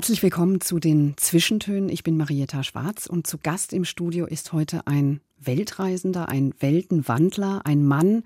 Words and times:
Herzlich 0.00 0.22
willkommen 0.22 0.62
zu 0.62 0.78
den 0.78 1.12
Zwischentönen. 1.18 1.90
Ich 1.90 2.02
bin 2.02 2.16
Marietta 2.16 2.62
Schwarz 2.62 3.04
und 3.04 3.26
zu 3.26 3.36
Gast 3.36 3.74
im 3.74 3.84
Studio 3.84 4.24
ist 4.24 4.54
heute 4.54 4.86
ein 4.86 5.20
Weltreisender, 5.38 6.30
ein 6.30 6.54
Weltenwandler, 6.58 7.60
ein 7.66 7.84
Mann, 7.84 8.24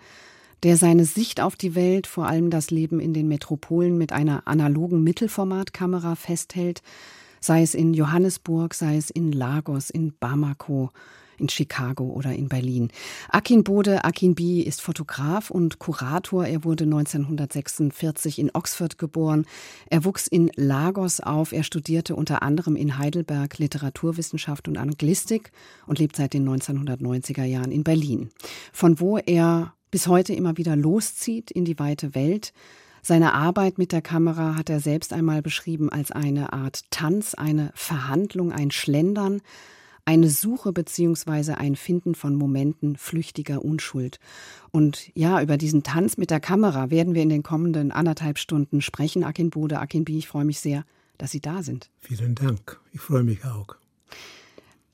der 0.63 0.77
seine 0.77 1.05
Sicht 1.05 1.41
auf 1.41 1.57
die 1.57 1.75
Welt, 1.75 2.07
vor 2.07 2.29
allem 2.29 2.49
das 2.49 2.71
Leben 2.71 3.01
in 3.01 3.13
den 3.13 3.27
Metropolen 3.27 3.99
mit 3.99 4.13
einer 4.13 4.47
analogen 4.47 5.03
Mittelformatkamera 5.03 6.15
festhält, 6.15 6.81
sei 7.41 7.63
es 7.63 7.75
in 7.75 7.93
Johannesburg, 7.93 8.73
sei 8.73 8.97
es 8.97 9.11
in 9.11 9.33
Lagos, 9.33 9.91
in 9.91 10.13
Bamako, 10.21 10.93
in 11.39 11.49
Chicago 11.49 12.05
oder 12.05 12.33
in 12.33 12.49
Berlin. 12.49 12.89
Akin 13.29 13.65
Bode 13.65 14.05
Akinbi 14.05 14.63
ist 14.63 14.81
Fotograf 14.81 15.51
und 15.51 15.79
Kurator. 15.79 16.47
Er 16.47 16.65
wurde 16.65 16.85
1946 16.85 18.39
in 18.39 18.51
Oxford 18.55 18.99
geboren. 18.99 19.47
Er 19.91 20.05
wuchs 20.05 20.27
in 20.27 20.51
Lagos 20.57 21.21
auf. 21.21 21.53
Er 21.53 21.65
studierte 21.65 22.17
unter 22.17 22.43
anderem 22.43 22.77
in 22.77 22.99
Heidelberg 22.99 23.59
Literaturwissenschaft 23.59 24.69
und 24.69 24.77
Anglistik 24.77 25.53
und 25.87 25.99
lebt 25.99 26.17
seit 26.17 26.35
den 26.35 26.49
1990er 26.49 27.45
Jahren 27.45 27.73
in 27.73 27.85
Berlin, 27.85 28.31
von 28.73 29.01
wo 29.01 29.19
er 29.19 29.75
bis 29.91 30.09
heute 30.09 30.33
immer 30.35 30.57
wieder 30.57 30.75
loszieht 30.75 31.51
in 31.51 31.65
die 31.65 31.79
weite 31.79 32.15
Welt. 32.15 32.53
Seine 33.07 33.35
Arbeit 33.35 33.77
mit 33.77 33.93
der 33.93 34.01
Kamera 34.01 34.57
hat 34.57 34.71
er 34.71 34.81
selbst 34.81 35.13
einmal 35.13 35.43
beschrieben 35.43 35.91
als 35.91 36.11
eine 36.11 36.55
Art 36.55 36.91
Tanz, 36.91 37.35
eine 37.35 37.71
Verhandlung, 37.75 38.51
ein 38.51 38.71
Schlendern, 38.71 39.43
eine 40.05 40.29
Suche 40.29 40.73
beziehungsweise 40.73 41.59
ein 41.59 41.77
Finden 41.77 42.15
von 42.15 42.35
Momenten 42.35 42.97
flüchtiger 42.97 43.65
Unschuld. 43.65 44.19
Und 44.71 45.11
ja, 45.15 45.41
über 45.41 45.57
diesen 45.57 45.83
Tanz 45.83 46.17
mit 46.17 46.31
der 46.31 46.41
Kamera 46.41 46.91
werden 46.91 47.15
wir 47.15 47.23
in 47.23 47.29
den 47.29 47.43
kommenden 47.43 47.91
anderthalb 47.91 48.39
Stunden 48.39 48.83
sprechen. 48.83 49.25
Akin 49.25 49.51
Bode, 49.51 49.79
Akin 49.79 50.05
Bi, 50.05 50.19
ich 50.19 50.29
freue 50.29 50.45
mich 50.45 50.61
sehr, 50.61 50.85
dass 51.17 51.31
Sie 51.31 51.41
da 51.41 51.63
sind. 51.63 51.91
Vielen 52.01 52.35
Dank. 52.35 52.81
Ich 52.93 53.01
freue 53.01 53.23
mich 53.23 53.45
auch. 53.45 53.77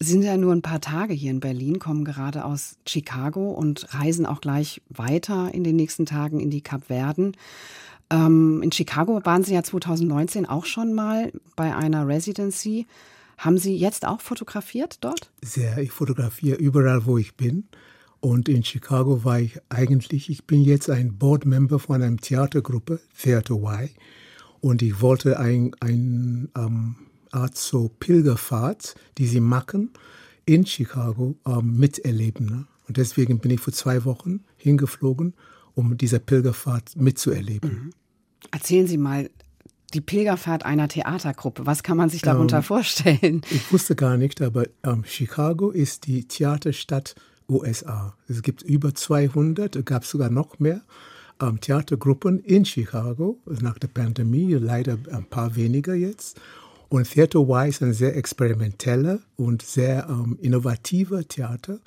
Sie 0.02 0.12
sind 0.12 0.22
ja 0.22 0.38
nur 0.38 0.54
ein 0.54 0.62
paar 0.62 0.80
Tage 0.80 1.12
hier 1.12 1.30
in 1.30 1.40
Berlin, 1.40 1.78
kommen 1.78 2.06
gerade 2.06 2.46
aus 2.46 2.76
Chicago 2.86 3.50
und 3.50 3.92
reisen 3.92 4.24
auch 4.24 4.40
gleich 4.40 4.80
weiter 4.88 5.52
in 5.52 5.62
den 5.62 5.76
nächsten 5.76 6.06
Tagen 6.06 6.40
in 6.40 6.48
die 6.48 6.62
Kapverden. 6.62 7.36
Ähm, 8.08 8.62
in 8.62 8.72
Chicago 8.72 9.20
waren 9.24 9.44
Sie 9.44 9.52
ja 9.52 9.62
2019 9.62 10.46
auch 10.46 10.64
schon 10.64 10.94
mal 10.94 11.32
bei 11.54 11.76
einer 11.76 12.08
Residency. 12.08 12.86
Haben 13.40 13.56
Sie 13.56 13.74
jetzt 13.74 14.06
auch 14.06 14.20
fotografiert 14.20 14.98
dort? 15.00 15.32
Sehr. 15.40 15.78
Ich 15.78 15.92
fotografiere 15.92 16.58
überall, 16.58 17.06
wo 17.06 17.16
ich 17.16 17.36
bin. 17.36 17.64
Und 18.20 18.50
in 18.50 18.62
Chicago 18.62 19.24
war 19.24 19.40
ich 19.40 19.58
eigentlich, 19.70 20.28
ich 20.28 20.44
bin 20.44 20.62
jetzt 20.62 20.90
ein 20.90 21.16
Boardmember 21.16 21.78
von 21.78 22.02
einer 22.02 22.18
Theatergruppe, 22.18 23.00
Theater 23.18 23.54
Y. 23.54 23.88
Und 24.60 24.82
ich 24.82 25.00
wollte 25.00 25.38
ein, 25.38 25.74
ein 25.80 26.50
um, 26.54 26.96
Art 27.30 27.56
so 27.56 27.88
Pilgerfahrt, 27.88 28.94
die 29.16 29.26
sie 29.26 29.40
machen, 29.40 29.90
in 30.44 30.66
Chicago 30.66 31.34
um, 31.44 31.78
miterleben. 31.78 32.44
Ne? 32.44 32.66
Und 32.88 32.98
deswegen 32.98 33.38
bin 33.38 33.52
ich 33.52 33.60
vor 33.60 33.72
zwei 33.72 34.04
Wochen 34.04 34.44
hingeflogen, 34.58 35.32
um 35.74 35.96
diese 35.96 36.20
Pilgerfahrt 36.20 36.94
mitzuerleben. 36.94 37.70
Mhm. 37.70 37.90
Erzählen 38.50 38.86
Sie 38.86 38.98
mal, 38.98 39.30
die 39.94 40.00
Pilgerfahrt 40.00 40.64
einer 40.64 40.88
Theatergruppe. 40.88 41.66
Was 41.66 41.82
kann 41.82 41.96
man 41.96 42.08
sich 42.08 42.22
darunter 42.22 42.58
ähm, 42.58 42.62
vorstellen? 42.62 43.42
Ich 43.50 43.72
wusste 43.72 43.94
gar 43.94 44.16
nicht, 44.16 44.40
aber 44.42 44.64
ähm, 44.84 45.04
Chicago 45.06 45.70
ist 45.70 46.06
die 46.06 46.26
Theaterstadt 46.26 47.14
USA. 47.48 48.14
Es 48.28 48.42
gibt 48.42 48.62
über 48.62 48.94
200, 48.94 49.84
gab 49.84 50.04
es 50.04 50.10
sogar 50.10 50.30
noch 50.30 50.58
mehr 50.58 50.82
ähm, 51.40 51.60
Theatergruppen 51.60 52.38
in 52.40 52.64
Chicago 52.64 53.38
nach 53.46 53.78
der 53.78 53.88
Pandemie, 53.88 54.54
leider 54.54 54.98
ein 55.12 55.24
paar 55.24 55.56
weniger 55.56 55.94
jetzt. 55.94 56.40
Und 56.88 57.08
Theater 57.08 57.40
Y 57.40 57.68
ist 57.68 57.82
ein 57.82 57.92
sehr 57.92 58.16
experimenteller 58.16 59.20
und 59.36 59.62
sehr 59.62 60.08
ähm, 60.08 60.38
innovativer 60.40 61.26
Theater. 61.26 61.78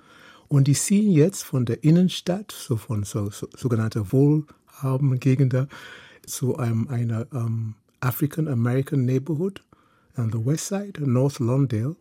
Und 0.48 0.68
die 0.68 0.74
ziehen 0.74 1.12
jetzt 1.12 1.44
von 1.44 1.66
der 1.66 1.84
Innenstadt, 1.84 2.52
so 2.52 2.78
von 2.78 3.04
so, 3.04 3.30
so 3.30 3.48
sogenannter 3.56 4.12
wohlhabenden 4.12 5.20
Gegenden, 5.20 5.68
zu 6.26 6.58
einem, 6.58 6.88
einer 6.88 7.28
ähm, 7.34 7.76
African 8.04 8.48
American 8.48 9.06
Neighborhood 9.06 9.62
on 10.18 10.32
the 10.32 10.46
West 10.46 10.68
Side, 10.68 11.00
North 11.00 11.40
Lawndale. 11.40 11.96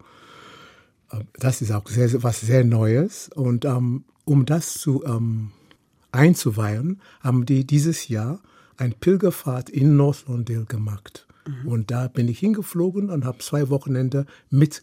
Ähm, 1.12 1.28
das 1.38 1.62
ist 1.62 1.72
auch 1.72 1.88
sehr, 1.88 2.22
was 2.22 2.40
sehr 2.40 2.64
Neues. 2.64 3.30
Und 3.34 3.64
um, 3.64 4.04
um 4.24 4.44
das 4.44 4.74
zu 4.74 5.02
um, 5.04 5.52
einzuweihen, 6.10 7.00
haben 7.20 7.46
die 7.46 7.66
dieses 7.66 8.08
Jahr 8.08 8.40
ein 8.76 8.92
Pilgerfahrt 8.92 9.70
in 9.70 9.96
North 9.96 10.24
Lawndale 10.28 10.64
gemacht. 10.64 11.26
Mhm. 11.46 11.68
Und 11.68 11.90
da 11.90 12.08
bin 12.08 12.28
ich 12.28 12.38
hingeflogen 12.38 13.10
und 13.10 13.24
habe 13.24 13.38
zwei 13.38 13.68
Wochenende 13.68 14.26
mit 14.50 14.82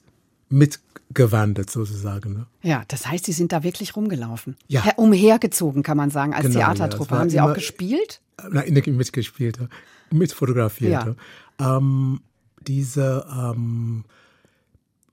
mitgewandert 0.51 1.69
sozusagen. 1.69 2.33
Ne? 2.33 2.47
Ja, 2.63 2.83
das 2.87 3.05
heißt, 3.05 3.25
Sie 3.25 3.33
sind 3.33 3.51
da 3.51 3.63
wirklich 3.63 3.95
rumgelaufen. 3.95 4.57
Ja. 4.67 4.83
Umhergezogen, 4.95 5.83
kann 5.83 5.95
man 5.95 6.09
sagen, 6.09 6.33
als 6.33 6.47
genau, 6.47 6.59
Theatertruppe. 6.59 7.13
Ja, 7.13 7.19
Haben 7.19 7.29
Sie 7.29 7.39
auch 7.39 7.53
gespielt? 7.53 8.19
Nein, 8.49 8.73
nicht 8.73 8.87
mitgespielt 8.87 9.59
mitfotografiert. 10.13 11.15
Ja. 11.59 11.77
Ähm, 11.77 12.21
diese 12.67 13.25
ähm, 13.31 14.05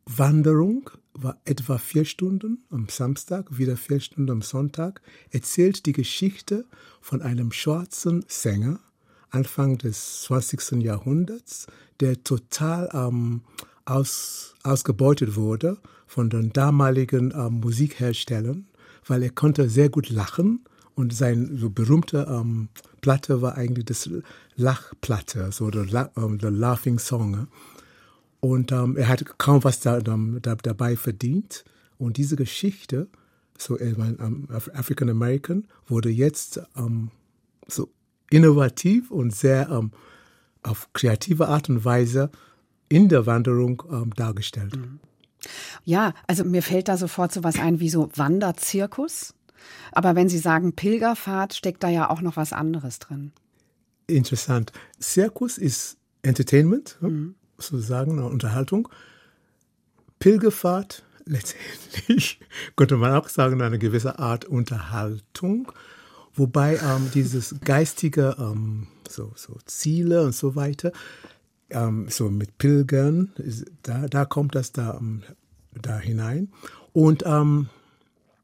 Wanderung 0.04 0.90
war 1.14 1.38
etwa 1.44 1.78
vier 1.78 2.04
Stunden 2.04 2.64
am 2.70 2.88
Samstag, 2.88 3.56
wieder 3.56 3.76
vier 3.76 4.00
Stunden 4.00 4.30
am 4.30 4.42
Sonntag, 4.42 5.00
erzählt 5.30 5.86
die 5.86 5.92
Geschichte 5.92 6.66
von 7.00 7.22
einem 7.22 7.52
schwarzen 7.52 8.24
Sänger 8.28 8.80
Anfang 9.30 9.78
des 9.78 10.22
20. 10.22 10.82
Jahrhunderts, 10.82 11.66
der 12.00 12.22
total 12.22 12.88
ähm, 12.92 13.42
aus, 13.84 14.54
ausgebeutet 14.62 15.36
wurde 15.36 15.78
von 16.06 16.30
den 16.30 16.52
damaligen 16.52 17.32
ähm, 17.36 17.60
Musikherstellern, 17.60 18.68
weil 19.06 19.22
er 19.22 19.30
konnte 19.30 19.68
sehr 19.68 19.88
gut 19.88 20.10
lachen 20.10 20.64
und 20.94 21.12
sein 21.12 21.56
so 21.56 21.70
berühmter 21.70 22.28
ähm, 22.28 22.68
Platte 23.00 23.42
war 23.42 23.56
eigentlich 23.56 23.84
das 23.84 24.08
Lachplatte, 24.56 25.52
so 25.52 25.70
um, 26.14 26.38
der 26.38 26.50
Laughing 26.50 26.98
Song. 26.98 27.48
Und 28.40 28.72
ähm, 28.72 28.96
er 28.96 29.08
hat 29.08 29.38
kaum 29.38 29.64
was 29.64 29.80
da, 29.80 30.00
da, 30.00 30.16
dabei 30.56 30.96
verdient. 30.96 31.64
Und 31.98 32.16
diese 32.16 32.36
Geschichte, 32.36 33.08
so 33.58 33.76
um, 33.76 34.48
African 34.50 35.10
American, 35.10 35.66
wurde 35.86 36.10
jetzt 36.10 36.60
um, 36.74 37.10
so 37.68 37.90
innovativ 38.30 39.10
und 39.10 39.34
sehr 39.34 39.88
auf 40.62 40.92
kreative 40.92 41.48
Art 41.48 41.68
und 41.68 41.84
Weise 41.84 42.30
in 42.88 43.08
der 43.08 43.26
Wanderung 43.26 44.12
dargestellt. 44.16 44.76
Mhm. 44.76 45.00
Ja, 45.84 46.14
also 46.26 46.44
mir 46.44 46.62
fällt 46.62 46.88
da 46.88 46.96
sofort 46.96 47.32
so 47.32 47.44
was 47.44 47.58
ein 47.58 47.80
wie 47.80 47.90
so 47.90 48.10
Wanderzirkus. 48.14 49.34
Aber 49.92 50.14
wenn 50.14 50.28
Sie 50.28 50.38
sagen 50.38 50.74
Pilgerfahrt, 50.74 51.54
steckt 51.54 51.82
da 51.82 51.88
ja 51.88 52.10
auch 52.10 52.20
noch 52.20 52.36
was 52.36 52.52
anderes 52.52 52.98
drin. 52.98 53.32
Interessant. 54.06 54.72
Zirkus 54.98 55.58
ist 55.58 55.96
Entertainment, 56.22 56.96
mhm. 57.00 57.34
sozusagen, 57.58 58.18
Unterhaltung. 58.18 58.88
Pilgerfahrt, 60.18 61.04
letztendlich 61.24 62.40
könnte 62.76 62.96
man 62.96 63.12
auch 63.14 63.28
sagen, 63.28 63.60
eine 63.60 63.78
gewisse 63.78 64.18
Art 64.18 64.44
Unterhaltung. 64.44 65.72
Wobei 66.34 66.76
ähm, 66.76 67.10
dieses 67.14 67.56
geistige 67.64 68.36
ähm, 68.38 68.88
so, 69.08 69.32
so 69.34 69.58
Ziele 69.64 70.22
und 70.22 70.34
so 70.34 70.54
weiter, 70.54 70.92
ähm, 71.70 72.06
so 72.08 72.30
mit 72.30 72.58
Pilgern, 72.58 73.32
da, 73.82 74.06
da 74.06 74.24
kommt 74.24 74.54
das 74.54 74.72
da, 74.72 74.98
ähm, 75.00 75.22
da 75.72 75.98
hinein. 75.98 76.52
Und 76.92 77.24
ähm, 77.26 77.68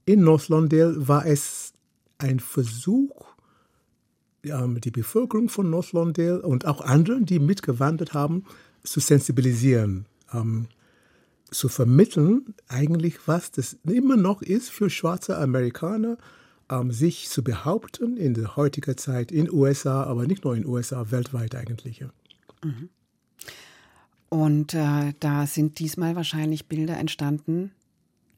in 0.04 0.24
North 0.24 0.48
Lawndale 0.48 1.06
war 1.06 1.26
es 1.26 1.74
ein 2.18 2.40
Versuch, 2.40 3.31
die 4.44 4.90
Bevölkerung 4.90 5.48
von 5.48 5.70
North 5.70 5.92
Lawndale 5.92 6.42
und 6.42 6.66
auch 6.66 6.80
anderen, 6.80 7.26
die 7.26 7.38
mitgewandert 7.38 8.12
haben, 8.12 8.44
zu 8.82 9.00
sensibilisieren, 9.00 10.06
ähm, 10.32 10.66
zu 11.50 11.68
vermitteln, 11.68 12.54
eigentlich, 12.68 13.28
was 13.28 13.50
das 13.52 13.76
immer 13.84 14.16
noch 14.16 14.42
ist 14.42 14.70
für 14.70 14.90
schwarze 14.90 15.36
Amerikaner, 15.38 16.18
ähm, 16.70 16.90
sich 16.90 17.28
zu 17.28 17.44
behaupten 17.44 18.16
in 18.16 18.34
der 18.34 18.56
heutigen 18.56 18.96
Zeit 18.96 19.30
in 19.30 19.50
USA, 19.52 20.04
aber 20.04 20.26
nicht 20.26 20.44
nur 20.44 20.56
in 20.56 20.66
USA, 20.66 21.10
weltweit 21.10 21.54
eigentlich. 21.54 22.04
Mhm. 22.64 22.88
Und 24.28 24.74
äh, 24.74 25.12
da 25.20 25.46
sind 25.46 25.78
diesmal 25.78 26.16
wahrscheinlich 26.16 26.66
Bilder 26.66 26.96
entstanden. 26.96 27.72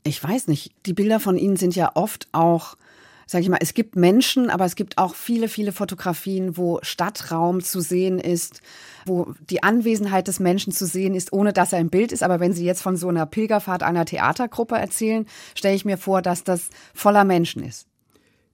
Ich 0.02 0.22
weiß 0.22 0.48
nicht, 0.48 0.72
die 0.86 0.92
Bilder 0.92 1.20
von 1.20 1.38
Ihnen 1.38 1.56
sind 1.56 1.76
ja 1.76 1.92
oft 1.94 2.26
auch 2.32 2.76
sag 3.26 3.42
ich 3.42 3.48
mal, 3.48 3.58
es 3.60 3.74
gibt 3.74 3.96
Menschen, 3.96 4.50
aber 4.50 4.64
es 4.64 4.76
gibt 4.76 4.98
auch 4.98 5.14
viele, 5.14 5.48
viele 5.48 5.72
Fotografien, 5.72 6.56
wo 6.56 6.78
Stadtraum 6.82 7.62
zu 7.62 7.80
sehen 7.80 8.18
ist, 8.18 8.60
wo 9.06 9.34
die 9.50 9.62
Anwesenheit 9.62 10.28
des 10.28 10.40
Menschen 10.40 10.72
zu 10.72 10.86
sehen 10.86 11.14
ist, 11.14 11.32
ohne 11.32 11.52
dass 11.52 11.72
er 11.72 11.80
im 11.80 11.90
Bild 11.90 12.12
ist. 12.12 12.22
Aber 12.22 12.40
wenn 12.40 12.52
Sie 12.52 12.64
jetzt 12.64 12.82
von 12.82 12.96
so 12.96 13.08
einer 13.08 13.26
Pilgerfahrt 13.26 13.82
einer 13.82 14.04
Theatergruppe 14.04 14.76
erzählen, 14.76 15.26
stelle 15.54 15.74
ich 15.74 15.84
mir 15.84 15.98
vor, 15.98 16.22
dass 16.22 16.44
das 16.44 16.70
voller 16.94 17.24
Menschen 17.24 17.62
ist. 17.62 17.86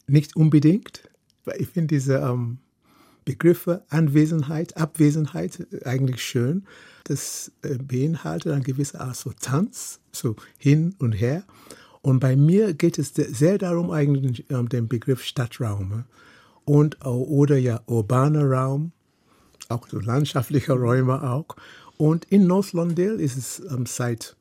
Nicht 0.06 0.36
unbedingt. 0.36 1.08
Ich 1.58 1.68
finde 1.68 1.94
diese 1.94 2.16
ähm, 2.16 2.58
Begriffe 3.24 3.84
Anwesenheit, 3.88 4.76
Abwesenheit 4.76 5.66
eigentlich 5.84 6.22
schön. 6.22 6.64
Das 7.04 7.52
äh, 7.62 7.76
beinhaltet 7.76 8.52
eine 8.52 8.62
gewisse 8.62 9.00
Art 9.00 9.16
so 9.16 9.32
Tanz, 9.32 10.00
so 10.12 10.36
hin 10.58 10.94
und 10.98 11.12
her. 11.12 11.44
Und 12.02 12.20
bei 12.20 12.36
mir 12.36 12.74
geht 12.74 12.98
es 12.98 13.12
sehr 13.14 13.58
darum, 13.58 13.90
eigentlich 13.90 14.50
ähm, 14.50 14.68
den 14.68 14.88
Begriff 14.88 15.22
Stadtraum 15.22 16.04
und 16.64 17.04
oder 17.04 17.58
ja 17.58 17.80
urbaner 17.86 18.48
Raum, 18.48 18.92
auch 19.68 19.86
so 19.88 19.98
landschaftliche 19.98 20.72
Räume 20.72 21.22
auch. 21.22 21.56
Und 21.96 22.24
in 22.26 22.46
North 22.46 22.72
Londale 22.72 23.20
ist 23.20 23.36
es 23.36 23.62
ähm, 23.70 23.86
seit 23.86 24.36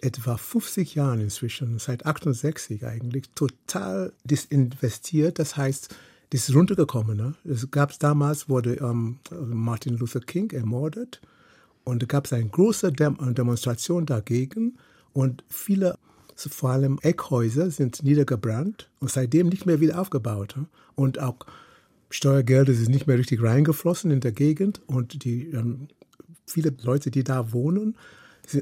etwa 0.00 0.36
50 0.38 0.94
Jahren 0.94 1.20
inzwischen, 1.20 1.78
seit 1.78 2.06
68 2.06 2.86
eigentlich, 2.86 3.28
total 3.34 4.12
disinvestiert. 4.24 5.38
Das 5.38 5.56
heißt, 5.56 5.94
das 6.30 6.48
ist 6.48 6.54
runtergekommen. 6.54 7.16
Ne? 7.16 7.34
Es 7.44 7.70
gab 7.70 7.98
damals, 7.98 8.48
wurde 8.48 8.74
ähm, 8.76 9.18
Martin 9.30 9.98
Luther 9.98 10.20
King 10.20 10.50
ermordet 10.52 11.20
und 11.84 12.02
da 12.02 12.06
gab 12.06 12.26
es 12.26 12.32
eine 12.32 12.48
große 12.48 12.92
Dem 12.92 13.16
Demonstration 13.34 14.06
dagegen 14.06 14.78
und 15.12 15.44
viele 15.48 15.98
vor 16.48 16.70
allem 16.70 16.98
Eckhäuser 17.02 17.70
sind 17.70 18.02
niedergebrannt 18.02 18.88
und 19.00 19.10
seitdem 19.10 19.48
nicht 19.48 19.66
mehr 19.66 19.80
wieder 19.80 20.00
aufgebaut. 20.00 20.54
Und 20.94 21.18
auch 21.18 21.36
Steuergelder 22.10 22.72
sind 22.72 22.90
nicht 22.90 23.06
mehr 23.06 23.18
richtig 23.18 23.42
reingeflossen 23.42 24.10
in 24.10 24.20
der 24.20 24.32
Gegend 24.32 24.80
und 24.86 25.24
die 25.24 25.50
ähm, 25.50 25.88
viele 26.46 26.74
Leute, 26.82 27.10
die 27.10 27.24
da 27.24 27.52
wohnen, 27.52 27.96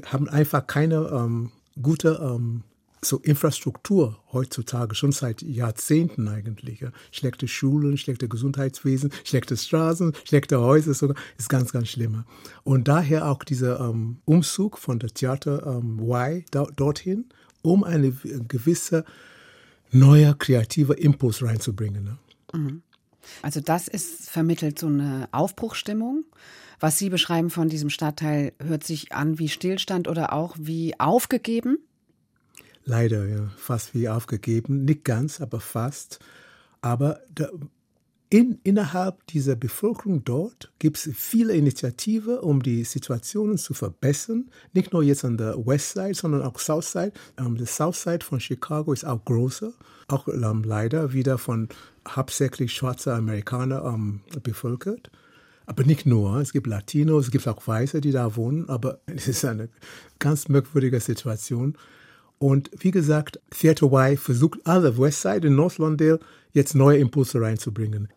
haben 0.05 0.29
einfach 0.29 0.67
keine 0.67 1.09
ähm, 1.11 1.51
gute 1.81 2.19
ähm, 2.21 2.63
so 3.01 3.17
Infrastruktur 3.17 4.19
heutzutage, 4.33 4.93
schon 4.93 5.11
seit 5.11 5.41
Jahrzehnten 5.41 6.27
eigentlich. 6.27 6.81
Ja. 6.81 6.91
Schlechte 7.11 7.47
Schulen, 7.47 7.97
schlechte 7.97 8.27
Gesundheitswesen, 8.27 9.11
schlechte 9.23 9.55
Straßen, 9.55 10.13
schlechte 10.25 10.59
Häuser 10.59 10.93
sogar, 10.93 11.15
ist 11.37 11.49
ganz, 11.49 11.71
ganz 11.71 11.87
schlimm. 11.87 12.25
Und 12.63 12.87
daher 12.87 13.29
auch 13.29 13.43
dieser 13.43 13.79
ähm, 13.79 14.17
Umzug 14.25 14.77
von 14.77 14.99
der 14.99 15.09
Theater 15.09 15.65
ähm, 15.65 15.99
Y 15.99 16.43
da, 16.51 16.65
dorthin 16.75 17.25
um 17.61 17.83
eine 17.83 18.11
gewisse 18.11 19.05
neuer 19.91 20.33
kreativer 20.37 20.97
Impuls 20.97 21.43
reinzubringen. 21.43 22.03
Ne? 22.03 22.17
Mhm. 22.53 22.81
Also 23.41 23.59
das 23.61 23.87
ist 23.87 24.29
vermittelt 24.29 24.79
so 24.79 24.87
eine 24.87 25.27
Aufbruchstimmung. 25.31 26.25
Was 26.79 26.97
Sie 26.97 27.09
beschreiben 27.09 27.49
von 27.49 27.67
diesem 27.67 27.89
Stadtteil 27.89 28.53
hört 28.59 28.83
sich 28.83 29.11
an 29.11 29.37
wie 29.37 29.49
Stillstand 29.49 30.07
oder 30.07 30.33
auch 30.33 30.55
wie 30.57 30.97
aufgegeben. 30.99 31.77
Leider, 32.85 33.25
ja, 33.27 33.51
fast 33.57 33.93
wie 33.93 34.09
aufgegeben. 34.09 34.85
Nicht 34.85 35.03
ganz, 35.03 35.41
aber 35.41 35.59
fast. 35.59 36.19
Aber 36.81 37.19
da, 37.35 37.49
in, 38.31 38.59
innerhalb 38.63 39.25
dieser 39.27 39.55
Bevölkerung 39.55 40.23
dort 40.23 40.71
gibt 40.77 40.97
es 40.97 41.09
viele 41.15 41.53
Initiativen, 41.55 42.37
um 42.37 42.61
die 42.61 42.83
Situationen 42.83 43.57
zu 43.57 43.73
verbessern. 43.73 44.51
Nicht 44.73 44.93
nur 44.93 45.01
jetzt 45.01 45.25
an 45.25 45.37
der 45.37 45.55
West 45.65 45.93
Side, 45.93 46.13
sondern 46.13 46.43
auch 46.43 46.59
South 46.59 46.91
Side. 46.91 47.13
Ähm, 47.39 47.57
der 47.57 47.65
South 47.65 47.99
Side 47.99 48.23
von 48.23 48.39
Chicago 48.39 48.93
ist 48.93 49.03
auch 49.03 49.25
größer, 49.25 49.73
auch 50.07 50.27
ähm, 50.27 50.63
leider 50.63 51.11
wieder 51.11 51.39
von 51.39 51.69
hauptsächlich 52.07 52.71
schwarzen 52.73 53.13
Amerikanern 53.13 53.95
ähm, 53.95 54.41
bevölkert. 54.43 55.09
Aber 55.65 55.83
nicht 55.83 56.05
nur, 56.05 56.39
es 56.39 56.53
gibt 56.53 56.67
Latinos, 56.67 57.25
es 57.25 57.31
gibt 57.31 57.47
auch 57.47 57.65
Weiße, 57.65 57.99
die 57.99 58.11
da 58.11 58.35
wohnen, 58.35 58.69
aber 58.69 58.99
es 59.07 59.27
ist 59.27 59.43
eine 59.43 59.69
ganz 60.19 60.49
merkwürdige 60.49 60.99
Situation. 60.99 61.75
Und 62.39 62.71
wie 62.77 62.91
gesagt, 62.91 63.39
Theater 63.51 63.87
Y 63.87 64.17
versucht 64.17 64.65
alle 64.65 64.97
Westside 64.97 65.47
in 65.47 65.55
North 65.55 65.77
Londale 65.77 66.19
jetzt 66.53 66.73
neue 66.73 66.97
Impulse 66.97 67.41
reinzubringen. 67.41 68.07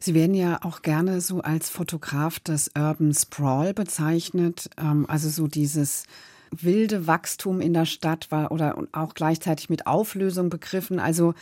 Sie 0.00 0.14
werden 0.14 0.34
ja 0.34 0.60
auch 0.62 0.82
gerne 0.82 1.20
so 1.20 1.40
als 1.40 1.68
Fotograf 1.68 2.40
des 2.40 2.70
Urban 2.76 3.12
Sprawl 3.12 3.74
bezeichnet, 3.74 4.70
ähm, 4.78 5.06
also 5.08 5.28
so 5.28 5.48
dieses 5.48 6.04
wilde 6.50 7.06
Wachstum 7.06 7.60
in 7.60 7.74
der 7.74 7.84
Stadt 7.84 8.30
war 8.30 8.52
oder 8.52 8.82
auch 8.92 9.14
gleichzeitig 9.14 9.68
mit 9.68 9.86
Auflösung 9.86 10.48
begriffen. 10.48 10.98
Also 10.98 11.34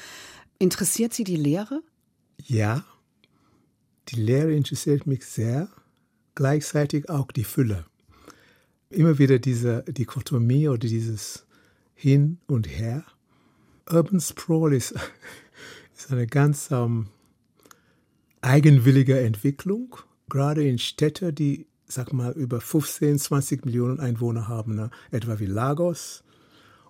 interessiert 0.58 1.14
Sie 1.14 1.24
die 1.24 1.36
Lehre? 1.36 1.80
Ja, 2.44 2.84
die 4.08 4.20
Lehre 4.20 4.52
interessiert 4.52 5.06
mich 5.06 5.24
sehr, 5.24 5.68
gleichzeitig 6.34 7.08
auch 7.08 7.30
die 7.30 7.44
Fülle. 7.44 7.86
Immer 8.90 9.18
wieder 9.18 9.38
diese 9.38 9.82
Dichotomie 9.84 10.68
oder 10.68 10.78
dieses 10.78 11.45
hin 11.96 12.38
und 12.46 12.68
her. 12.68 13.04
Urban 13.90 14.20
Sprawl 14.20 14.74
ist, 14.74 14.94
ist 15.96 16.12
eine 16.12 16.26
ganz 16.26 16.70
ähm, 16.70 17.08
eigenwillige 18.42 19.18
Entwicklung, 19.18 19.96
gerade 20.28 20.62
in 20.64 20.78
Städten, 20.78 21.34
die, 21.34 21.66
sag 21.86 22.12
mal, 22.12 22.32
über 22.32 22.60
15, 22.60 23.18
20 23.18 23.64
Millionen 23.64 23.98
Einwohner 23.98 24.46
haben, 24.46 24.74
ne? 24.74 24.90
etwa 25.10 25.40
wie 25.40 25.46
Lagos. 25.46 26.22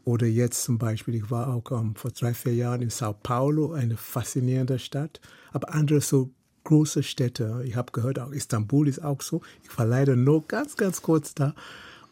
Oder 0.04 0.26
jetzt 0.26 0.62
zum 0.62 0.78
Beispiel, 0.78 1.14
ich 1.16 1.30
war 1.30 1.52
auch 1.52 1.70
ähm, 1.72 1.94
vor 1.96 2.10
drei, 2.10 2.34
vier 2.34 2.54
Jahren 2.54 2.82
in 2.82 2.90
Sao 2.90 3.12
Paulo, 3.12 3.72
eine 3.72 3.96
faszinierende 3.96 4.78
Stadt, 4.78 5.20
aber 5.52 5.72
andere 5.72 6.00
so 6.00 6.30
große 6.64 7.02
Städte. 7.02 7.62
Ich 7.64 7.76
habe 7.76 7.92
gehört, 7.92 8.18
auch 8.18 8.32
Istanbul 8.32 8.88
ist 8.88 9.02
auch 9.02 9.22
so. 9.22 9.40
Ich 9.62 9.78
war 9.78 9.86
leider 9.86 10.16
nur 10.16 10.46
ganz, 10.46 10.76
ganz 10.76 11.00
kurz 11.00 11.34
da. 11.34 11.54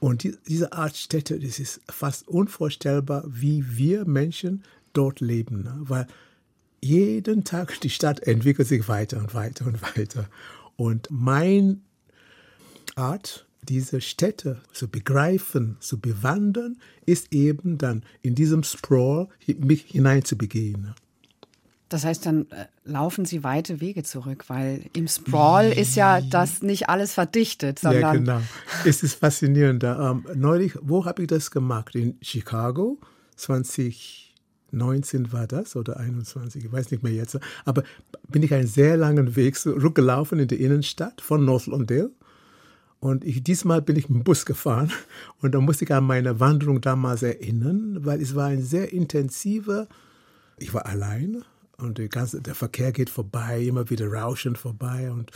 Und 0.05 0.23
die, 0.23 0.37
diese 0.47 0.75
Art 0.75 0.99
Städte, 0.99 1.41
das 1.41 1.59
ist 1.59 1.81
fast 1.89 2.29
unvorstellbar, 2.29 3.25
wie 3.27 3.65
wir 3.79 4.05
Menschen 4.05 4.62
dort 4.93 5.21
leben. 5.21 5.62
Ne? 5.62 5.77
Weil 5.81 6.06
jeden 6.83 7.45
Tag 7.45 7.81
die 7.81 7.89
Stadt 7.89 8.21
entwickelt 8.21 8.69
sich 8.69 8.87
weiter 8.87 9.17
und 9.17 9.33
weiter 9.33 9.65
und 9.65 9.81
weiter. 9.97 10.29
Und 10.77 11.09
mein 11.11 11.81
Art, 12.97 13.47
diese 13.62 14.03
Städte 14.03 14.61
zu 14.75 14.89
begreifen, 14.89 15.78
zu 15.81 15.99
bewandern, 15.99 16.76
ist 17.07 17.33
eben 17.33 17.78
dann 17.78 18.02
in 18.21 18.35
diesem 18.35 18.62
Sprawl 18.62 19.28
mich 19.57 19.87
hineinzubegehen. 19.87 20.93
Das 21.88 22.05
heißt, 22.05 22.26
dann 22.26 22.50
äh, 22.50 22.67
laufen 22.85 23.25
Sie 23.25 23.45
weite 23.45 23.81
Wege 23.81 24.03
zurück, 24.03 24.45
weil 24.49 24.87
im 24.95 25.07
Sprawl 25.07 25.71
ist 25.71 25.97
ja 25.97 26.21
das 26.21 26.62
nicht 26.62 26.88
alles 26.88 27.12
verdichtet, 27.12 27.79
sondern. 27.79 28.00
Ja, 28.00 28.12
genau. 28.12 28.41
Es 28.85 29.03
ist 29.03 29.14
faszinierend. 29.14 29.85
Ähm, 29.85 30.25
neulich, 30.35 30.76
wo 30.81 31.05
habe 31.05 31.23
ich 31.23 31.29
das 31.29 31.50
gemacht? 31.50 31.95
In 31.95 32.17
Chicago, 32.23 32.99
2019 33.37 35.33
war 35.33 35.47
das 35.47 35.76
oder 35.76 35.99
21, 35.99 36.64
ich 36.64 36.73
weiß 36.73 36.91
nicht 36.91 37.03
mehr 37.03 37.12
jetzt. 37.12 37.38
Aber 37.67 37.83
bin 38.29 38.43
ich 38.43 38.55
einen 38.55 38.67
sehr 38.67 38.97
langen 38.97 39.37
Weg 39.37 39.57
zurückgelaufen 39.57 40.38
in 40.38 40.49
die 40.49 40.62
Innenstadt 40.62 41.21
von 41.21 41.45
North 41.45 41.67
Londale. 41.67 42.11
Und 42.99 43.23
ich, 43.23 43.43
diesmal 43.43 43.83
bin 43.83 43.97
ich 43.97 44.09
mit 44.09 44.21
dem 44.21 44.25
Bus 44.25 44.47
gefahren 44.47 44.91
und 45.43 45.55
da 45.55 45.61
musste 45.61 45.85
ich 45.85 45.93
an 45.93 46.05
meine 46.05 46.41
Wanderung 46.41 46.81
damals 46.81 47.23
erinnern, 47.23 47.99
weil 48.00 48.23
es 48.23 48.35
war 48.35 48.47
ein 48.47 48.62
sehr 48.62 48.95
intensiver, 48.95 49.87
ich 50.59 50.73
war 50.73 50.87
alleine, 50.87 51.43
und 51.78 51.99
der, 51.99 52.09
ganze, 52.09 52.40
der 52.40 52.54
Verkehr 52.54 52.93
geht 52.93 53.11
vorbei, 53.11 53.62
immer 53.62 53.90
wieder 53.90 54.11
rauschend 54.11 54.59
vorbei 54.59 55.11
und 55.11 55.31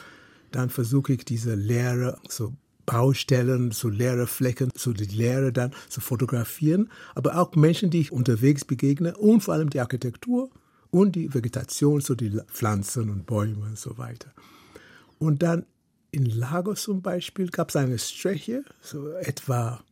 dann 0.50 0.70
versuche 0.70 1.12
ich 1.14 1.24
diese 1.24 1.54
leere 1.54 2.18
so 2.28 2.54
Baustellen, 2.86 3.70
so 3.70 3.90
leere 3.90 4.26
Flecken, 4.26 4.70
so 4.74 4.94
die 4.94 5.04
Leere 5.04 5.52
dann 5.52 5.74
zu 5.90 6.00
fotografieren, 6.00 6.90
aber 7.14 7.38
auch 7.38 7.54
Menschen, 7.54 7.90
die 7.90 8.00
ich 8.00 8.12
unterwegs 8.12 8.64
begegne 8.64 9.14
und 9.14 9.42
vor 9.42 9.54
allem 9.54 9.68
die 9.68 9.80
Architektur 9.80 10.50
und 10.90 11.14
die 11.14 11.34
Vegetation, 11.34 12.00
so 12.00 12.14
die 12.14 12.40
Pflanzen 12.46 13.10
und 13.10 13.26
Bäume 13.26 13.66
und 13.66 13.78
so 13.78 13.98
weiter. 13.98 14.32
Und 15.18 15.42
dann 15.42 15.66
in 16.12 16.24
Lagos 16.24 16.82
zum 16.84 17.02
Beispiel 17.02 17.48
gab 17.48 17.68
es 17.68 17.76
eine 17.76 17.98
Strecke, 17.98 18.64
so 18.80 19.10
etwa 19.12 19.82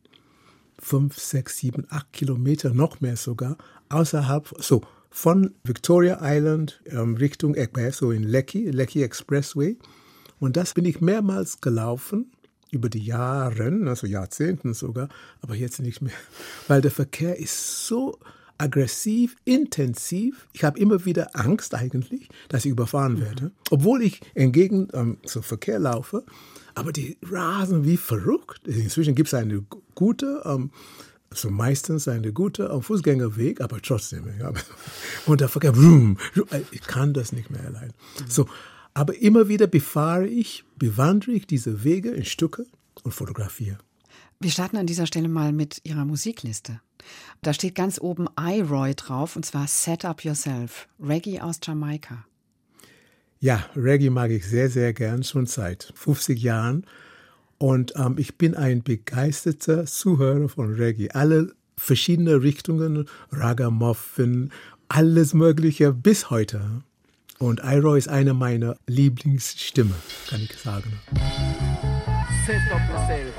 fünf, 0.79 1.19
sechs, 1.19 1.57
sieben, 1.57 1.85
acht 1.89 2.11
Kilometer, 2.13 2.73
noch 2.73 2.99
mehr 2.99 3.15
sogar, 3.15 3.57
außerhalb, 3.89 4.51
so 4.59 4.81
von 5.17 5.55
Victoria 5.63 6.19
Island 6.21 6.79
ähm, 6.85 7.15
Richtung 7.15 7.55
so 7.91 8.11
in 8.11 8.21
Lekki, 8.21 8.69
Lekki 8.69 9.01
Expressway. 9.01 9.75
Und 10.39 10.57
das 10.57 10.75
bin 10.75 10.85
ich 10.85 11.01
mehrmals 11.01 11.59
gelaufen, 11.59 12.31
über 12.69 12.87
die 12.87 13.03
Jahre, 13.03 13.81
also 13.87 14.05
Jahrzehnten 14.05 14.75
sogar, 14.75 15.09
aber 15.41 15.55
jetzt 15.55 15.79
nicht 15.79 16.03
mehr, 16.03 16.13
weil 16.67 16.81
der 16.81 16.91
Verkehr 16.91 17.39
ist 17.39 17.87
so 17.87 18.19
aggressiv, 18.59 19.35
intensiv. 19.43 20.47
Ich 20.53 20.63
habe 20.63 20.79
immer 20.79 21.03
wieder 21.03 21.35
Angst 21.35 21.73
eigentlich, 21.73 22.29
dass 22.47 22.65
ich 22.65 22.71
überfahren 22.71 23.19
werde, 23.19 23.51
obwohl 23.71 24.03
ich 24.03 24.21
entgegen 24.35 24.87
ähm, 24.93 25.17
so 25.25 25.41
Verkehr 25.41 25.79
laufe. 25.79 26.25
Aber 26.75 26.91
die 26.91 27.17
rasen 27.23 27.85
wie 27.85 27.97
verrückt. 27.97 28.67
Inzwischen 28.67 29.15
gibt 29.15 29.29
es 29.29 29.33
eine 29.33 29.65
gute, 29.95 30.43
ähm, 30.45 30.69
also 31.29 31.49
meistens 31.49 32.07
eine 32.07 32.31
gute 32.33 32.69
um, 32.69 32.81
Fußgängerweg, 32.81 33.61
aber 33.61 33.81
trotzdem. 33.81 34.25
Ja. 34.39 34.53
Und 35.25 35.41
der 35.41 35.49
Verkehr, 35.49 35.75
vroom, 35.75 36.17
ich 36.71 36.81
kann 36.81 37.13
das 37.13 37.31
nicht 37.31 37.49
mehr 37.49 37.65
allein. 37.65 37.93
Mhm. 38.19 38.29
So, 38.29 38.47
aber 38.93 39.17
immer 39.21 39.47
wieder 39.47 39.67
befahre 39.67 40.27
ich, 40.27 40.63
bewandere 40.77 41.31
ich 41.31 41.45
diese 41.45 41.83
Wege 41.83 42.09
in 42.09 42.25
Stücke 42.25 42.65
und 43.03 43.11
fotografiere. 43.11 43.77
Wir 44.39 44.51
starten 44.51 44.77
an 44.77 44.87
dieser 44.87 45.05
Stelle 45.05 45.27
mal 45.27 45.51
mit 45.51 45.81
Ihrer 45.83 46.05
Musikliste. 46.05 46.81
Da 47.41 47.53
steht 47.53 47.75
ganz 47.75 47.99
oben 47.99 48.27
iRoy 48.39 48.95
drauf 48.95 49.35
und 49.35 49.45
zwar 49.45 49.67
Set 49.67 50.05
Up 50.05 50.23
Yourself, 50.23 50.87
Reggae 50.99 51.41
aus 51.41 51.59
Jamaika. 51.63 52.25
Ja, 53.39 53.65
Reggae 53.75 54.09
mag 54.09 54.31
ich 54.31 54.45
sehr, 54.45 54.69
sehr 54.69 54.93
gern, 54.93 55.23
schon 55.23 55.45
seit 55.45 55.91
50 55.95 56.41
Jahren. 56.41 56.85
Und 57.57 57.93
ähm, 57.95 58.15
ich 58.17 58.37
bin 58.37 58.55
ein 58.55 58.83
begeisterter 58.83 59.85
Zuhörer 59.85 60.47
von 60.49 60.75
Reggae. 60.75 61.09
Alle 61.11 61.53
verschiedene 61.75 62.43
Richtungen, 62.43 63.07
Ragamuffin, 63.31 64.51
alles 64.89 65.33
Mögliche 65.33 65.93
bis 65.93 66.29
heute. 66.29 66.83
Und 67.39 67.61
iRoy 67.63 67.99
ist 67.99 68.09
eine 68.09 68.33
meiner 68.33 68.77
Lieblingsstimmen, 68.87 69.93
kann 70.27 70.41
ich 70.41 70.55
sagen. 70.57 70.99
Set 72.45 72.61
up 72.71 72.81
yourself, 72.89 73.33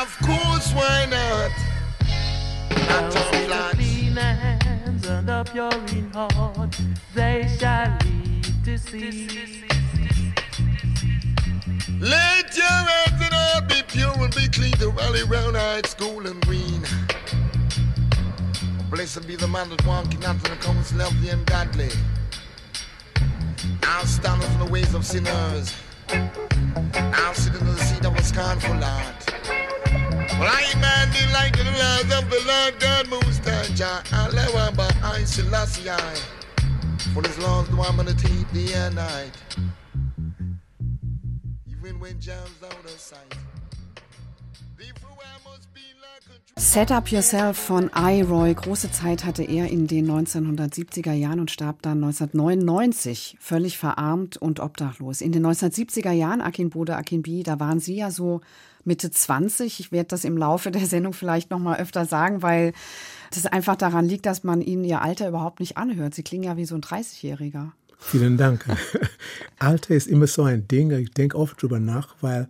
Of 0.00 0.16
course, 0.20 0.72
why 0.74 1.06
not? 1.10 1.50
Not 2.88 3.12
just 3.12 3.28
clean 3.30 4.47
and 5.54 5.92
in 5.92 6.10
heart, 6.12 6.78
they 7.14 7.56
shall 7.58 7.96
lead 8.04 8.44
to 8.64 8.78
see. 8.78 9.28
Let 12.00 12.56
your 12.56 12.66
hands 12.66 13.22
and 13.22 13.32
heart 13.32 13.68
be 13.68 13.82
pure 13.86 14.12
and 14.18 14.34
be 14.34 14.48
clean 14.48 14.72
to 14.72 14.90
rally 14.90 15.22
round 15.24 15.56
high 15.56 15.82
school 15.82 16.26
and 16.26 16.40
green. 16.46 16.82
Blessed 18.90 19.26
be 19.26 19.36
the 19.36 19.48
man 19.48 19.70
that 19.70 19.84
walking 19.86 20.24
out 20.24 20.42
the 20.42 20.56
council 20.56 21.00
of 21.00 21.22
the 21.22 21.30
ungodly. 21.30 21.90
I'll 23.84 24.06
stand 24.06 24.42
in 24.42 24.58
the 24.58 24.66
ways 24.70 24.94
of 24.94 25.04
sinners. 25.04 25.74
I'll 26.08 27.34
sit 27.34 27.54
in 27.54 27.64
the 27.64 27.76
seat 27.76 28.04
of 28.04 28.14
a 28.16 28.22
scornful 28.22 28.74
heart. 28.74 29.57
Sight. 42.98 43.34
Set 46.56 46.92
Up 46.92 47.08
Yourself 47.10 47.56
von 47.56 47.90
I. 47.96 48.22
Große 48.54 48.92
Zeit 48.92 49.24
hatte 49.24 49.42
er 49.42 49.68
in 49.68 49.88
den 49.88 50.08
1970er 50.08 51.12
Jahren 51.14 51.40
und 51.40 51.50
starb 51.50 51.82
dann 51.82 52.04
1999 52.04 53.36
völlig 53.40 53.78
verarmt 53.78 54.36
und 54.36 54.60
obdachlos. 54.60 55.20
In 55.20 55.32
den 55.32 55.44
1970er 55.46 56.12
Jahren, 56.12 56.40
Akin 56.40 56.70
Bode, 56.70 56.96
Akin 56.96 57.22
B, 57.22 57.42
da 57.42 57.58
waren 57.58 57.80
Sie 57.80 57.96
ja 57.96 58.10
so 58.10 58.40
Mitte 58.88 59.12
20. 59.12 59.78
Ich 59.78 59.92
werde 59.92 60.08
das 60.08 60.24
im 60.24 60.36
Laufe 60.36 60.72
der 60.72 60.86
Sendung 60.86 61.12
vielleicht 61.12 61.50
noch 61.50 61.60
mal 61.60 61.78
öfter 61.78 62.04
sagen, 62.04 62.42
weil 62.42 62.72
das 63.32 63.46
einfach 63.46 63.76
daran 63.76 64.06
liegt, 64.06 64.26
dass 64.26 64.42
man 64.42 64.60
Ihnen 64.60 64.82
Ihr 64.82 65.00
Alter 65.00 65.28
überhaupt 65.28 65.60
nicht 65.60 65.76
anhört. 65.76 66.14
Sie 66.14 66.24
klingen 66.24 66.42
ja 66.42 66.56
wie 66.56 66.64
so 66.64 66.74
ein 66.74 66.80
30-Jähriger. 66.80 67.70
Vielen 68.00 68.36
Dank. 68.36 68.64
Alter 69.60 69.94
ist 69.94 70.08
immer 70.08 70.26
so 70.26 70.42
ein 70.42 70.66
Ding. 70.66 70.90
Ich 70.90 71.12
denke 71.12 71.38
oft 71.38 71.62
drüber 71.62 71.78
nach, 71.78 72.16
weil 72.20 72.48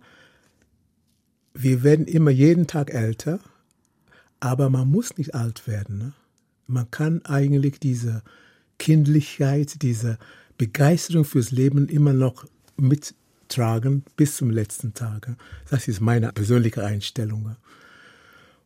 wir 1.53 1.83
werden 1.83 2.07
immer 2.07 2.31
jeden 2.31 2.65
Tag 2.65 2.91
älter 2.91 3.39
aber 4.39 4.69
man 4.69 4.89
muss 4.89 5.17
nicht 5.17 5.35
alt 5.35 5.67
werden. 5.67 5.97
Ne? 5.97 6.13
Man 6.67 6.89
kann 6.91 7.23
eigentlich 7.25 7.79
diese 7.79 8.23
Kindlichkeit, 8.77 9.81
diese 9.81 10.17
Begeisterung 10.57 11.25
fürs 11.25 11.51
Leben 11.51 11.87
immer 11.87 12.13
noch 12.13 12.45
mittragen 13.49 14.03
bis 14.15 14.37
zum 14.37 14.51
letzten 14.51 14.93
Tag. 14.93 15.35
Das 15.69 15.87
ist 15.87 16.01
meine 16.01 16.31
persönliche 16.31 16.85
Einstellung. 16.85 17.55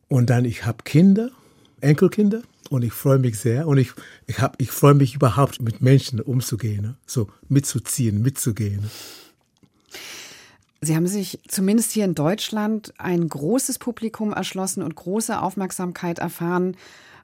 Und 0.09 0.29
dann, 0.29 0.45
ich 0.45 0.65
habe 0.65 0.83
Kinder, 0.83 1.31
Enkelkinder 1.79 2.41
und 2.69 2.83
ich 2.83 2.91
freue 2.91 3.17
mich 3.17 3.39
sehr 3.39 3.67
und 3.67 3.77
ich, 3.77 3.91
ich, 4.27 4.37
ich 4.57 4.71
freue 4.71 4.93
mich 4.93 5.15
überhaupt 5.15 5.61
mit 5.61 5.81
Menschen 5.81 6.19
umzugehen, 6.19 6.97
so 7.05 7.29
mitzuziehen, 7.47 8.21
mitzugehen. 8.21 8.89
Sie 10.83 10.95
haben 10.97 11.07
sich 11.07 11.39
zumindest 11.47 11.91
hier 11.93 12.03
in 12.03 12.13
Deutschland 12.13 12.93
ein 12.97 13.27
großes 13.27 13.79
Publikum 13.79 14.33
erschlossen 14.33 14.83
und 14.83 14.95
große 14.95 15.41
Aufmerksamkeit 15.41 16.19
erfahren. 16.19 16.75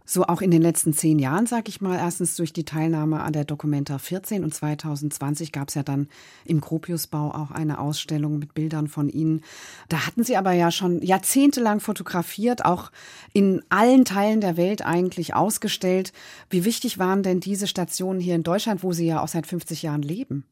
So 0.06 0.24
auch 0.24 0.42
in 0.42 0.50
den 0.50 0.62
letzten 0.62 0.94
zehn 0.94 1.20
Jahren, 1.20 1.46
sag 1.46 1.68
ich 1.68 1.82
mal. 1.82 1.98
Erstens 1.98 2.36
durch 2.36 2.54
die 2.54 2.64
Teilnahme 2.64 3.20
an 3.20 3.34
der 3.34 3.44
Documenta 3.44 4.00
14 4.00 4.44
und 4.44 4.54
2020 4.54 5.52
gab 5.52 5.68
es 5.68 5.76
ja 5.76 5.84
dann 5.84 6.08
im 6.46 6.62
Gropiusbau 6.62 7.32
auch 7.32 7.52
eine 7.52 7.80
Ausstellung 7.80 8.40
mit 8.40 8.54
Bildern 8.56 8.88
von 8.88 9.10
Ihnen. 9.10 9.42
Da 9.90 10.08
hatten 10.08 10.24
Sie 10.24 10.38
aber 10.38 10.54
ja 10.54 10.72
schon 10.72 11.02
jahrzehntelang 11.02 11.80
fotografiert, 11.80 12.66
auch 12.66 12.92
in 13.34 13.62
allen 13.70 14.06
Teilen 14.06 14.42
der 14.42 14.58
Welt 14.58 14.84
eigentlich 14.84 15.36
ausgestellt. 15.36 16.14
Wie 16.50 16.66
wichtig 16.66 16.98
waren 16.98 17.22
denn 17.22 17.40
diese 17.42 17.68
Stationen 17.68 18.22
hier 18.22 18.36
in 18.36 18.44
Deutschland, 18.44 18.84
wo 18.84 18.94
Sie 18.94 19.06
ja 19.06 19.22
auch 19.22 19.28
seit 19.28 19.46
50 19.46 19.84
Jahren 19.84 20.02
leben? 20.02 20.46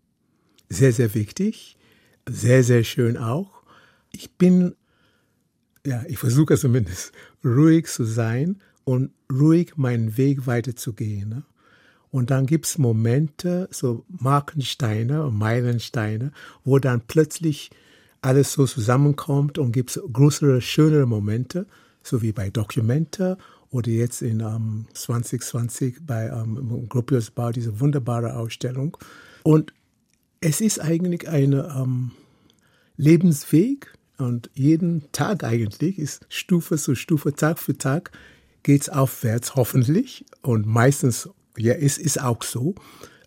Sehr, 0.70 0.92
sehr 0.92 1.16
wichtig 1.16 1.77
sehr, 2.28 2.64
sehr 2.64 2.84
schön 2.84 3.18
auch. 3.18 3.64
Ich 4.12 4.32
bin, 4.32 4.76
ja, 5.86 6.04
ich 6.08 6.18
versuche 6.18 6.58
zumindest 6.58 7.12
ruhig 7.44 7.88
zu 7.88 8.04
sein 8.04 8.62
und 8.84 9.12
ruhig 9.32 9.78
meinen 9.78 10.18
Weg 10.18 10.48
weiterzugehen. 10.48 11.30
Ne? 11.30 11.44
Und 12.12 12.32
dann 12.32 12.46
gibt 12.46 12.66
es 12.66 12.78
Momente, 12.78 13.68
so 13.72 14.06
Markensteine 14.08 15.30
Meilensteine, 15.30 16.32
wo 16.64 16.80
dann 16.80 17.02
plötzlich 17.02 17.70
alles 18.22 18.54
so 18.54 18.66
zusammenkommt 18.66 19.58
und 19.58 19.72
gibt 19.72 19.92
es 19.92 20.02
größere, 20.12 20.62
schönere 20.62 21.06
Momente, 21.06 21.68
so 22.02 22.22
wie 22.22 22.32
bei 22.32 22.50
Documenta 22.50 23.38
oder 23.70 23.92
jetzt 23.92 24.22
in 24.22 24.42
um, 24.42 24.56
ähm, 24.56 24.86
2020 24.94 26.06
bei 26.06 26.32
um, 26.32 26.58
ähm, 26.58 26.90
Gropius 26.90 27.32
Bau, 27.32 27.52
diese 27.52 27.80
wunderbare 27.80 28.36
Ausstellung. 28.36 28.98
Und 29.44 29.74
es 30.42 30.62
ist 30.62 30.80
eigentlich 30.80 31.28
eine 31.28 31.76
ähm, 31.78 32.12
Lebensweg 32.96 33.94
und 34.18 34.50
jeden 34.54 35.12
Tag 35.12 35.44
eigentlich 35.44 36.00
ist 36.00 36.26
Stufe 36.30 36.78
zu 36.78 36.96
Stufe, 36.96 37.34
Tag 37.34 37.60
für 37.60 37.78
Tag 37.78 38.12
geht 38.64 38.82
es 38.82 38.90
aufwärts, 38.90 39.56
hoffentlich. 39.56 40.26
Und 40.42 40.66
meistens, 40.66 41.30
ja, 41.58 41.74
es 41.74 41.98
ist 41.98 42.22
auch 42.22 42.44
so. 42.44 42.76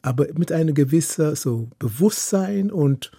Aber 0.03 0.27
mit 0.35 0.53
einem 0.53 0.75
gewissen 0.75 1.35
so 1.37 1.71
Bewusstsein 1.79 2.71
und 2.71 3.11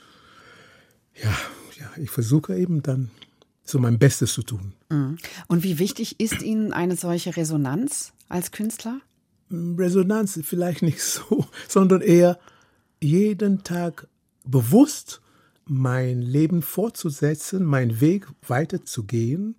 ja, 1.15 1.31
ja, 1.79 1.91
ich 1.97 2.09
versuche 2.09 2.55
eben 2.55 2.81
dann 2.83 3.11
so 3.63 3.79
mein 3.79 3.99
Bestes 3.99 4.33
zu 4.33 4.43
tun. 4.43 4.73
Mhm. 4.89 5.17
Und 5.47 5.63
wie 5.63 5.79
wichtig 5.79 6.19
ist 6.19 6.41
Ihnen 6.41 6.73
eine 6.73 6.95
solche 6.95 7.35
Resonanz 7.37 8.13
als 8.29 8.51
Künstler? 8.51 8.99
Resonanz 9.49 10.39
vielleicht 10.43 10.81
nicht 10.81 11.01
so, 11.01 11.45
sondern 11.67 12.01
eher 12.01 12.39
jeden 13.01 13.63
Tag 13.63 14.07
bewusst 14.45 15.21
mein 15.65 16.21
Leben 16.21 16.61
fortzusetzen, 16.61 17.63
meinen 17.63 18.01
Weg 18.01 18.27
weiterzugehen 18.47 19.55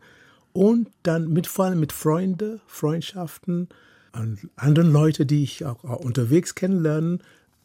und 0.53 0.89
dann 1.03 1.33
mit 1.33 1.47
vor 1.47 1.67
allem 1.67 1.81
mit 1.81 1.93
Freunden, 1.93 2.61
Freundschaften 2.67 3.69
und 4.13 4.49
anderen 4.57 4.93
Leuten, 4.93 5.27
die 5.27 5.43
ich 5.43 5.65
auch, 5.65 5.83
unterwegs 5.83 6.55
kennenlerne, 6.55 7.19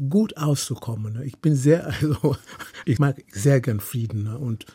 gut 0.10 0.38
auszukommen. 0.38 1.22
Ich 1.24 1.39
bin 1.39 1.55
sehr, 1.55 1.88
also 2.01 2.38
ich 2.86 3.00
mag 3.00 3.24
sehr 3.31 3.62
gern 3.62 3.79
Frieden 3.79 4.27
und 4.27 4.65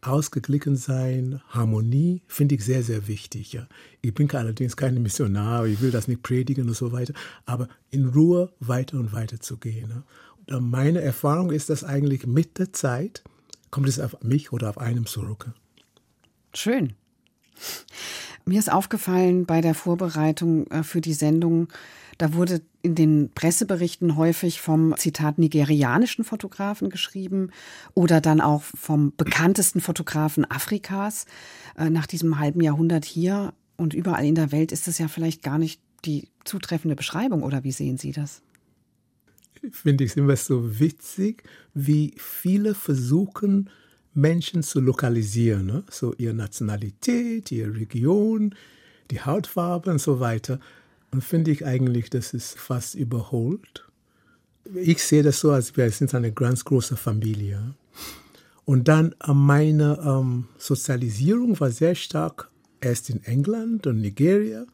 ausgeglichen 0.00 0.74
sein, 0.74 1.40
Harmonie 1.48 2.22
finde 2.26 2.56
ich 2.56 2.64
sehr, 2.64 2.82
sehr 2.82 3.06
wichtig. 3.06 3.60
Ich 4.00 4.12
bin 4.12 4.28
allerdings 4.32 4.76
kein 4.76 5.00
Missionar, 5.00 5.64
ich 5.66 5.80
will 5.80 5.92
das 5.92 6.08
nicht 6.08 6.24
predigen 6.24 6.68
und 6.68 6.74
so 6.74 6.90
weiter, 6.90 7.14
aber 7.46 7.68
in 7.90 8.08
Ruhe 8.08 8.52
weiter 8.58 8.98
und 8.98 9.12
weiter 9.12 9.38
zu 9.38 9.58
gehen. 9.58 10.02
Ne. 10.48 10.60
Meine 10.60 11.00
Erfahrung 11.00 11.50
ist, 11.50 11.70
dass 11.70 11.84
eigentlich 11.84 12.26
mit 12.26 12.58
der 12.58 12.72
Zeit 12.72 13.22
kommt 13.70 13.88
es 13.88 13.98
auf 13.98 14.22
mich 14.22 14.52
oder 14.52 14.68
auf 14.68 14.78
einem 14.78 15.06
zurück. 15.06 15.50
Schön. 16.54 16.94
Mir 18.44 18.58
ist 18.58 18.72
aufgefallen 18.72 19.46
bei 19.46 19.60
der 19.60 19.74
Vorbereitung 19.74 20.66
äh, 20.66 20.82
für 20.82 21.00
die 21.00 21.14
Sendung, 21.14 21.68
da 22.18 22.34
wurde 22.34 22.62
in 22.82 22.94
den 22.94 23.30
Presseberichten 23.34 24.16
häufig 24.16 24.60
vom 24.60 24.96
Zitat 24.96 25.38
nigerianischen 25.38 26.24
Fotografen 26.24 26.90
geschrieben 26.90 27.50
oder 27.94 28.20
dann 28.20 28.40
auch 28.40 28.62
vom 28.62 29.12
bekanntesten 29.16 29.80
Fotografen 29.80 30.48
Afrikas. 30.50 31.26
Äh, 31.76 31.90
nach 31.90 32.06
diesem 32.06 32.38
halben 32.38 32.60
Jahrhundert 32.60 33.04
hier 33.04 33.54
und 33.76 33.94
überall 33.94 34.24
in 34.24 34.34
der 34.34 34.52
Welt 34.52 34.72
ist 34.72 34.88
es 34.88 34.98
ja 34.98 35.08
vielleicht 35.08 35.42
gar 35.42 35.58
nicht 35.58 35.80
die 36.04 36.28
zutreffende 36.44 36.96
Beschreibung 36.96 37.42
oder 37.42 37.64
wie 37.64 37.72
sehen 37.72 37.96
Sie 37.98 38.12
das? 38.12 38.42
Finde 39.70 40.04
ich 40.04 40.16
immer 40.16 40.36
so 40.36 40.80
witzig, 40.80 41.44
wie 41.74 42.14
viele 42.16 42.74
versuchen, 42.74 43.70
Menschen 44.14 44.62
zu 44.62 44.80
lokalisieren, 44.80 45.66
ne? 45.66 45.84
so 45.90 46.14
ihre 46.18 46.34
Nationalität, 46.34 47.50
ihre 47.50 47.74
Region, 47.74 48.54
die 49.10 49.20
Hautfarbe 49.20 49.90
und 49.90 50.00
so 50.00 50.20
weiter. 50.20 50.60
Und 51.10 51.22
finde 51.22 51.50
ich 51.50 51.64
eigentlich, 51.64 52.10
das 52.10 52.34
ist 52.34 52.58
fast 52.58 52.94
überholt. 52.94 53.86
Ich 54.74 55.02
sehe 55.02 55.22
das 55.22 55.40
so, 55.40 55.50
als 55.50 55.76
wir 55.76 55.90
sind 55.90 56.14
eine 56.14 56.32
ganz 56.32 56.64
große 56.64 56.96
Familie. 56.96 57.74
Und 58.64 58.88
dann 58.88 59.14
äh, 59.26 59.32
meine 59.32 59.98
ähm, 60.04 60.48
Sozialisierung 60.58 61.58
war 61.60 61.70
sehr 61.70 61.94
stark 61.94 62.50
erst 62.80 63.10
in 63.10 63.22
England 63.24 63.86
und 63.86 64.00
Nigeria. 64.00 64.64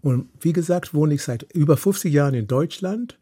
Und 0.00 0.28
wie 0.40 0.52
gesagt, 0.52 0.94
wohne 0.94 1.14
ich 1.14 1.22
seit 1.22 1.42
über 1.54 1.76
50 1.76 2.12
Jahren 2.12 2.34
in 2.34 2.46
Deutschland. 2.46 3.18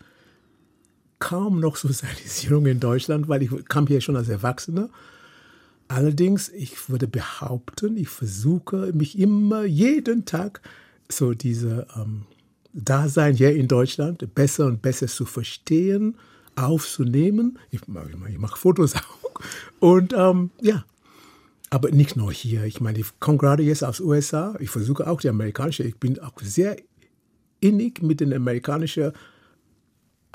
Kaum 1.25 1.59
noch 1.59 1.77
Sozialisierung 1.77 2.67
in 2.67 2.81
Deutschland, 2.81 3.29
weil 3.29 3.43
ich 3.43 3.51
kam 3.71 3.87
hier 3.87 4.03
schon 4.03 4.15
als 4.15 4.29
Erwachsener. 4.29 4.91
Allerdings, 5.89 6.51
ich 6.51 6.91
würde 6.91 7.09
behaupten, 7.09 7.97
ich 7.97 8.11
versuche 8.11 8.93
mich 8.93 9.19
immer 9.19 9.65
jeden 9.65 10.27
Tag 10.27 10.61
so 11.11 11.33
diese 11.33 11.87
ähm, 11.97 12.27
Dasein 12.75 13.35
hier 13.37 13.57
in 13.57 13.69
Deutschland 13.69 14.35
besser 14.35 14.67
und 14.67 14.83
besser 14.83 15.07
zu 15.07 15.25
verstehen, 15.25 16.17
aufzunehmen. 16.57 17.59
Ich, 17.71 17.81
ich 17.81 18.39
mache 18.39 18.59
Fotos 18.59 18.95
auch. 18.97 19.41
Und 19.81 20.13
ähm, 20.13 20.51
ja, 20.61 20.85
aber 21.71 21.91
nicht 21.91 22.17
nur 22.17 22.33
hier. 22.33 22.65
Ich 22.65 22.83
meine, 22.83 22.99
ich 22.99 23.07
komme 23.19 23.39
gerade 23.39 23.63
jetzt 23.63 23.83
aus 23.83 23.99
USA. 24.01 24.57
Ich 24.61 24.69
versuche 24.69 25.09
auch 25.09 25.23
die 25.23 25.31
amerikanische. 25.31 25.85
Ich 25.85 25.97
bin 25.97 26.19
auch 26.19 26.35
sehr 26.43 26.77
innig 27.61 28.03
mit 28.03 28.21
den 28.21 28.35
amerikanischen 28.35 29.13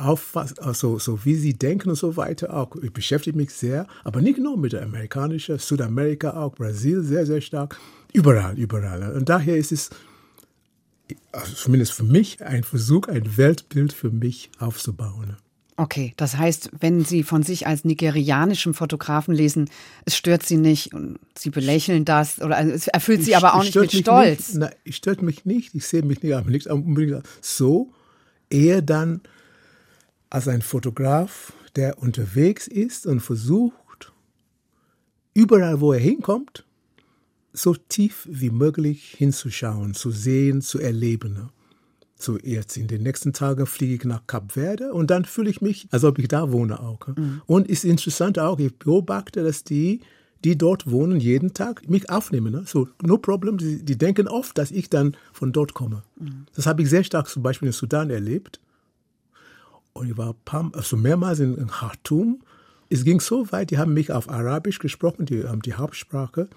Auffassung, 0.01 0.59
also 0.59 0.99
so 0.99 1.23
wie 1.25 1.35
sie 1.35 1.53
denken 1.53 1.89
und 1.89 1.95
so 1.95 2.17
weiter 2.17 2.53
auch. 2.53 2.75
Ich 2.81 2.91
beschäftige 2.91 3.37
mich 3.37 3.51
sehr, 3.51 3.87
aber 4.03 4.21
nicht 4.21 4.39
nur 4.39 4.57
mit 4.57 4.73
der 4.73 4.83
amerikanischen, 4.83 5.59
Südamerika 5.59 6.31
auch, 6.31 6.55
Brasil 6.55 7.03
sehr, 7.03 7.25
sehr 7.25 7.41
stark. 7.41 7.79
Überall, 8.13 8.57
überall. 8.57 9.15
Und 9.15 9.29
daher 9.29 9.57
ist 9.57 9.71
es, 9.71 9.89
also 11.31 11.53
zumindest 11.53 11.93
für 11.93 12.03
mich, 12.03 12.43
ein 12.43 12.63
Versuch, 12.63 13.07
ein 13.07 13.37
Weltbild 13.37 13.93
für 13.93 14.09
mich 14.09 14.49
aufzubauen. 14.59 15.37
Okay, 15.79 16.13
das 16.17 16.35
heißt, 16.35 16.71
wenn 16.77 17.05
Sie 17.05 17.23
von 17.23 17.41
sich 17.41 17.65
als 17.65 17.85
nigerianischem 17.85 18.73
Fotografen 18.73 19.33
lesen, 19.33 19.69
es 20.03 20.17
stört 20.17 20.43
Sie 20.43 20.57
nicht 20.57 20.93
und 20.93 21.19
Sie 21.37 21.51
belächeln 21.51 22.03
das 22.03 22.41
oder 22.41 22.57
also 22.57 22.73
es 22.73 22.89
erfüllt 22.89 23.23
Sie 23.23 23.31
ich, 23.31 23.37
aber 23.37 23.55
auch 23.55 23.63
nicht 23.63 23.75
mit 23.75 23.93
Stolz. 23.93 24.49
Nicht, 24.49 24.59
nein, 24.59 24.75
es 24.83 24.97
stört 24.97 25.21
mich 25.21 25.45
nicht. 25.45 25.73
Ich 25.73 25.87
sehe 25.87 26.01
mich 26.01 26.21
nicht, 26.21 26.33
aber 26.33 26.49
nicht 26.49 26.67
unbedingt 26.67 27.23
so. 27.39 27.93
Eher 28.49 28.81
dann 28.81 29.21
als 30.29 30.47
ein 30.47 30.61
Fotograf, 30.61 31.53
der 31.75 31.99
unterwegs 31.99 32.67
ist 32.67 33.05
und 33.05 33.19
versucht, 33.19 34.11
überall, 35.33 35.79
wo 35.79 35.93
er 35.93 35.99
hinkommt, 35.99 36.65
so 37.53 37.75
tief 37.75 38.27
wie 38.29 38.49
möglich 38.49 39.15
hinzuschauen, 39.17 39.93
zu 39.93 40.11
sehen, 40.11 40.61
zu 40.61 40.79
erleben. 40.79 41.49
So 42.15 42.37
jetzt 42.37 42.77
in 42.77 42.87
den 42.87 43.03
nächsten 43.03 43.33
Tagen 43.33 43.65
fliege 43.65 43.95
ich 43.95 44.03
nach 44.03 44.27
Kap 44.27 44.51
Verde 44.51 44.93
und 44.93 45.09
dann 45.09 45.25
fühle 45.25 45.49
ich 45.49 45.61
mich, 45.61 45.87
als 45.91 46.03
ob 46.03 46.19
ich 46.19 46.27
da 46.27 46.51
wohne 46.51 46.79
auch. 46.79 47.07
Mhm. 47.07 47.41
Und 47.45 47.67
ist 47.67 47.85
interessant 47.85 48.37
auch, 48.37 48.59
ich 48.59 48.75
beobachte, 48.75 49.43
dass 49.43 49.63
die, 49.63 50.01
die 50.43 50.57
dort 50.57 50.91
wohnen, 50.91 51.19
jeden 51.19 51.53
Tag 51.53 51.89
mich 51.89 52.09
aufnehmen. 52.09 52.51
Ne? 52.51 52.63
So, 52.65 52.89
no 53.01 53.17
problem. 53.17 53.57
Die, 53.57 53.83
die, 53.83 53.97
denken 53.97 54.27
oft, 54.27 54.57
dass 54.57 54.71
ich 54.71 54.89
dann 54.89 55.15
von 55.31 55.53
dort 55.53 55.73
komme. 55.73 56.03
Mhm. 56.19 56.45
Das 56.55 56.65
habe 56.65 56.81
ich 56.81 56.89
sehr 56.89 57.03
stark 57.03 57.27
zum 57.29 57.41
Beispiel 57.41 57.67
in 57.67 57.73
Sudan 57.73 58.09
erlebt. 58.09 58.59
Und 59.93 60.09
ich 60.09 60.17
war 60.17 60.33
paar, 60.45 60.71
also 60.73 60.97
mehrmals 60.97 61.39
in, 61.39 61.67
Khartoum. 61.67 62.41
Es 62.89 63.03
ging 63.03 63.19
so 63.19 63.51
weit, 63.51 63.71
die 63.71 63.77
haben 63.77 63.93
mich 63.93 64.11
auf 64.11 64.29
Arabisch 64.29 64.79
gesprochen, 64.79 65.25
die, 65.25 65.43
die 65.63 65.73
Hauptsprache. 65.73 66.49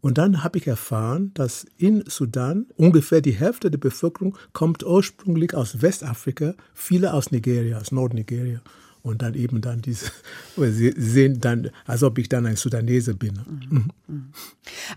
Und 0.00 0.18
dann 0.18 0.44
habe 0.44 0.58
ich 0.58 0.66
erfahren, 0.66 1.32
dass 1.34 1.66
in 1.76 2.04
Sudan 2.06 2.66
ungefähr 2.76 3.20
die 3.20 3.32
Hälfte 3.32 3.70
der 3.70 3.78
Bevölkerung 3.78 4.36
kommt 4.52 4.84
ursprünglich 4.84 5.54
aus 5.54 5.82
Westafrika, 5.82 6.54
viele 6.72 7.14
aus 7.14 7.32
Nigeria, 7.32 7.78
aus 7.78 7.90
Nordnigeria. 7.90 8.60
Und 9.02 9.22
dann 9.22 9.34
eben 9.34 9.60
dann 9.60 9.80
diese, 9.80 10.10
sie 10.56 10.92
sehen 10.96 11.40
dann, 11.40 11.70
als 11.86 12.02
ob 12.02 12.18
ich 12.18 12.28
dann 12.28 12.46
ein 12.46 12.56
Sudanese 12.56 13.14
bin. 13.14 13.38
Mhm. 13.70 13.90
Mhm. 14.06 14.32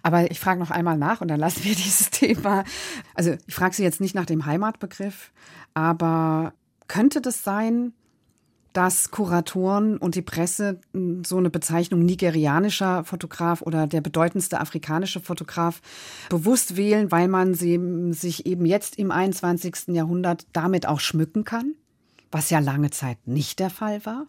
Aber 0.04 0.30
ich 0.30 0.40
frage 0.40 0.60
noch 0.60 0.72
einmal 0.72 0.98
nach 0.98 1.22
und 1.22 1.30
dann 1.30 1.40
lassen 1.40 1.64
wir 1.64 1.76
dieses 1.76 2.10
Thema. 2.12 2.64
Also 3.16 3.36
ich 3.48 3.56
frage 3.56 3.76
Sie 3.76 3.84
jetzt 3.84 4.02
nicht 4.02 4.16
nach 4.16 4.26
dem 4.26 4.46
Heimatbegriff, 4.46 5.32
aber 5.74 6.54
könnte 6.92 7.22
das 7.22 7.46
sein, 7.46 7.94
dass 8.74 9.12
Kuratoren 9.12 9.96
und 9.96 10.16
die 10.16 10.22
Presse 10.22 10.82
hm, 10.94 11.24
so 11.24 11.38
eine 11.38 11.50
Bezeichnung 11.50 12.04
nigerianischer 12.04 13.06
Fotograf 13.06 13.62
oder 13.62 13.88
der 13.88 14.02
bedeutendste 14.02 14.60
afrikanische 14.60 15.22
Fotograf 15.22 15.82
bewusst 16.30 16.76
wählen, 16.76 17.10
weil 17.10 17.30
man 17.30 17.54
sie, 17.54 17.80
sich 18.12 18.46
eben 18.46 18.66
jetzt 18.66 18.98
im 19.00 19.10
21. 19.10 19.88
Jahrhundert 19.88 20.46
damit 20.52 20.86
auch 20.86 21.00
schmücken 21.00 21.46
kann? 21.46 21.76
Was 22.30 22.50
ja 22.50 22.60
lange 22.60 22.90
Zeit 22.90 23.26
nicht 23.26 23.60
der 23.60 23.70
Fall 23.70 24.06
war? 24.06 24.28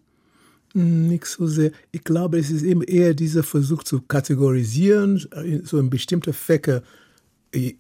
Hm, 0.73 1.09
nicht 1.09 1.27
so 1.27 1.49
sehr. 1.49 1.73
Ich 1.91 2.05
glaube, 2.05 2.39
es 2.39 2.53
ist 2.53 2.63
eben 2.63 2.83
eher 2.83 3.15
dieser 3.15 3.43
Versuch 3.43 3.83
zu 3.83 4.03
kategorisieren, 4.03 5.21
so 5.65 5.81
in 5.81 5.91
bestimmte 5.91 6.33
Fächer, 6.33 6.85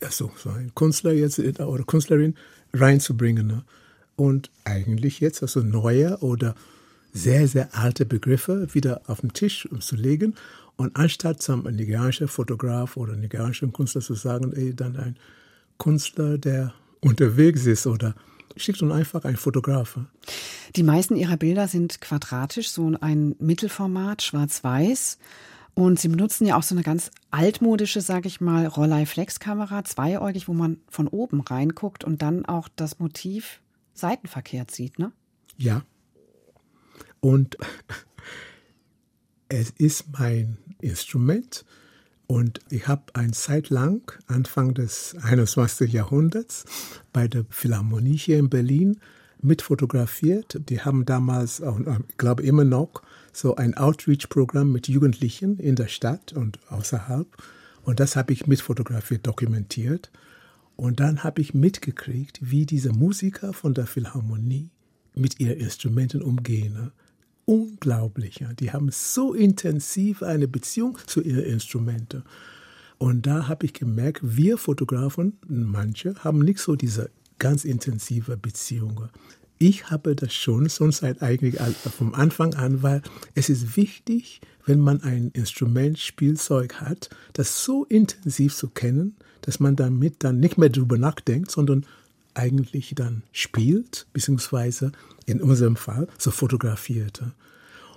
also 0.00 0.32
so 0.36 0.50
ein 0.50 0.72
Künstler 0.74 1.12
jetzt 1.12 1.38
oder 1.38 1.84
Künstlerin 1.84 2.34
reinzubringen. 2.72 3.46
Ne? 3.46 3.64
Und 4.16 4.50
eigentlich 4.64 5.20
jetzt 5.20 5.42
also 5.42 5.60
neue 5.60 6.18
oder 6.18 6.54
sehr, 7.12 7.46
sehr 7.46 7.68
alte 7.76 8.06
Begriffe 8.06 8.74
wieder 8.74 9.02
auf 9.06 9.20
den 9.20 9.32
Tisch 9.32 9.68
zu 9.80 9.96
legen. 9.96 10.34
Und 10.76 10.96
anstatt 10.96 11.42
zum 11.42 11.64
nigerianischen 11.64 12.28
Fotograf 12.28 12.96
oder 12.96 13.14
nigerianischen 13.14 13.72
Künstler 13.72 14.00
zu 14.00 14.14
sagen, 14.14 14.52
ey, 14.54 14.74
dann 14.74 14.96
ein 14.96 15.16
Künstler, 15.78 16.38
der 16.38 16.72
unterwegs 17.00 17.66
ist 17.66 17.86
oder 17.86 18.14
schickt 18.56 18.82
uns 18.82 18.92
einfach 18.92 19.24
einen 19.24 19.36
Fotografen. 19.36 20.08
Die 20.76 20.82
meisten 20.82 21.16
ihrer 21.16 21.36
Bilder 21.36 21.68
sind 21.68 22.00
quadratisch, 22.00 22.70
so 22.70 22.92
ein 23.00 23.34
Mittelformat, 23.38 24.22
schwarz-weiß. 24.22 25.18
Und 25.74 25.98
sie 25.98 26.08
benutzen 26.08 26.46
ja 26.46 26.56
auch 26.56 26.62
so 26.62 26.74
eine 26.74 26.82
ganz 26.82 27.10
altmodische, 27.30 28.02
sage 28.02 28.28
ich 28.28 28.40
mal, 28.42 28.66
Rollei-Flex-Kamera, 28.66 29.84
zweiäugig, 29.84 30.46
wo 30.46 30.52
man 30.52 30.78
von 30.88 31.08
oben 31.08 31.40
reinguckt 31.40 32.04
und 32.04 32.20
dann 32.20 32.44
auch 32.44 32.68
das 32.76 32.98
Motiv 32.98 33.61
seitenverkehrt 33.94 34.70
sieht, 34.70 34.98
ne? 34.98 35.12
Ja. 35.56 35.84
Und 37.20 37.56
es 39.48 39.70
ist 39.70 40.06
mein 40.18 40.58
Instrument 40.80 41.64
und 42.26 42.60
ich 42.70 42.88
habe 42.88 43.02
eine 43.12 43.32
Zeit 43.32 43.68
lang, 43.68 44.10
Anfang 44.26 44.74
des 44.74 45.14
21. 45.22 45.92
Jahrhunderts, 45.92 46.64
bei 47.12 47.28
der 47.28 47.44
Philharmonie 47.50 48.16
hier 48.16 48.38
in 48.38 48.48
Berlin 48.48 48.98
mitfotografiert. 49.42 50.58
Die 50.70 50.80
haben 50.80 51.04
damals, 51.04 51.60
auch, 51.60 51.78
ich 52.08 52.16
glaube 52.16 52.42
immer 52.42 52.64
noch, 52.64 53.02
so 53.32 53.56
ein 53.56 53.76
Outreach-Programm 53.76 54.72
mit 54.72 54.88
Jugendlichen 54.88 55.58
in 55.58 55.76
der 55.76 55.88
Stadt 55.88 56.32
und 56.32 56.58
außerhalb. 56.70 57.26
Und 57.82 58.00
das 58.00 58.16
habe 58.16 58.32
ich 58.32 58.46
mitfotografiert, 58.46 59.26
dokumentiert. 59.26 60.10
Und 60.82 60.98
dann 60.98 61.22
habe 61.22 61.40
ich 61.40 61.54
mitgekriegt, 61.54 62.40
wie 62.42 62.66
diese 62.66 62.90
Musiker 62.90 63.52
von 63.52 63.72
der 63.72 63.86
Philharmonie 63.86 64.68
mit 65.14 65.38
ihren 65.38 65.58
Instrumenten 65.58 66.22
umgehen. 66.22 66.72
Ne? 66.72 66.90
Unglaublich. 67.44 68.44
Die 68.58 68.72
haben 68.72 68.90
so 68.90 69.32
intensiv 69.32 70.24
eine 70.24 70.48
Beziehung 70.48 70.98
zu 71.06 71.22
ihren 71.22 71.44
Instrumenten. 71.44 72.24
Und 72.98 73.28
da 73.28 73.46
habe 73.46 73.64
ich 73.66 73.74
gemerkt, 73.74 74.22
wir 74.24 74.58
Fotografen, 74.58 75.38
manche, 75.46 76.16
haben 76.16 76.40
nicht 76.40 76.58
so 76.58 76.74
diese 76.74 77.12
ganz 77.38 77.64
intensive 77.64 78.36
Beziehung. 78.36 79.08
Ich 79.62 79.92
habe 79.92 80.16
das 80.16 80.34
schon, 80.34 80.68
schon 80.68 80.90
seit 80.90 81.22
eigentlich 81.22 81.56
vom 81.96 82.14
Anfang 82.14 82.54
an, 82.54 82.82
weil 82.82 83.00
es 83.36 83.48
ist 83.48 83.76
wichtig, 83.76 84.40
wenn 84.66 84.80
man 84.80 85.02
ein 85.02 85.30
Instrument, 85.34 86.00
Spielzeug 86.00 86.80
hat, 86.80 87.10
das 87.32 87.62
so 87.62 87.84
intensiv 87.84 88.56
zu 88.56 88.70
kennen, 88.70 89.14
dass 89.42 89.60
man 89.60 89.76
damit 89.76 90.24
dann 90.24 90.40
nicht 90.40 90.58
mehr 90.58 90.68
drüber 90.68 90.98
nachdenkt, 90.98 91.52
sondern 91.52 91.86
eigentlich 92.34 92.92
dann 92.96 93.22
spielt, 93.30 94.08
beziehungsweise 94.12 94.90
in 95.26 95.40
unserem 95.40 95.76
Fall 95.76 96.08
so 96.18 96.32
fotografiert. 96.32 97.22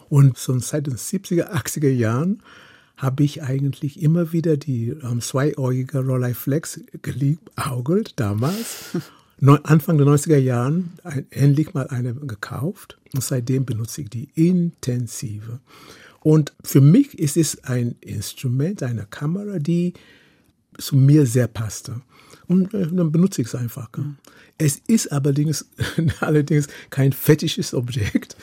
Und 0.08 0.38
so 0.38 0.60
seit 0.60 0.86
den 0.86 0.98
70er, 0.98 1.52
80er 1.52 1.90
Jahren 1.90 2.44
habe 2.96 3.24
ich 3.24 3.42
eigentlich 3.42 4.04
immer 4.04 4.32
wieder 4.32 4.56
die 4.56 4.90
ähm, 4.90 5.20
zweiäugige 5.20 6.06
Rolleiflex 6.06 6.82
geliebäugelt 7.02 8.14
damals. 8.20 8.92
Anfang 9.42 9.98
der 9.98 10.08
90er 10.08 10.38
Jahren 10.38 10.94
endlich 11.30 11.74
mal 11.74 11.88
eine 11.88 12.14
gekauft 12.14 12.98
und 13.14 13.24
seitdem 13.24 13.66
benutze 13.66 14.02
ich 14.02 14.10
die 14.10 14.30
intensive. 14.36 15.60
Und 16.22 16.54
für 16.64 16.82
mich 16.82 17.20
ist 17.20 17.38
es 17.38 17.64
ein 17.66 17.96
Instrument, 18.02 18.82
eine 18.82 19.06
Kamera, 19.06 19.60
die 19.60 19.94
zu 20.78 20.96
mir 20.96 21.26
sehr 21.26 21.48
passte. 21.48 22.02
Und 22.48 22.74
äh, 22.74 22.88
dann 22.88 23.12
benutze 23.12 23.42
ich 23.42 23.48
es 23.48 23.56
einfach. 23.56 23.90
Mhm. 23.96 24.18
Es 24.58 24.82
ist 24.88 25.12
allerdings, 25.12 25.68
allerdings 26.20 26.68
kein 26.90 27.14
fetisches 27.14 27.74
Objekt. 27.74 28.36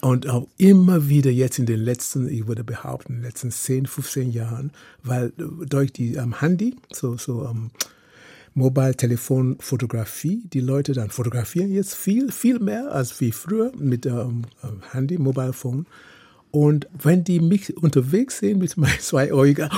Und 0.00 0.26
auch 0.28 0.48
immer 0.56 1.08
wieder 1.08 1.30
jetzt 1.30 1.58
in 1.58 1.66
den 1.66 1.80
letzten, 1.80 2.26
ich 2.28 2.46
würde 2.46 2.64
behaupten, 2.64 3.14
in 3.14 3.18
den 3.18 3.24
letzten 3.24 3.50
10, 3.50 3.86
15 3.86 4.32
Jahren, 4.32 4.72
weil 5.02 5.32
äh, 5.38 5.66
durch 5.66 5.92
die 5.92 6.14
ähm, 6.14 6.40
Handy, 6.40 6.76
so, 6.92 7.16
so 7.16 7.46
ähm, 7.46 7.70
Mobile-Telefon-Fotografie, 8.54 10.42
die 10.52 10.60
Leute 10.60 10.92
dann 10.92 11.10
fotografieren 11.10 11.72
jetzt 11.72 11.94
viel, 11.94 12.32
viel 12.32 12.58
mehr 12.58 12.92
als 12.92 13.20
wie 13.20 13.32
früher 13.32 13.72
mit 13.76 14.06
ähm, 14.06 14.44
Handy, 14.92 15.18
Mobile 15.18 15.52
Phone. 15.52 15.86
Und 16.52 16.88
wenn 17.00 17.22
die 17.22 17.38
mich 17.38 17.76
unterwegs 17.76 18.38
sehen 18.38 18.58
mit 18.58 18.76
meinen 18.76 18.98
zwei 19.00 19.32
Augen, 19.32 19.68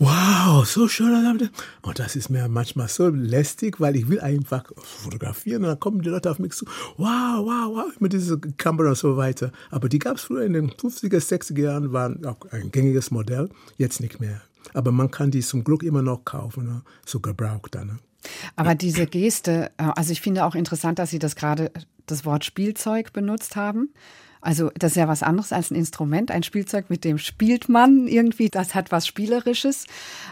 wow, 0.00 0.66
so 0.66 0.88
schön. 0.88 1.50
Und 1.82 1.98
das 1.98 2.16
ist 2.16 2.28
mir 2.28 2.48
manchmal 2.48 2.88
so 2.88 3.08
lästig, 3.08 3.80
weil 3.80 3.94
ich 3.94 4.08
will 4.08 4.20
einfach 4.20 4.64
fotografieren 4.76 5.62
und 5.62 5.68
dann 5.68 5.80
kommen 5.80 6.02
die 6.02 6.08
Leute 6.08 6.30
auf 6.30 6.40
mich 6.40 6.52
zu, 6.52 6.66
wow, 6.96 7.38
wow, 7.44 7.76
wow, 7.76 8.00
mit 8.00 8.12
dieser 8.12 8.36
Kamera 8.56 8.90
und 8.90 8.98
so 8.98 9.16
weiter. 9.16 9.52
Aber 9.70 9.88
die 9.88 10.00
gab 10.00 10.16
es 10.16 10.24
früher 10.24 10.44
in 10.44 10.54
den 10.54 10.70
50er, 10.70 11.18
60er 11.18 11.60
Jahren, 11.60 11.92
waren 11.92 12.24
auch 12.26 12.38
ein 12.50 12.72
gängiges 12.72 13.12
Modell, 13.12 13.48
jetzt 13.78 14.00
nicht 14.00 14.18
mehr. 14.18 14.42
Aber 14.74 14.92
man 14.92 15.10
kann 15.10 15.30
die 15.30 15.40
zum 15.40 15.64
Glück 15.64 15.82
immer 15.82 16.02
noch 16.02 16.24
kaufen, 16.24 16.64
ne? 16.64 16.82
so 17.04 17.20
gebraucht 17.20 17.74
dann. 17.74 17.86
Ne? 17.86 17.98
Aber 18.56 18.74
diese 18.74 19.06
Geste, 19.06 19.70
äh, 19.76 19.84
also 19.96 20.12
ich 20.12 20.20
finde 20.20 20.44
auch 20.44 20.54
interessant, 20.54 20.98
dass 20.98 21.10
Sie 21.10 21.18
das 21.18 21.36
gerade 21.36 21.70
das 22.06 22.24
Wort 22.24 22.44
Spielzeug 22.44 23.12
benutzt 23.12 23.56
haben. 23.56 23.90
Also 24.44 24.72
das 24.74 24.92
ist 24.92 24.96
ja 24.96 25.06
was 25.06 25.22
anderes 25.22 25.52
als 25.52 25.70
ein 25.70 25.76
Instrument, 25.76 26.32
ein 26.32 26.42
Spielzeug, 26.42 26.90
mit 26.90 27.04
dem 27.04 27.16
spielt 27.16 27.68
man 27.68 28.08
irgendwie, 28.08 28.48
das 28.48 28.74
hat 28.74 28.90
was 28.90 29.06
Spielerisches. 29.06 29.86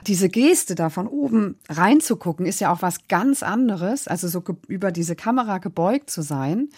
Diese 0.08 0.28
Geste 0.28 0.74
da 0.74 0.90
von 0.90 1.06
oben 1.06 1.56
reinzugucken, 1.68 2.44
ist 2.44 2.60
ja 2.60 2.72
auch 2.72 2.82
was 2.82 3.06
ganz 3.06 3.44
anderes, 3.44 4.08
also 4.08 4.26
so 4.26 4.42
über 4.66 4.90
diese 4.90 5.14
Kamera 5.14 5.58
gebeugt 5.58 6.10
zu 6.10 6.22
sein, 6.22 6.70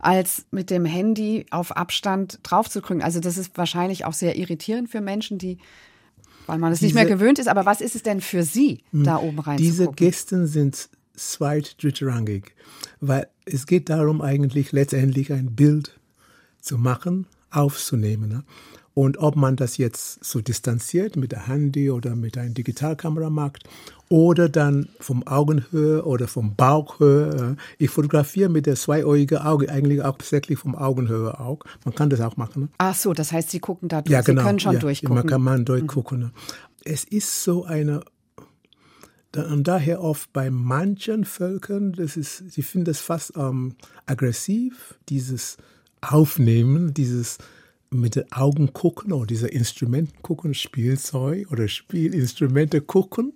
als 0.00 0.46
mit 0.50 0.70
dem 0.70 0.86
Handy 0.86 1.44
auf 1.50 1.76
Abstand 1.76 2.40
draufzudrücken. 2.42 3.02
Also 3.02 3.20
das 3.20 3.36
ist 3.36 3.58
wahrscheinlich 3.58 4.06
auch 4.06 4.14
sehr 4.14 4.38
irritierend 4.38 4.88
für 4.88 5.02
Menschen, 5.02 5.36
die 5.36 5.58
weil 6.48 6.58
man 6.58 6.72
es 6.72 6.80
nicht 6.80 6.94
mehr 6.94 7.06
gewöhnt 7.06 7.38
ist. 7.38 7.46
Aber 7.46 7.66
was 7.66 7.80
ist 7.80 7.94
es 7.94 8.02
denn 8.02 8.20
für 8.20 8.42
Sie, 8.42 8.82
hm. 8.90 9.04
da 9.04 9.18
oben 9.18 9.38
rein? 9.38 9.58
Diese 9.58 9.88
Gesten 9.88 10.46
sind 10.46 10.88
zweit-, 11.14 11.82
drittrangig, 11.82 12.54
weil 13.00 13.28
es 13.44 13.66
geht 13.66 13.88
darum, 13.90 14.22
eigentlich 14.22 14.72
letztendlich 14.72 15.32
ein 15.32 15.54
Bild 15.54 15.98
zu 16.60 16.78
machen, 16.78 17.26
aufzunehmen. 17.50 18.44
Ne? 18.98 19.04
Und 19.04 19.18
ob 19.18 19.36
man 19.36 19.56
das 19.56 19.76
jetzt 19.76 20.24
so 20.24 20.40
distanziert 20.40 21.16
mit 21.16 21.32
der 21.32 21.46
Handy 21.46 21.90
oder 21.90 22.16
mit 22.16 22.36
einer 22.36 22.50
Digitalkamera 22.50 23.30
macht 23.30 23.64
oder 24.08 24.48
dann 24.48 24.88
vom 25.00 25.26
Augenhöhe 25.26 26.04
oder 26.04 26.28
vom 26.28 26.56
Bauchhöhe. 26.56 27.56
Äh, 27.58 27.84
ich 27.84 27.90
fotografiere 27.90 28.48
mit 28.48 28.66
der 28.66 28.74
zweiäugigen 28.74 29.38
Auge 29.38 29.70
eigentlich 29.70 30.02
auch 30.02 30.16
tatsächlich 30.16 30.58
vom 30.58 30.74
Augenhöhe 30.74 31.38
auch. 31.38 31.60
Man 31.84 31.94
kann 31.94 32.10
das 32.10 32.20
auch 32.20 32.36
machen. 32.36 32.62
Ne? 32.62 32.68
Ach 32.78 32.94
so, 32.94 33.12
das 33.12 33.32
heißt, 33.32 33.50
Sie 33.50 33.60
gucken 33.60 33.88
da 33.88 34.02
durch. 34.02 34.12
Ja, 34.12 34.22
genau. 34.22 34.40
Sie 34.40 34.46
können 34.46 34.60
schon 34.60 34.74
ja, 34.74 34.78
durchgucken. 34.78 35.14
Man 35.14 35.26
kann 35.26 35.42
man 35.42 35.64
durchgucken. 35.64 36.20
Mhm. 36.20 36.30
Es 36.84 37.04
ist 37.04 37.44
so 37.44 37.64
eine 37.64 38.02
und 39.36 39.68
daher 39.68 40.02
oft 40.02 40.32
bei 40.32 40.50
manchen 40.50 41.24
Völkern, 41.24 41.92
das 41.92 42.16
ist, 42.16 42.50
sie 42.50 42.62
finden 42.62 42.86
das 42.86 42.98
fast 42.98 43.36
ähm, 43.36 43.74
aggressiv, 44.06 44.94
dieses 45.08 45.58
Aufnehmen, 46.00 46.94
dieses 46.94 47.38
mit 47.90 48.16
den 48.16 48.30
Augen 48.32 48.72
gucken 48.72 49.12
oder 49.12 49.26
diese 49.26 49.48
Instrumenten 49.48 50.22
gucken, 50.22 50.54
Spielzeug 50.54 51.50
oder 51.50 51.68
Spielinstrumente 51.68 52.80
gucken. 52.80 53.32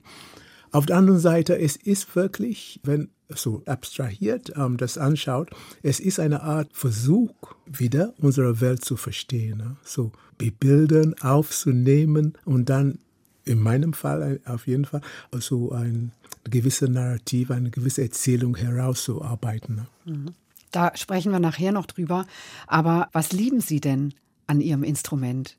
Auf 0.71 0.87
der 0.87 0.97
anderen 0.97 1.21
Seite, 1.21 1.59
es 1.59 1.77
ist 1.77 2.15
wirklich, 2.17 2.81
wenn 2.83 3.11
so 3.29 3.63
abstrahiert 3.67 4.53
ähm, 4.57 4.77
das 4.77 4.99
anschaut, 4.99 5.51
es 5.83 6.01
ist 6.01 6.21
eine 6.21 6.43
Art 6.43 6.71
Versuch, 6.73 7.33
wieder 7.67 8.15
unsere 8.19 8.61
Welt 8.61 8.85
zu 8.85 8.97
verstehen. 8.97 9.59
Ne? 9.59 9.77
So 9.85 10.13
bebildern, 10.39 11.15
aufzunehmen 11.21 12.35
und 12.45 12.69
dann 12.69 12.99
in 13.45 13.59
meinem 13.61 13.93
Fall 13.93 14.41
auf 14.45 14.67
jeden 14.67 14.85
Fall 14.85 15.01
so 15.33 15.73
ein 15.73 16.13
gewisse 16.45 16.89
Narrativ, 16.89 17.51
eine 17.51 17.71
gewisse 17.71 18.03
Erzählung 18.03 18.57
herauszuarbeiten. 18.57 19.77
Ne? 19.77 19.87
Mhm. 20.05 20.27
Da 20.71 20.93
sprechen 20.97 21.33
wir 21.33 21.39
nachher 21.39 21.73
noch 21.73 21.87
drüber. 21.87 22.27
Aber 22.67 23.09
was 23.13 23.33
lieben 23.33 23.61
Sie 23.61 23.81
denn 23.81 24.15
an 24.47 24.61
Ihrem 24.61 24.85
Instrument? 24.85 25.57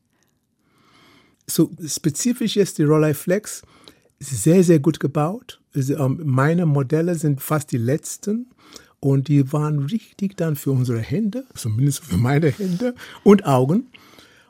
So 1.47 1.71
spezifisch 1.85 2.57
ist 2.57 2.77
die 2.77 2.83
Rollei 2.83 3.13
Flex 3.13 3.63
sehr, 4.19 4.63
sehr 4.63 4.79
gut 4.79 4.99
gebaut. 4.99 5.61
Ähm, 5.75 6.21
meine 6.23 6.65
Modelle 6.65 7.15
sind 7.15 7.41
fast 7.41 7.71
die 7.71 7.77
letzten 7.77 8.47
und 8.99 9.27
die 9.27 9.51
waren 9.51 9.79
richtig 9.79 10.37
dann 10.37 10.55
für 10.55 10.71
unsere 10.71 10.99
Hände, 10.99 11.45
zumindest 11.55 12.05
für 12.05 12.17
meine 12.17 12.49
Hände 12.49 12.95
und 13.23 13.45
Augen. 13.45 13.87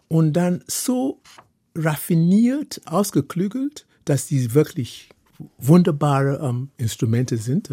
Und 0.08 0.34
dann 0.34 0.64
so 0.68 1.20
raffiniert, 1.76 2.82
ausgeklügelt, 2.86 3.88
dass 4.06 4.28
die 4.28 4.54
wirklich 4.54 5.10
wunderbare 5.58 6.40
ähm, 6.48 6.70
Instrumente 6.78 7.38
sind. 7.38 7.70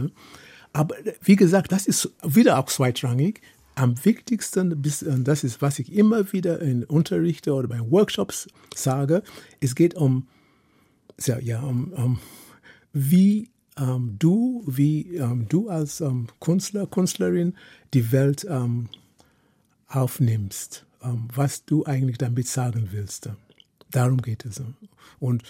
Aber 0.73 0.95
wie 1.23 1.37
gesagt, 1.37 1.73
das 1.73 1.87
ist 1.87 2.11
wieder 2.23 2.59
auch 2.59 2.67
zweitrangig. 2.67 3.43
Am 3.75 4.05
wichtigsten, 4.05 4.83
das 5.25 5.45
ist, 5.45 5.63
was 5.63 5.79
ich 5.79 5.93
immer 5.93 6.33
wieder 6.33 6.61
in 6.61 6.85
Unterrichte 6.85 7.55
oder 7.55 7.69
bei 7.69 7.81
Workshops 7.81 8.49
sage, 8.75 9.23
es 9.61 9.75
geht 9.75 9.95
um, 9.95 10.27
ja, 11.43 11.61
um, 11.61 11.93
um 11.93 12.19
wie 12.93 13.51
ähm, 13.79 14.17
du, 14.19 14.63
wie 14.67 15.17
ähm, 15.17 15.47
du 15.49 15.69
als 15.69 16.01
ähm, 16.01 16.27
Künstler, 16.41 16.87
Künstlerin 16.87 17.55
die 17.95 18.13
Welt 18.13 18.47
ähm, 18.49 18.89
aufnimmst, 19.89 20.87
ähm, 21.03 21.29
was 21.35 21.65
du 21.65 21.85
eigentlich 21.85 22.19
damit 22.19 22.49
sagen 22.49 22.89
willst. 22.93 23.31
Darum 23.91 24.19
geht 24.19 24.45
es. 24.45 24.63
Und 25.19 25.43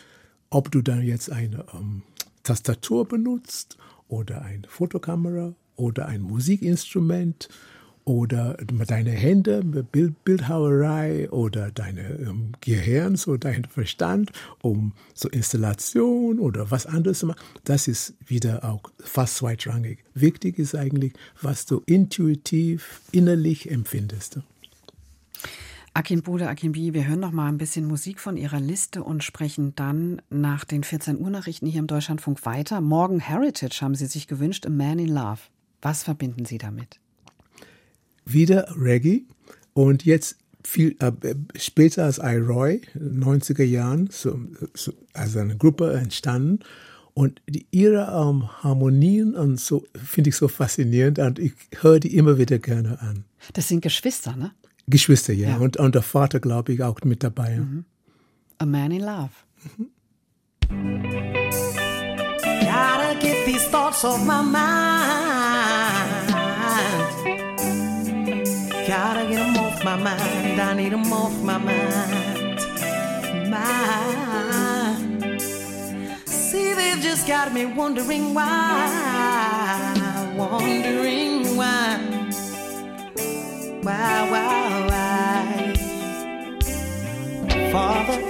ob 0.51 0.71
du 0.71 0.83
dann 0.83 1.03
jetzt 1.03 1.31
eine 1.31 1.65
ähm, 1.75 2.03
Tastatur 2.43 3.07
benutzt 3.07 3.77
oder 4.09 4.43
eine 4.43 4.67
Fotokamera 4.69 5.55
oder 5.77 6.07
ein 6.07 6.23
Musikinstrument 6.23 7.49
oder 8.05 8.57
deine 8.87 9.11
Hände, 9.11 9.63
Bild, 9.63 10.25
Bildhauerei 10.25 11.31
oder 11.31 11.71
deine 11.71 12.09
ähm, 12.19 12.53
Gehirn, 12.61 13.17
so 13.17 13.37
dein 13.37 13.65
Verstand, 13.65 14.33
um 14.63 14.93
so 15.15 15.29
Installation 15.29 16.39
oder 16.39 16.71
was 16.71 16.87
anderes 16.87 17.21
zu 17.21 17.27
machen, 17.27 17.41
das 17.65 17.89
ist 17.89 18.15
wieder 18.27 18.65
auch 18.65 18.83
fast 18.99 19.37
zweitrangig. 19.37 20.05
Wichtig 20.15 20.59
ist 20.59 20.75
eigentlich, 20.75 21.13
was 21.41 21.67
du 21.67 21.83
intuitiv, 21.87 23.01
innerlich 23.13 23.71
empfindest. 23.71 24.41
Akin 25.93 26.23
Bude, 26.23 26.49
Akin 26.49 26.73
Bi, 26.73 26.95
wir 26.95 27.07
hören 27.07 27.19
noch 27.19 27.33
mal 27.33 27.49
ein 27.49 27.59
bisschen 27.59 27.85
Musik 27.85 28.21
von 28.21 28.37
Ihrer 28.37 28.61
Liste 28.61 29.03
und 29.03 29.25
sprechen 29.25 29.75
dann 29.75 30.23
nach 30.31 30.65
den 30.65 30.85
14 30.85 31.19
Uhr 31.19 31.31
Nachrichten 31.31 31.67
hier 31.67 31.81
im 31.81 31.89
Deutschlandfunk 31.89 32.47
weiter. 32.47 32.81
Morgen 32.81 33.19
Heritage 33.19 33.81
haben 33.83 33.97
Sie 33.97 34.07
sich 34.07 34.29
gewünscht, 34.29 34.67
A 34.67 34.71
Man 34.71 35.01
in 35.01 35.09
Love. 35.09 35.41
Was 35.83 36.05
verbinden 36.05 36.45
Sie 36.45 36.59
damit? 36.59 37.01
Wieder 38.33 38.75
Reggae 38.77 39.25
und 39.73 40.05
jetzt 40.05 40.37
viel 40.63 40.97
äh, 41.01 41.13
später 41.57 42.05
als 42.05 42.19
I. 42.19 42.37
Roy, 42.37 42.83
90er 42.97 43.65
Jahren, 43.65 44.09
so, 44.11 44.39
so, 44.75 44.93
also 45.13 45.39
eine 45.39 45.57
Gruppe 45.57 45.93
entstanden. 45.95 46.61
Und 47.15 47.43
die, 47.49 47.67
ihre 47.71 48.03
ähm, 48.03 48.49
Harmonien 48.63 49.35
und 49.35 49.59
so 49.59 49.85
finde 49.95 50.31
ich 50.31 50.37
so 50.37 50.49
faszinierend 50.49 51.19
und 51.19 51.39
ich 51.39 51.53
höre 51.81 51.99
die 52.01 52.17
immer 52.17 52.39
wieder 52.39 52.59
gerne 52.59 53.01
an. 53.01 53.25
Das 53.53 53.69
sind 53.69 53.83
Geschwister, 53.83 54.37
ne? 54.37 54.53
Geschwister, 54.87 55.33
ja. 55.33 55.51
ja. 55.51 55.57
Und, 55.59 55.77
und 55.77 55.95
der 55.95 56.03
Vater, 56.03 56.41
glaube 56.41 56.73
ich, 56.73 56.83
auch 56.83 57.01
mit 57.05 57.23
dabei. 57.23 57.59
Mhm. 57.59 57.85
A 58.59 58.67
Man 58.67 58.93
in 58.93 59.01
Love. 59.01 59.31
Mhm. 59.77 59.89
Gotta 62.63 63.15
get 63.21 63.45
these 63.47 63.69
thoughts 63.71 64.05
off 64.05 64.25
my 64.25 64.43
mind. 64.43 65.11
Gotta 68.91 69.23
get 69.29 69.39
them 69.39 69.57
off 69.57 69.85
my 69.85 69.95
mind. 69.95 70.61
I 70.61 70.75
need 70.75 70.91
them 70.91 71.13
off 71.13 71.41
my 71.43 71.59
mind. 71.59 72.59
Mind. 73.49 75.41
See, 76.27 76.75
they've 76.75 77.01
just 77.01 77.29
got 77.29 77.53
me 77.55 77.67
wondering 77.67 78.35
why. 78.35 78.89
Wondering 80.37 81.57
why 81.57 82.01
why, 83.83 84.31
why, 84.31 84.87
why? 84.91 85.75
Father, 87.73 88.21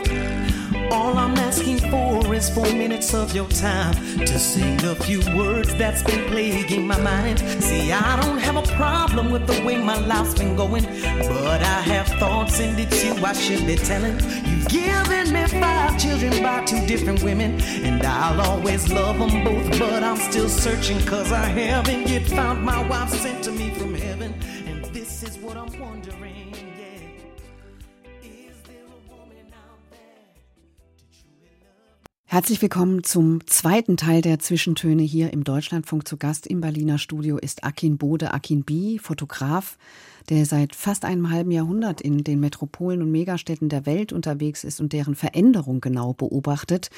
all 0.90 1.16
I'm 1.16 1.36
asking 1.36 1.78
for 1.90 2.34
is 2.34 2.50
four 2.50 2.70
minutes 2.72 3.14
of 3.14 3.34
your 3.34 3.48
time 3.48 3.94
to 4.18 4.38
sing 4.38 4.82
a 4.84 4.94
few 4.94 5.20
words 5.36 5.74
that's 5.76 6.02
been 6.02 6.26
plaguing 6.28 6.86
my 6.86 7.00
mind. 7.00 7.38
See, 7.62 7.92
I 7.92 8.20
don't 8.20 8.38
have 8.38 8.56
a 8.56 8.66
problem 8.76 9.30
with 9.30 9.46
the 9.46 9.64
way 9.64 9.78
my 9.78 9.98
life's 10.06 10.34
been 10.34 10.56
going, 10.56 10.84
but 10.84 11.62
I 11.62 11.80
have 11.92 12.08
thoughts 12.18 12.60
and 12.60 12.78
it's 12.78 13.04
you 13.04 13.14
I 13.24 13.32
should 13.32 13.66
be 13.66 13.76
telling. 13.76 14.14
You've 14.44 14.68
given 14.68 15.32
me 15.32 15.46
five 15.46 15.98
children 15.98 16.42
by 16.42 16.64
two 16.64 16.84
different 16.86 17.22
women, 17.22 17.60
and 17.60 18.02
I'll 18.02 18.40
always 18.40 18.90
love 18.92 19.18
them 19.18 19.44
both, 19.44 19.78
but 19.78 20.02
I'm 20.02 20.16
still 20.16 20.48
searching 20.48 21.00
cause 21.06 21.30
I 21.32 21.44
haven't 21.44 22.08
yet 22.08 22.26
found 22.26 22.62
my 22.62 22.86
wife 22.88 23.10
sent 23.10 23.44
to 23.44 23.52
me 23.52 23.70
from 23.70 23.94
Herzlich 32.32 32.62
willkommen 32.62 33.02
zum 33.02 33.44
zweiten 33.48 33.96
Teil 33.96 34.22
der 34.22 34.38
Zwischentöne 34.38 35.02
hier 35.02 35.32
im 35.32 35.42
Deutschlandfunk. 35.42 36.06
Zu 36.06 36.16
Gast 36.16 36.46
im 36.46 36.60
Berliner 36.60 36.96
Studio 36.96 37.38
ist 37.38 37.64
Akin 37.64 37.98
Bode, 37.98 38.32
Akin 38.32 38.62
B., 38.62 38.98
Fotograf, 38.98 39.76
der 40.28 40.46
seit 40.46 40.76
fast 40.76 41.04
einem 41.04 41.30
halben 41.30 41.50
Jahrhundert 41.50 42.00
in 42.00 42.22
den 42.22 42.38
Metropolen 42.38 43.02
und 43.02 43.10
Megastädten 43.10 43.68
der 43.68 43.84
Welt 43.84 44.12
unterwegs 44.12 44.62
ist 44.62 44.80
und 44.80 44.92
deren 44.92 45.16
Veränderung 45.16 45.80
genau 45.80 46.12
beobachtet. 46.12 46.90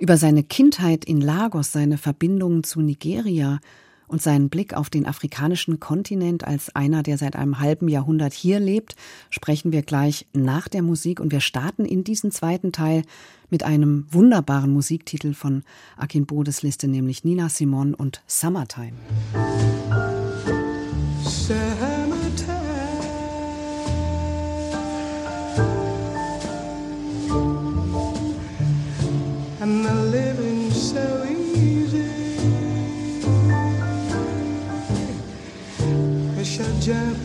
Über 0.00 0.16
seine 0.16 0.42
Kindheit 0.42 1.04
in 1.04 1.20
Lagos, 1.20 1.70
seine 1.70 1.96
Verbindungen 1.96 2.64
zu 2.64 2.80
Nigeria 2.80 3.60
und 4.06 4.22
seinen 4.22 4.48
Blick 4.48 4.74
auf 4.74 4.90
den 4.90 5.06
afrikanischen 5.06 5.80
Kontinent 5.80 6.44
als 6.44 6.74
einer, 6.74 7.02
der 7.02 7.18
seit 7.18 7.36
einem 7.36 7.60
halben 7.60 7.88
Jahrhundert 7.88 8.32
hier 8.32 8.60
lebt, 8.60 8.96
sprechen 9.30 9.72
wir 9.72 9.82
gleich 9.82 10.26
nach 10.32 10.68
der 10.68 10.82
Musik 10.82 11.20
und 11.20 11.32
wir 11.32 11.40
starten 11.40 11.84
in 11.84 12.04
diesen 12.04 12.30
zweiten 12.30 12.72
Teil 12.72 13.02
mit 13.50 13.62
einem 13.62 14.06
wunderbaren 14.10 14.72
Musiktitel 14.72 15.34
von 15.34 15.62
Akin 15.96 16.26
Bodes 16.26 16.62
Liste, 16.62 16.88
nämlich 16.88 17.24
Nina 17.24 17.48
Simon 17.48 17.94
und 17.94 18.22
Summertime. 18.26 18.96
and 21.52 21.91
Egypt. 36.84 37.21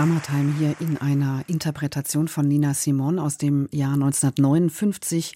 Summertime 0.00 0.54
hier 0.56 0.76
in 0.80 0.96
einer 0.96 1.44
Interpretation 1.46 2.26
von 2.26 2.48
Nina 2.48 2.72
Simon 2.72 3.18
aus 3.18 3.36
dem 3.36 3.68
Jahr 3.70 3.92
1959 3.92 5.34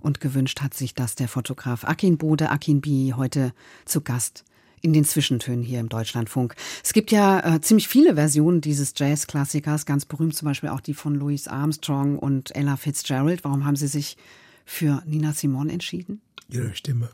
und 0.00 0.22
gewünscht 0.22 0.62
hat 0.62 0.72
sich 0.72 0.94
das 0.94 1.14
der 1.14 1.28
Fotograf 1.28 1.84
Akin 1.84 2.16
Bode, 2.16 2.48
Akin 2.48 2.80
B. 2.80 3.12
heute 3.12 3.52
zu 3.84 4.00
Gast 4.00 4.46
in 4.80 4.94
den 4.94 5.04
Zwischentönen 5.04 5.62
hier 5.62 5.78
im 5.78 5.90
Deutschlandfunk. 5.90 6.54
Es 6.82 6.94
gibt 6.94 7.10
ja 7.10 7.56
äh, 7.56 7.60
ziemlich 7.60 7.86
viele 7.86 8.14
Versionen 8.14 8.62
dieses 8.62 8.94
Jazzklassikers, 8.96 9.84
ganz 9.84 10.06
berühmt 10.06 10.34
zum 10.34 10.46
Beispiel 10.46 10.70
auch 10.70 10.80
die 10.80 10.94
von 10.94 11.14
Louis 11.14 11.46
Armstrong 11.46 12.18
und 12.18 12.56
Ella 12.56 12.78
Fitzgerald. 12.78 13.44
Warum 13.44 13.66
haben 13.66 13.76
Sie 13.76 13.88
sich 13.88 14.16
für 14.64 15.02
Nina 15.04 15.34
Simon 15.34 15.68
entschieden? 15.68 16.22
Ihre 16.48 16.74
Stimme. 16.74 17.10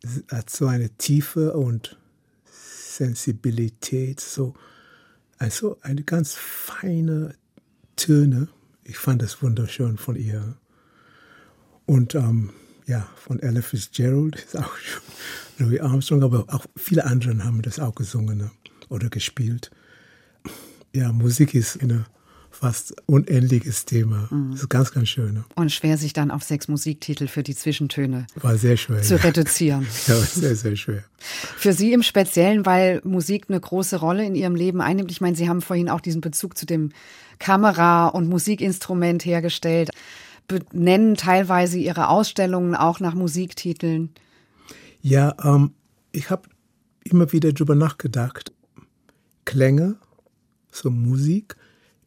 Es 0.00 0.24
hat 0.34 0.48
so 0.48 0.68
eine 0.68 0.88
Tiefe 0.96 1.52
und 1.52 1.98
Sensibilität, 2.46 4.20
so 4.20 4.54
also 5.40 5.78
eine 5.80 6.02
ganz 6.02 6.34
feine 6.34 7.34
Töne. 7.96 8.48
Ich 8.84 8.98
fand 8.98 9.22
das 9.22 9.42
wunderschön 9.42 9.96
von 9.96 10.14
ihr. 10.14 10.56
Und 11.86 12.14
ähm, 12.14 12.50
ja, 12.86 13.08
von 13.16 13.40
Ella 13.40 13.62
Fitzgerald 13.62 14.36
ist 14.36 14.56
auch 14.56 14.76
Louis 15.58 15.80
Armstrong, 15.80 16.22
aber 16.22 16.44
auch 16.48 16.66
viele 16.76 17.06
andere 17.06 17.42
haben 17.42 17.62
das 17.62 17.80
auch 17.80 17.94
gesungen 17.94 18.38
ne? 18.38 18.50
oder 18.90 19.08
gespielt. 19.08 19.70
Ja, 20.92 21.10
Musik 21.10 21.54
ist 21.54 21.80
ein 21.82 22.04
fast 22.50 22.94
unendliches 23.06 23.84
Thema. 23.84 24.28
Das 24.50 24.62
ist 24.62 24.68
ganz, 24.68 24.92
ganz 24.92 25.08
schön. 25.08 25.34
Ne? 25.34 25.44
Und 25.54 25.72
schwer 25.72 25.96
sich 25.96 26.12
dann 26.12 26.30
auf 26.30 26.42
sechs 26.42 26.68
Musiktitel 26.68 27.26
für 27.26 27.42
die 27.42 27.54
Zwischentöne 27.54 28.26
War 28.34 28.56
sehr 28.56 28.76
schwer. 28.76 29.02
zu 29.02 29.16
ja. 29.16 29.22
reduzieren. 29.22 29.86
Ja, 30.06 30.14
war 30.16 30.24
sehr, 30.24 30.56
sehr 30.56 30.76
schwer. 30.76 31.04
Für 31.18 31.72
Sie 31.72 31.92
im 31.92 32.02
Speziellen, 32.02 32.66
weil 32.66 33.00
Musik 33.04 33.46
eine 33.48 33.60
große 33.60 33.96
Rolle 33.96 34.24
in 34.24 34.34
Ihrem 34.34 34.54
Leben 34.54 34.80
einnimmt. 34.80 35.10
Ich 35.10 35.20
meine, 35.20 35.36
Sie 35.36 35.48
haben 35.48 35.62
vorhin 35.62 35.88
auch 35.88 36.00
diesen 36.00 36.20
Bezug 36.20 36.58
zu 36.58 36.66
dem 36.66 36.90
Kamera- 37.38 38.08
und 38.08 38.28
Musikinstrument 38.28 39.24
hergestellt, 39.24 39.90
benennen 40.48 41.16
teilweise 41.16 41.78
Ihre 41.78 42.08
Ausstellungen 42.08 42.74
auch 42.74 43.00
nach 43.00 43.14
Musiktiteln. 43.14 44.10
Ja, 45.00 45.34
ähm, 45.44 45.72
ich 46.12 46.30
habe 46.30 46.48
immer 47.04 47.32
wieder 47.32 47.52
drüber 47.52 47.74
nachgedacht. 47.74 48.52
Klänge, 49.44 49.96
so 50.70 50.90
Musik, 50.90 51.56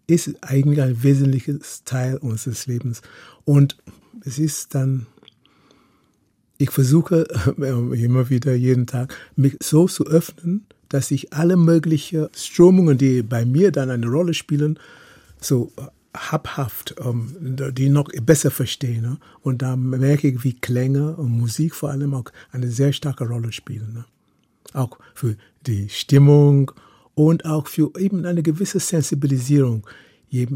ist 0.08 0.36
eigentlich 0.42 0.82
ein 0.82 1.04
wesentliches 1.04 1.84
Teil 1.84 2.18
unseres 2.18 2.68
Lebens. 2.68 3.02
Und 3.46 3.78
es 4.26 4.40
ist 4.40 4.76
dann, 4.76 5.08
ich 6.58 6.70
versuche 6.72 7.26
äh, 7.58 8.04
immer 8.04 8.30
wieder 8.30 8.54
jeden 8.54 8.88
Tag, 8.88 9.16
mich 9.36 9.58
so 9.62 9.88
zu 9.88 10.06
öffnen, 10.06 10.66
dass 10.90 11.12
ich 11.12 11.34
alle 11.34 11.58
möglichen 11.58 12.28
Strömungen, 12.36 12.98
die 12.98 13.24
bei 13.24 13.46
mir 13.46 13.72
dann 13.72 13.90
eine 13.90 14.08
Rolle 14.08 14.34
spielen, 14.34 14.78
so 15.40 15.72
äh, 15.78 15.84
habhaft, 16.16 16.96
ähm, 17.04 17.36
die 17.74 17.90
noch 17.90 18.10
besser 18.22 18.52
verstehe. 18.52 19.02
Ne? 19.02 19.18
Und 19.42 19.62
da 19.62 19.76
merke 19.76 20.28
ich, 20.28 20.44
wie 20.44 20.54
Klänge 20.54 21.16
und 21.16 21.32
Musik 21.32 21.74
vor 21.74 21.90
allem 21.90 22.14
auch 22.14 22.26
eine 22.52 22.70
sehr 22.70 22.94
starke 22.94 23.28
Rolle 23.28 23.52
spielen. 23.52 23.94
Ne? 23.94 24.06
Auch 24.74 25.00
für 25.16 25.36
die 25.66 25.90
Stimmung 25.90 26.72
und 27.16 27.46
auch 27.46 27.68
für 27.68 27.92
eben 27.98 28.26
eine 28.26 28.44
gewisse 28.44 28.80
Sensibilisierung. 28.80 29.88
Je 30.28 30.48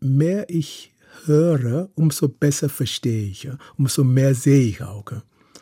mehr 0.00 0.48
ich 0.48 0.92
höre, 1.24 1.90
umso 1.94 2.28
besser 2.28 2.68
verstehe 2.68 3.28
ich, 3.28 3.48
umso 3.76 4.04
mehr 4.04 4.34
sehe 4.34 4.64
ich 4.64 4.82
auch. 4.82 5.04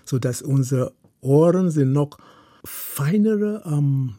Sodass 0.05 0.43
unsere 0.43 0.93
Ohren 1.21 1.71
sind 1.71 1.93
noch 1.93 2.19
feinere 2.65 3.63
ähm, 3.67 4.15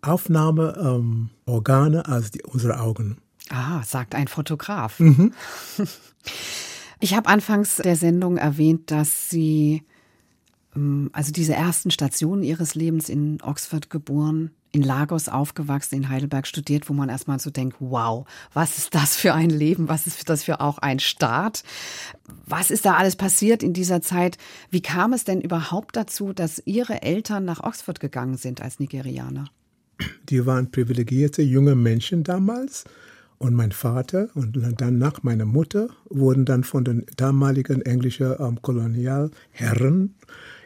Aufnahmeorgane 0.00 2.02
ähm, 2.06 2.12
als 2.12 2.30
die, 2.30 2.42
unsere 2.42 2.80
Augen. 2.80 3.18
Ah, 3.50 3.82
sagt 3.84 4.14
ein 4.14 4.28
Fotograf. 4.28 5.00
Ich 7.02 7.16
habe 7.16 7.28
anfangs 7.28 7.78
der 7.78 7.96
Sendung 7.96 8.36
erwähnt, 8.36 8.92
dass 8.92 9.28
Sie 9.28 9.82
ähm, 10.76 11.10
also 11.12 11.32
diese 11.32 11.52
ersten 11.52 11.90
Stationen 11.90 12.44
Ihres 12.44 12.76
Lebens 12.76 13.08
in 13.08 13.42
Oxford 13.42 13.90
geboren, 13.90 14.52
in 14.72 14.82
Lagos 14.82 15.28
aufgewachsen, 15.28 15.96
in 15.96 16.08
Heidelberg 16.08 16.46
studiert, 16.46 16.88
wo 16.88 16.94
man 16.94 17.10
erstmal 17.10 17.38
so 17.38 17.50
denkt, 17.50 17.76
wow, 17.80 18.26
was 18.54 18.78
ist 18.78 18.94
das 18.94 19.16
für 19.16 19.34
ein 19.34 19.50
Leben, 19.50 19.88
was 19.88 20.06
ist 20.06 20.28
das 20.28 20.42
für 20.42 20.60
auch 20.60 20.78
ein 20.78 20.98
Staat? 20.98 21.62
Was 22.46 22.70
ist 22.70 22.86
da 22.86 22.94
alles 22.94 23.16
passiert 23.16 23.62
in 23.62 23.74
dieser 23.74 24.00
Zeit? 24.00 24.38
Wie 24.70 24.80
kam 24.80 25.12
es 25.12 25.24
denn 25.24 25.40
überhaupt 25.40 25.96
dazu, 25.96 26.32
dass 26.32 26.62
Ihre 26.64 27.02
Eltern 27.02 27.44
nach 27.44 27.62
Oxford 27.62 28.00
gegangen 28.00 28.38
sind 28.38 28.62
als 28.62 28.80
Nigerianer? 28.80 29.44
Die 30.28 30.46
waren 30.46 30.70
privilegierte 30.70 31.42
junge 31.42 31.74
Menschen 31.74 32.24
damals. 32.24 32.84
Und 33.38 33.54
mein 33.54 33.72
Vater 33.72 34.28
und 34.34 34.56
dann 34.80 34.98
nach 34.98 35.24
meiner 35.24 35.46
Mutter 35.46 35.88
wurden 36.08 36.44
dann 36.44 36.62
von 36.62 36.84
den 36.84 37.04
damaligen 37.16 37.82
englischen 37.82 38.36
ähm, 38.38 38.62
Kolonialherren 38.62 40.14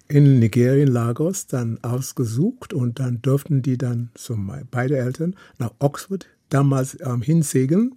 in 0.09 0.39
Nigerien, 0.39 0.89
Lagos, 0.89 1.47
dann 1.47 1.79
ausgesucht 1.83 2.73
und 2.73 2.99
dann 3.01 3.21
durften 3.23 3.63
die 3.63 3.77
dann, 3.77 4.11
so 4.17 4.37
beide 4.71 4.97
Eltern, 4.97 5.35
nach 5.59 5.73
Oxford 5.79 6.27
damals 6.49 6.97
ähm, 7.01 7.23
hinsegeln. 7.23 7.95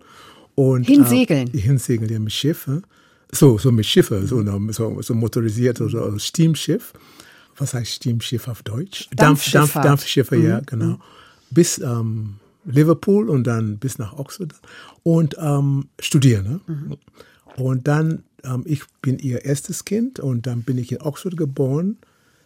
Und, 0.56 0.86
Hinsegeln? 0.86 1.50
Äh, 1.54 1.58
hinsegeln, 1.58 2.12
ja, 2.12 2.20
mit 2.20 2.34
Schiffe. 2.34 2.82
So, 3.32 3.58
so 3.58 3.72
mit 3.72 3.86
Schiffe, 3.86 4.26
so, 4.26 4.44
so, 4.72 5.02
so 5.02 5.14
motorisiert 5.14 5.80
oder 5.82 6.12
so 6.12 6.20
Steamschiff. 6.20 6.94
was 7.58 7.74
heißt 7.74 7.92
Steamschiff 7.92 8.48
auf 8.48 8.64
Deutsch? 8.64 9.08
Dampfschifffahrt. 9.16 9.76
Dampf, 9.76 9.86
Dampfschiffe, 9.86 10.36
mhm. 10.36 10.46
ja, 10.46 10.60
genau. 10.62 11.00
Bis 11.52 11.78
ähm, 11.78 12.36
Liverpool 12.66 13.30
und 13.30 13.46
dann 13.46 13.78
bis 13.78 14.00
nach 14.00 14.14
Oxford 14.14 14.54
und 15.04 15.36
ähm, 15.40 15.86
studieren. 16.00 16.46
Ne? 16.46 16.62
Mhm. 16.68 16.98
Und 17.64 17.88
dann, 17.88 18.24
ähm, 18.44 18.64
ich 18.66 18.84
bin 19.02 19.20
ihr 19.20 19.46
erstes 19.46 19.86
Kind 19.86 20.20
und 20.20 20.48
dann 20.48 20.64
bin 20.64 20.78
ich 20.78 20.92
in 20.92 21.02
Oxford 21.02 21.38
geboren, 21.38 21.98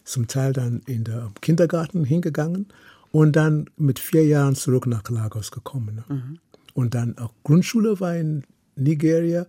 zum 0.04 0.26
Teil 0.26 0.52
dann 0.52 0.82
in 0.86 1.04
der 1.04 1.30
Kindergarten 1.40 2.04
hingegangen 2.04 2.66
und 3.10 3.36
dann 3.36 3.70
mit 3.76 3.98
vier 3.98 4.26
Jahren 4.26 4.54
zurück 4.54 4.86
nach 4.86 5.08
Lagos 5.08 5.50
gekommen. 5.50 5.96
Ne? 5.96 6.04
Mhm. 6.08 6.38
Und 6.74 6.94
dann 6.94 7.16
auch 7.18 7.32
Grundschule 7.42 8.00
war 8.00 8.16
in 8.16 8.44
Nigeria 8.76 9.46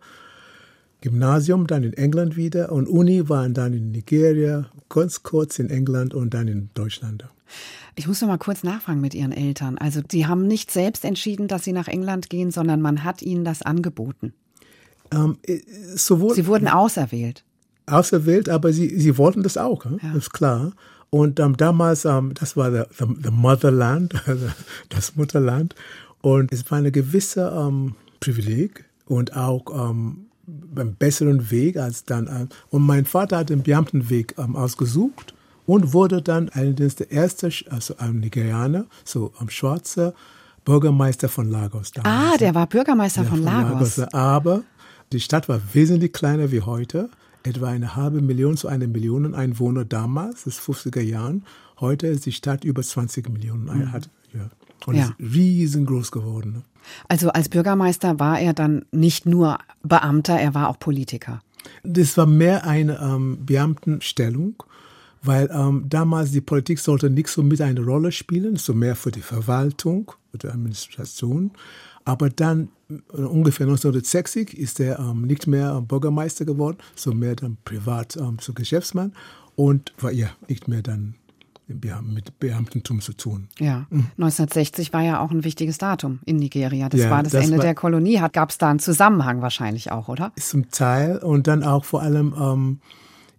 Gymnasium, 1.06 1.68
dann 1.68 1.84
in 1.84 1.94
England 1.94 2.36
wieder 2.36 2.72
und 2.72 2.88
Uni 2.88 3.30
waren 3.30 3.54
dann 3.54 3.74
in 3.74 3.92
Nigeria, 3.92 4.72
ganz 4.90 5.22
kurz 5.22 5.60
in 5.60 5.70
England 5.70 6.16
und 6.16 6.34
dann 6.34 6.48
in 6.48 6.70
Deutschland. 6.74 7.26
Ich 7.96 8.08
muss 8.08 8.22
noch 8.22 8.28
mal 8.28 8.40
kurz 8.40 8.64
nachfragen 8.64 9.02
mit 9.02 9.14
Ihren 9.14 9.32
Eltern. 9.32 9.78
Also 9.78 10.02
Sie 10.10 10.26
haben 10.26 10.48
nicht 10.48 10.72
selbst 10.72 11.06
entschieden, 11.06 11.48
dass 11.48 11.64
Sie 11.64 11.74
nach 11.74 11.88
England 11.88 12.32
gehen, 12.32 12.50
sondern 12.50 12.82
man 12.82 13.04
hat 13.04 13.22
Ihnen 13.22 13.46
das 13.46 13.62
angeboten. 13.62 14.34
Ähm, 15.12 15.38
äh, 15.44 15.60
sowohl 15.96 16.34
Sie 16.36 16.48
wurden 16.48 16.68
auserwählt. 16.68 17.44
Auserwählt, 17.88 18.50
aber 18.50 18.74
Sie, 18.74 19.00
Sie 19.00 19.18
wollten 19.18 19.44
das 19.44 19.58
auch, 19.58 19.86
ja. 19.86 19.92
das 20.02 20.16
ist 20.16 20.34
klar. 20.34 20.72
Und 21.10 21.40
ähm, 21.40 21.56
damals, 21.56 22.06
ähm, 22.06 22.34
das 22.34 22.58
war 22.58 22.72
der 22.72 22.88
the, 22.98 23.06
the 23.24 23.32
Motherland, 23.32 24.14
das 24.90 25.16
Mutterland. 25.16 25.76
Und 26.22 26.52
es 26.52 26.70
war 26.72 26.80
eine 26.80 26.92
gewisse 26.92 27.54
ähm, 27.56 27.96
Privileg 28.20 28.86
und 29.06 29.36
auch 29.36 29.66
ähm, 29.72 30.26
einen 30.76 30.96
besseren 30.96 31.52
Weg 31.52 31.78
als 31.78 32.04
dann. 32.04 32.28
Äh, 32.28 32.48
und 32.70 32.82
mein 32.82 33.06
Vater 33.06 33.38
hat 33.38 33.50
den 33.50 33.64
Beamtenweg 33.64 34.36
ähm, 34.38 34.56
ausgesucht 34.56 35.34
und 35.66 35.94
wurde 35.94 36.22
dann 36.22 36.50
allerdings 36.50 36.96
der 36.96 37.12
erste, 37.12 37.50
also 37.70 37.96
ein 37.98 38.20
Nigerianer, 38.20 38.86
so 39.04 39.32
ein 39.40 39.50
schwarzer 39.50 40.14
Bürgermeister 40.64 41.30
von 41.30 41.50
Lagos. 41.50 41.92
Damals. 41.92 42.34
Ah, 42.34 42.38
der 42.38 42.56
war 42.56 42.68
Bürgermeister 42.68 43.22
ja, 43.22 43.30
von, 43.30 43.38
von 43.38 43.46
Lagos. 43.46 43.98
Lagos. 43.98 44.14
Aber 44.14 44.64
die 45.12 45.20
Stadt 45.20 45.50
war 45.50 45.62
wesentlich 45.74 46.14
kleiner 46.14 46.52
wie 46.52 46.62
heute. 46.62 47.10
Etwa 47.44 47.70
eine 47.70 47.96
halbe 47.96 48.22
Million 48.22 48.58
zu 48.58 48.68
einer 48.68 48.88
Million 48.88 49.36
Einwohner 49.36 49.86
damals, 49.86 50.46
das 50.46 50.60
50er 50.60 51.02
Jahren. 51.02 51.44
Heute 51.80 52.08
ist 52.08 52.26
die 52.26 52.32
Stadt 52.32 52.64
über 52.64 52.82
20 52.82 53.30
Millionen. 53.30 53.66
Mhm. 53.66 53.92
Hat, 53.92 54.10
ja. 54.34 54.50
Und 54.86 54.96
ja. 54.96 55.06
ist 55.06 55.14
riesengroß 55.20 56.12
geworden. 56.12 56.54
Ne? 56.54 56.62
Also 57.08 57.30
als 57.30 57.50
Bürgermeister 57.50 58.20
war 58.20 58.40
er 58.40 58.54
dann 58.54 58.86
nicht 58.92 59.26
nur 59.26 59.60
Beamter, 59.84 60.40
er 60.40 60.54
war 60.54 60.70
auch 60.70 60.80
Politiker. 60.80 61.42
Das 61.84 62.18
war 62.18 62.26
mehr 62.26 62.66
eine 62.66 63.00
ähm, 63.00 63.46
Beamtenstellung, 63.46 64.64
weil 65.24 65.50
ähm, 65.52 65.86
damals 65.88 66.32
die 66.32 66.42
Politik 66.42 66.80
sollte 66.80 67.10
nicht 67.10 67.30
so 67.30 67.42
mit 67.42 67.62
eine 67.62 67.82
Rolle 67.82 68.12
spielen, 68.12 68.58
so 68.58 68.74
mehr 68.74 68.96
für 68.96 69.12
die 69.12 69.22
Verwaltung 69.22 70.12
oder 70.34 70.54
Administration. 70.54 71.52
Aber 72.06 72.30
dann 72.30 72.70
äh, 72.90 73.18
ungefähr 73.18 73.66
1960 73.66 74.58
ist 74.58 74.80
er 74.80 75.00
ähm, 75.00 75.24
nicht 75.24 75.48
mehr 75.48 75.82
Bürgermeister 75.82 76.46
geworden, 76.46 76.78
so 76.96 77.12
mehr 77.12 77.36
dann 77.36 77.58
privat 77.66 78.16
ähm, 78.16 78.38
so 78.40 78.54
Geschäftsmann 78.54 79.14
und 79.56 79.94
war 80.00 80.12
ja 80.12 80.30
nicht 80.48 80.68
mehr 80.68 80.82
dann 80.82 81.16
mit 81.68 82.40
Beamtentum 82.40 83.02
zu 83.02 83.14
tun. 83.14 83.48
Ja, 83.58 83.88
1960 83.90 84.94
war 84.94 85.02
ja 85.02 85.20
auch 85.20 85.32
ein 85.32 85.44
wichtiges 85.44 85.80
Datum 85.80 86.20
in 86.26 86.36
Nigeria. 86.36 86.90
Das 86.90 87.02
ja, 87.02 87.10
war 87.10 87.24
das, 87.24 87.32
das 87.32 87.46
Ende 87.46 87.58
war, 87.58 87.66
der 87.66 87.74
Kolonie. 87.74 88.22
Gab 88.32 88.52
es 88.52 88.60
da 88.60 88.70
einen 88.70 88.78
Zusammenhang 88.78 89.42
wahrscheinlich 89.42 89.92
auch, 89.92 90.08
oder? 90.08 90.32
Zum 90.36 90.70
Teil 90.70 91.18
und 91.18 91.48
dann 91.48 91.64
auch 91.64 91.84
vor 91.84 92.04
allem 92.04 92.36
ähm, 92.40 92.80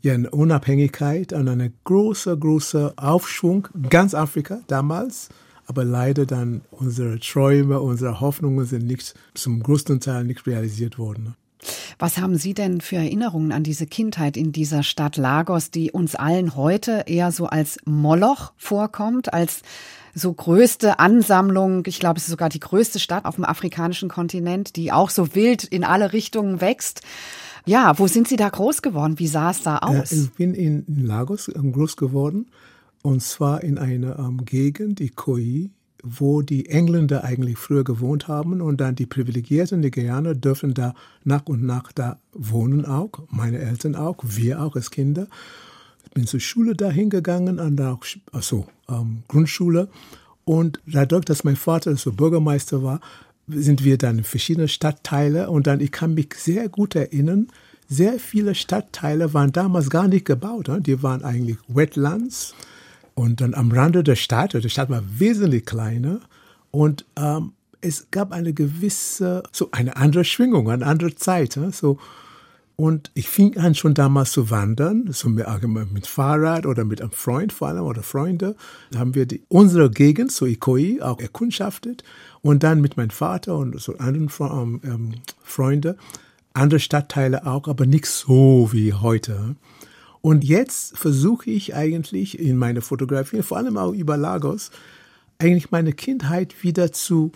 ja, 0.03 0.15
eine 0.15 0.31
Unabhängigkeit 0.31 1.33
und 1.33 1.49
eine 1.49 1.73
große, 1.85 2.37
große 2.37 2.95
Aufschwung, 2.97 3.69
ganz 3.89 4.13
Afrika 4.15 4.59
damals. 4.67 5.29
Aber 5.67 5.85
leider 5.85 6.27
dann 6.27 6.63
unsere 6.71 7.19
Träume, 7.19 7.81
unsere 7.81 8.21
Hoffnungen 8.21 8.65
sind 8.67 8.87
nicht 8.87 9.15
zum 9.35 9.63
größten 9.63 10.01
Teil 10.01 10.25
nicht 10.25 10.47
realisiert 10.47 10.99
worden. 10.99 11.35
Was 11.99 12.19
haben 12.19 12.37
Sie 12.37 12.55
denn 12.55 12.81
für 12.81 12.97
Erinnerungen 12.97 13.53
an 13.53 13.63
diese 13.63 13.87
Kindheit 13.87 14.37
in 14.37 14.53
dieser 14.53 14.83
Stadt 14.83 15.17
Lagos, 15.17 15.71
die 15.71 15.91
uns 15.91 16.15
allen 16.15 16.55
heute 16.55 17.05
eher 17.07 17.33
so 17.33 17.47
als 17.47 17.79
Moloch 17.85 18.53
vorkommt, 18.57 19.33
als 19.33 19.63
so 20.15 20.33
größte 20.33 20.99
Ansammlung, 20.99 21.85
ich 21.87 21.99
glaube, 21.99 22.19
es 22.19 22.25
ist 22.25 22.31
sogar 22.31 22.49
die 22.49 22.61
größte 22.61 23.01
Stadt 23.01 23.25
auf 23.25 23.37
dem 23.37 23.45
afrikanischen 23.45 24.09
Kontinent, 24.09 24.77
die 24.77 24.93
auch 24.93 25.11
so 25.11 25.35
wild 25.35 25.65
in 25.65 25.85
alle 25.85 26.13
Richtungen 26.13 26.61
wächst. 26.61 27.03
Ja, 27.67 27.99
wo 27.99 28.07
sind 28.07 28.29
Sie 28.29 28.37
da 28.37 28.49
groß 28.49 28.81
geworden? 28.81 29.19
Wie 29.19 29.27
sah 29.27 29.51
es 29.51 29.63
da 29.63 29.79
aus? 29.79 30.13
Ich 30.13 30.33
bin 30.33 30.55
in 30.55 30.85
Lagos 31.05 31.51
groß 31.51 31.97
geworden 31.97 32.47
und 33.07 33.23
zwar 33.23 33.63
in 33.63 33.79
einer 33.79 34.19
um, 34.19 34.45
Gegend, 34.45 34.99
die 34.99 35.11
Koi, 35.11 35.71
wo 36.03 36.43
die 36.43 36.69
Engländer 36.69 37.23
eigentlich 37.23 37.57
früher 37.57 37.85
gewohnt 37.85 38.27
haben 38.27 38.61
und 38.61 38.81
dann 38.81 38.97
die 38.97 39.07
privilegierten 39.07 39.79
Nigerianer 39.79 40.35
dürfen 40.35 40.75
da 40.75 40.93
nach 41.23 41.47
und 41.47 41.63
nach 41.63 41.93
da 41.93 42.19
wohnen 42.33 42.85
auch, 42.85 43.13
meine 43.31 43.61
Eltern 43.61 43.95
auch, 43.95 44.17
wir 44.25 44.61
auch 44.61 44.75
als 44.75 44.91
Kinder. 44.91 45.29
Ich 46.05 46.11
bin 46.15 46.27
zur 46.27 46.41
Schule 46.41 46.75
da 46.75 46.91
hingegangen, 46.91 47.61
an 47.61 47.77
der 47.77 47.97
also, 48.33 48.67
ähm, 48.89 49.23
Grundschule 49.29 49.87
und 50.45 50.81
dadurch, 50.85 51.27
dass 51.27 51.45
mein 51.45 51.55
Vater 51.55 51.95
so 51.95 52.11
Bürgermeister 52.11 52.83
war, 52.83 53.01
sind 53.47 53.85
wir 53.85 53.99
dann 53.99 54.19
in 54.19 54.25
verschiedene 54.25 54.67
Stadtteile 54.67 55.49
und 55.49 55.69
dann, 55.69 55.79
ich 55.79 55.93
kann 55.93 56.15
mich 56.15 56.35
sehr 56.35 56.69
gut 56.69 56.97
erinnern, 56.97 57.47
sehr 57.87 58.19
viele 58.19 58.57
Stadtteile 58.57 59.33
waren 59.33 59.53
damals 59.53 59.91
gar 59.91 60.09
nicht 60.09 60.25
gebaut. 60.25 60.69
Die 60.81 61.05
waren 61.05 61.23
eigentlich 61.23 61.59
Wetlands 61.69 62.57
und 63.17 63.41
dann 63.41 63.55
am 63.55 63.73
Rande 63.73 64.05
der 64.05 64.15
Stadt, 64.15 64.53
die 64.53 64.71
Stadt 64.71 64.91
war 64.91 65.03
wesentlich 65.19 65.65
kleiner 65.65 66.21
und 66.71 67.07
ähm, 67.17 67.53
es 67.81 68.09
gab 68.11 68.31
eine 68.31 68.53
gewisse, 68.53 69.43
so 69.53 69.71
eine 69.73 69.97
andere 69.97 70.25
Schwingung, 70.25 70.71
eine 70.71 70.87
andere 70.87 71.15
Zeit. 71.15 71.59
So. 71.73 71.99
Und 72.77 73.11
ich 73.15 73.29
fing 73.29 73.57
an 73.57 73.75
schon 73.75 73.95
damals 73.95 74.33
zu 74.33 74.51
wandern, 74.51 75.09
so 75.11 75.31
mit, 75.31 75.47
mit 75.93 76.07
Fahrrad 76.07 76.67
oder 76.67 76.85
mit 76.85 77.01
einem 77.01 77.11
Freund 77.11 77.55
vor 77.55 77.69
allem 77.69 77.85
oder 77.85 78.03
Freunde. 78.03 78.55
Da 78.91 78.99
haben 78.99 79.15
wir 79.15 79.25
die, 79.25 79.43
unsere 79.49 79.91
Gegend, 79.91 80.31
so 80.31 80.45
Ikoi, 80.45 81.01
auch 81.01 81.19
erkundschaftet. 81.19 82.05
Und 82.43 82.63
dann 82.63 82.83
mit 82.83 82.99
meinem 82.99 83.11
Vater 83.11 83.57
und 83.57 83.81
so 83.81 83.97
anderen 83.97 84.31
ähm, 84.41 84.81
ähm, 84.85 85.15
Freunden, 85.43 85.97
andere 86.53 86.81
Stadtteile 86.81 87.47
auch, 87.47 87.67
aber 87.67 87.87
nicht 87.87 88.07
so 88.07 88.69
wie 88.73 88.93
heute. 88.93 89.57
Und 90.27 90.43
jetzt 90.43 90.99
versuche 90.99 91.51
ich 91.51 91.77
eigentlich 91.77 92.41
in 92.41 92.57
meiner 92.57 92.83
Fotografie, 92.83 93.43
vor 93.43 93.59
allem 93.59 93.77
auch 93.77 93.93
über 93.93 94.17
Lagos, 94.17 94.73
eigentlich 95.39 95.71
meine 95.71 95.93
Kindheit 95.93 96.65
wieder 96.65 96.91
zu, 96.91 97.31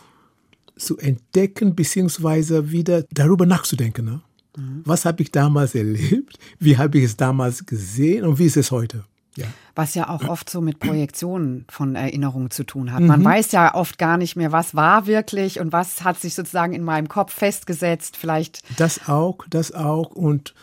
zu 0.75 0.99
entdecken, 0.99 1.77
beziehungsweise 1.77 2.73
wieder 2.73 3.05
darüber 3.13 3.47
nachzudenken. 3.47 4.07
Ne? 4.07 4.21
Mhm. 4.57 4.83
Was 4.85 5.05
habe 5.05 5.23
ich 5.23 5.31
damals 5.31 5.77
erlebt? 5.77 6.37
Wie 6.59 6.79
habe 6.79 6.99
ich 6.99 7.05
es 7.05 7.17
damals 7.17 7.65
gesehen? 7.65 8.25
Und 8.25 8.41
wie 8.41 8.47
ist 8.47 8.57
es 8.57 8.73
heute? 8.73 9.05
Ja. 9.37 9.47
Was 9.77 9.95
ja 9.95 10.09
auch 10.09 10.25
oft 10.25 10.51
so 10.51 10.61
mit 10.61 10.81
Projektionen 10.81 11.67
von 11.71 11.95
Erinnerungen 11.95 12.51
zu 12.51 12.65
tun 12.65 12.93
hat. 12.93 13.03
Man 13.03 13.21
mhm. 13.21 13.25
weiß 13.25 13.53
ja 13.53 13.73
oft 13.73 13.99
gar 13.99 14.17
nicht 14.17 14.35
mehr, 14.35 14.51
was 14.51 14.75
war 14.75 15.07
wirklich 15.07 15.61
und 15.61 15.71
was 15.71 16.03
hat 16.03 16.19
sich 16.19 16.35
sozusagen 16.35 16.73
in 16.73 16.83
meinem 16.83 17.07
Kopf 17.07 17.35
festgesetzt. 17.35 18.17
Vielleicht. 18.17 18.65
Das 18.81 19.09
auch, 19.09 19.47
das 19.49 19.71
auch. 19.71 20.11
Und 20.11 20.55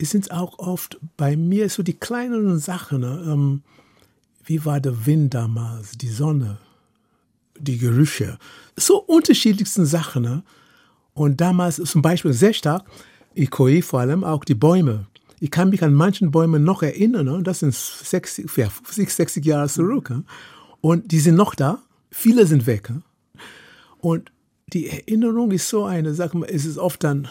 es 0.00 0.10
sind 0.10 0.30
auch 0.30 0.58
oft 0.58 0.98
bei 1.16 1.36
mir 1.36 1.68
so 1.68 1.82
die 1.82 1.98
kleineren 1.98 2.58
Sachen. 2.58 3.00
Ne? 3.00 3.22
Ähm, 3.26 3.62
wie 4.44 4.64
war 4.64 4.80
der 4.80 5.04
Wind 5.06 5.34
damals, 5.34 5.92
die 5.92 6.08
Sonne, 6.08 6.58
die 7.58 7.76
Gerüche, 7.76 8.38
so 8.76 8.98
unterschiedlichsten 8.98 9.84
Sachen. 9.84 10.22
Ne? 10.22 10.42
Und 11.12 11.40
damals 11.40 11.76
zum 11.76 12.00
Beispiel 12.00 12.32
sehr 12.32 12.54
stark, 12.54 12.86
Ikoi 13.34 13.82
vor 13.82 14.00
allem, 14.00 14.24
auch 14.24 14.44
die 14.44 14.54
Bäume. 14.54 15.06
Ich 15.38 15.50
kann 15.50 15.70
mich 15.70 15.82
an 15.82 15.92
manchen 15.92 16.30
Bäumen 16.30 16.64
noch 16.64 16.82
erinnern, 16.82 17.26
ne? 17.26 17.42
das 17.42 17.60
sind 17.60 17.74
60, 17.74 18.50
50, 18.50 19.10
60 19.10 19.44
Jahre 19.44 19.68
zurück. 19.68 20.08
Ne? 20.08 20.24
Und 20.80 21.12
die 21.12 21.20
sind 21.20 21.36
noch 21.36 21.54
da, 21.54 21.82
viele 22.10 22.46
sind 22.46 22.66
weg. 22.66 22.88
Ne? 22.88 23.02
Und 23.98 24.32
die 24.72 24.88
Erinnerung 24.88 25.50
ist 25.50 25.68
so 25.68 25.84
eine, 25.84 26.12
mal, 26.32 26.48
es 26.48 26.64
ist 26.64 26.78
oft 26.78 27.04
dann 27.04 27.28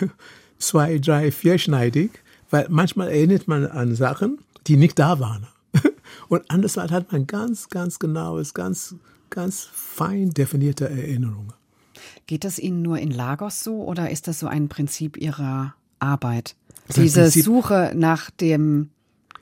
zwei, 0.62 0.98
drei, 0.98 1.30
vierschneidig, 1.30 2.10
weil 2.50 2.66
manchmal 2.68 3.08
erinnert 3.08 3.48
man 3.48 3.66
an 3.66 3.94
Sachen, 3.94 4.38
die 4.66 4.76
nicht 4.76 4.98
da 4.98 5.18
waren. 5.18 5.46
Und 6.28 6.44
andererseits 6.48 6.92
hat 6.92 7.12
man 7.12 7.26
ganz, 7.26 7.68
ganz 7.68 7.98
genaues, 7.98 8.54
ganz, 8.54 8.94
ganz 9.30 9.68
fein 9.72 10.30
definierte 10.30 10.88
Erinnerungen. 10.88 11.52
Geht 12.26 12.44
das 12.44 12.58
Ihnen 12.58 12.82
nur 12.82 12.98
in 12.98 13.10
Lagos 13.10 13.62
so 13.62 13.82
oder 13.82 14.10
ist 14.10 14.28
das 14.28 14.40
so 14.40 14.46
ein 14.46 14.68
Prinzip 14.68 15.16
Ihrer 15.16 15.74
Arbeit? 15.98 16.56
Diese 16.96 17.22
Prinzip, 17.22 17.44
Suche 17.44 17.92
nach 17.94 18.30
dem 18.30 18.90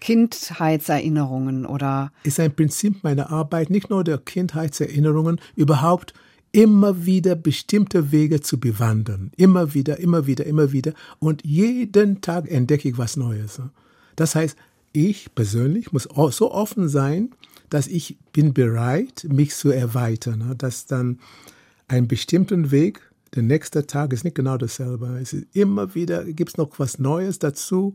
Kindheitserinnerungen 0.01 1.67
oder? 1.67 2.13
Ist 2.23 2.41
ein 2.41 2.55
Prinzip 2.55 3.03
meiner 3.05 3.31
Arbeit, 3.31 3.71
nicht 3.71 3.91
nur 3.91 4.05
der 4.05 4.19
Kindheitserinnerungen, 4.19 5.41
überhaupt 5.57 6.15
immer 6.53 7.07
wieder 7.07 7.35
bestimmte 7.37 8.13
Wege 8.13 8.41
zu 8.41 8.59
bewandern. 8.59 9.31
Immer 9.37 9.75
wieder, 9.75 9.99
immer 9.99 10.27
wieder, 10.27 10.47
immer 10.47 10.73
wieder. 10.73 10.93
Und 11.19 11.45
jeden 11.45 12.21
Tag 12.21 12.51
entdecke 12.51 12.89
ich 12.89 12.99
was 12.99 13.17
Neues. 13.17 13.61
Das 14.17 14.35
heißt, 14.35 14.57
ich 14.93 15.35
persönlich 15.35 15.93
muss 15.93 16.09
so 16.31 16.53
offen 16.53 16.89
sein, 16.89 17.31
dass 17.69 17.87
ich 17.87 18.19
bin 18.33 18.53
bereit, 18.53 19.27
mich 19.29 19.55
zu 19.55 19.71
erweitern, 19.71 20.41
ne? 20.41 20.57
dass 20.57 20.87
dann 20.87 21.21
einen 21.87 22.09
bestimmten 22.09 22.71
Weg, 22.71 23.01
der 23.35 23.45
nächste 23.45 23.87
Tag 23.87 24.13
ist 24.13 24.25
nicht 24.25 24.35
genau 24.35 24.57
dasselbe. 24.57 25.19
Es 25.23 25.33
ist 25.33 25.47
immer 25.55 25.95
wieder, 25.95 26.25
gibt 26.25 26.51
es 26.51 26.57
noch 26.57 26.79
was 26.79 26.99
Neues 26.99 27.39
dazu. 27.39 27.95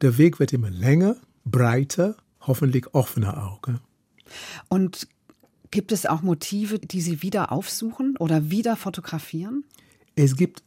Der 0.00 0.16
Weg 0.16 0.40
wird 0.40 0.54
immer 0.54 0.70
länger, 0.70 1.16
breiter, 1.44 2.16
hoffentlich 2.40 2.94
offener 2.94 3.44
auch. 3.44 3.60
Und 4.68 5.06
gibt 5.70 5.92
es 5.92 6.06
auch 6.06 6.22
Motive, 6.22 6.78
die 6.78 7.00
Sie 7.00 7.22
wieder 7.22 7.52
aufsuchen 7.52 8.16
oder 8.18 8.50
wieder 8.50 8.76
fotografieren? 8.76 9.64
Es 10.16 10.36
gibt 10.36 10.62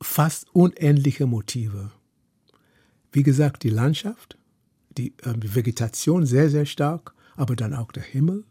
fast 0.00 0.46
unendliche 0.54 1.26
Motive. 1.26 1.90
Wie 3.12 3.22
gesagt, 3.22 3.62
die 3.62 3.70
Landschaft, 3.70 4.38
die 4.96 5.14
äh, 5.22 5.34
Vegetation 5.36 6.26
sehr, 6.26 6.50
sehr 6.50 6.66
stark, 6.66 7.14
aber 7.36 7.56
dann 7.56 7.74
auch 7.74 7.92
der 7.92 8.02
Himmel, 8.02 8.44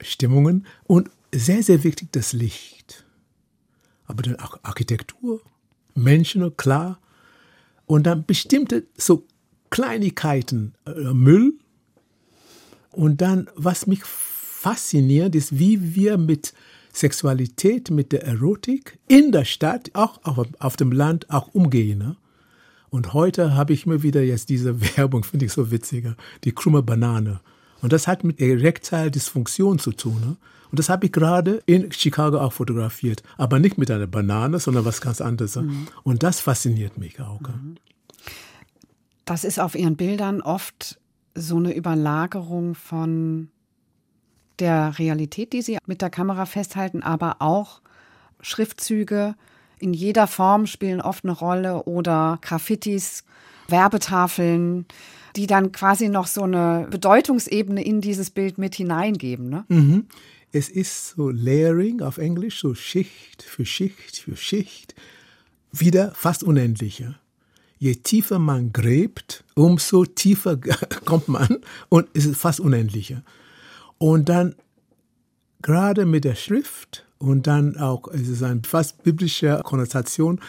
Stimmungen 0.00 0.66
und 0.84 1.10
sehr, 1.32 1.62
sehr 1.62 1.84
wichtig 1.84 2.08
das 2.12 2.32
Licht. 2.32 3.04
Aber 4.06 4.22
dann 4.22 4.36
auch 4.40 4.58
Architektur, 4.62 5.40
Menschen, 5.94 6.56
klar. 6.56 6.98
Und 7.86 8.04
dann 8.04 8.24
bestimmte 8.24 8.86
so 8.96 9.26
Kleinigkeiten, 9.70 10.74
äh, 10.86 11.12
Müll. 11.12 11.54
Und 12.90 13.20
dann, 13.20 13.48
was 13.54 13.86
mich 13.86 14.02
fasziniert, 14.60 15.34
ist, 15.34 15.58
wie 15.58 15.94
wir 15.94 16.18
mit 16.18 16.52
Sexualität, 16.92 17.90
mit 17.90 18.12
der 18.12 18.24
Erotik 18.24 18.98
in 19.08 19.32
der 19.32 19.44
Stadt, 19.44 19.90
auch 19.94 20.20
auf, 20.22 20.46
auf 20.58 20.76
dem 20.76 20.92
Land, 20.92 21.30
auch 21.30 21.48
umgehen. 21.54 21.98
Ne? 21.98 22.16
Und 22.90 23.14
heute 23.14 23.54
habe 23.54 23.72
ich 23.72 23.86
mir 23.86 24.02
wieder 24.02 24.22
jetzt 24.22 24.48
diese 24.48 24.80
Werbung, 24.96 25.24
finde 25.24 25.46
ich 25.46 25.52
so 25.52 25.70
witziger, 25.70 26.16
die 26.44 26.52
krumme 26.52 26.82
Banane. 26.82 27.40
Und 27.80 27.92
das 27.94 28.06
hat 28.06 28.24
mit 28.24 28.38
Erektile-Dysfunktion 28.40 29.78
zu 29.78 29.92
tun. 29.92 30.20
Ne? 30.20 30.36
Und 30.70 30.78
das 30.78 30.90
habe 30.90 31.06
ich 31.06 31.12
gerade 31.12 31.62
in 31.64 31.90
Chicago 31.90 32.38
auch 32.38 32.52
fotografiert. 32.52 33.22
Aber 33.38 33.58
nicht 33.58 33.78
mit 33.78 33.90
einer 33.90 34.06
Banane, 34.06 34.58
sondern 34.58 34.84
was 34.84 35.00
ganz 35.00 35.22
anderes. 35.22 35.56
Ne? 35.56 35.62
Mhm. 35.62 35.88
Und 36.02 36.22
das 36.22 36.40
fasziniert 36.40 36.98
mich 36.98 37.18
auch. 37.20 37.40
Mhm. 37.40 37.76
Das 39.24 39.44
ist 39.44 39.58
auf 39.58 39.74
Ihren 39.74 39.96
Bildern 39.96 40.42
oft 40.42 41.00
so 41.34 41.56
eine 41.56 41.74
Überlagerung 41.74 42.74
von 42.74 43.48
der 44.60 44.98
Realität, 44.98 45.52
die 45.52 45.62
Sie 45.62 45.78
mit 45.86 46.02
der 46.02 46.10
Kamera 46.10 46.46
festhalten, 46.46 47.02
aber 47.02 47.36
auch 47.40 47.80
Schriftzüge, 48.40 49.34
in 49.78 49.94
jeder 49.94 50.26
Form 50.26 50.66
spielen 50.66 51.00
oft 51.00 51.24
eine 51.24 51.32
Rolle 51.32 51.84
oder 51.84 52.38
Graffitis, 52.42 53.24
Werbetafeln, 53.68 54.84
die 55.36 55.46
dann 55.46 55.72
quasi 55.72 56.08
noch 56.08 56.26
so 56.26 56.42
eine 56.42 56.86
Bedeutungsebene 56.90 57.82
in 57.82 58.00
dieses 58.00 58.30
Bild 58.30 58.58
mit 58.58 58.74
hineingeben. 58.74 59.48
Ne? 59.48 59.64
Mhm. 59.68 60.06
Es 60.52 60.68
ist 60.68 61.10
so 61.10 61.30
Layering 61.30 62.02
auf 62.02 62.18
Englisch, 62.18 62.60
so 62.60 62.74
Schicht 62.74 63.42
für 63.42 63.64
Schicht 63.64 64.18
für 64.18 64.36
Schicht, 64.36 64.94
wieder 65.72 66.12
fast 66.14 66.42
unendlicher. 66.42 67.18
Je 67.78 67.94
tiefer 67.94 68.38
man 68.38 68.72
gräbt, 68.72 69.44
umso 69.54 70.04
tiefer 70.04 70.58
kommt 71.04 71.28
man 71.28 71.58
und 71.88 72.08
es 72.12 72.26
ist 72.26 72.36
fast 72.36 72.60
unendlicher. 72.60 73.22
Und 74.02 74.30
dann 74.30 74.54
gerade 75.60 76.06
mit 76.06 76.24
der 76.24 76.34
Schrift 76.34 77.04
und 77.18 77.46
dann 77.46 77.76
auch, 77.76 78.08
es 78.08 78.28
ist 78.28 78.42
eine 78.42 78.62
fast 78.64 79.02
biblische 79.02 79.60
Konnotation. 79.62 80.40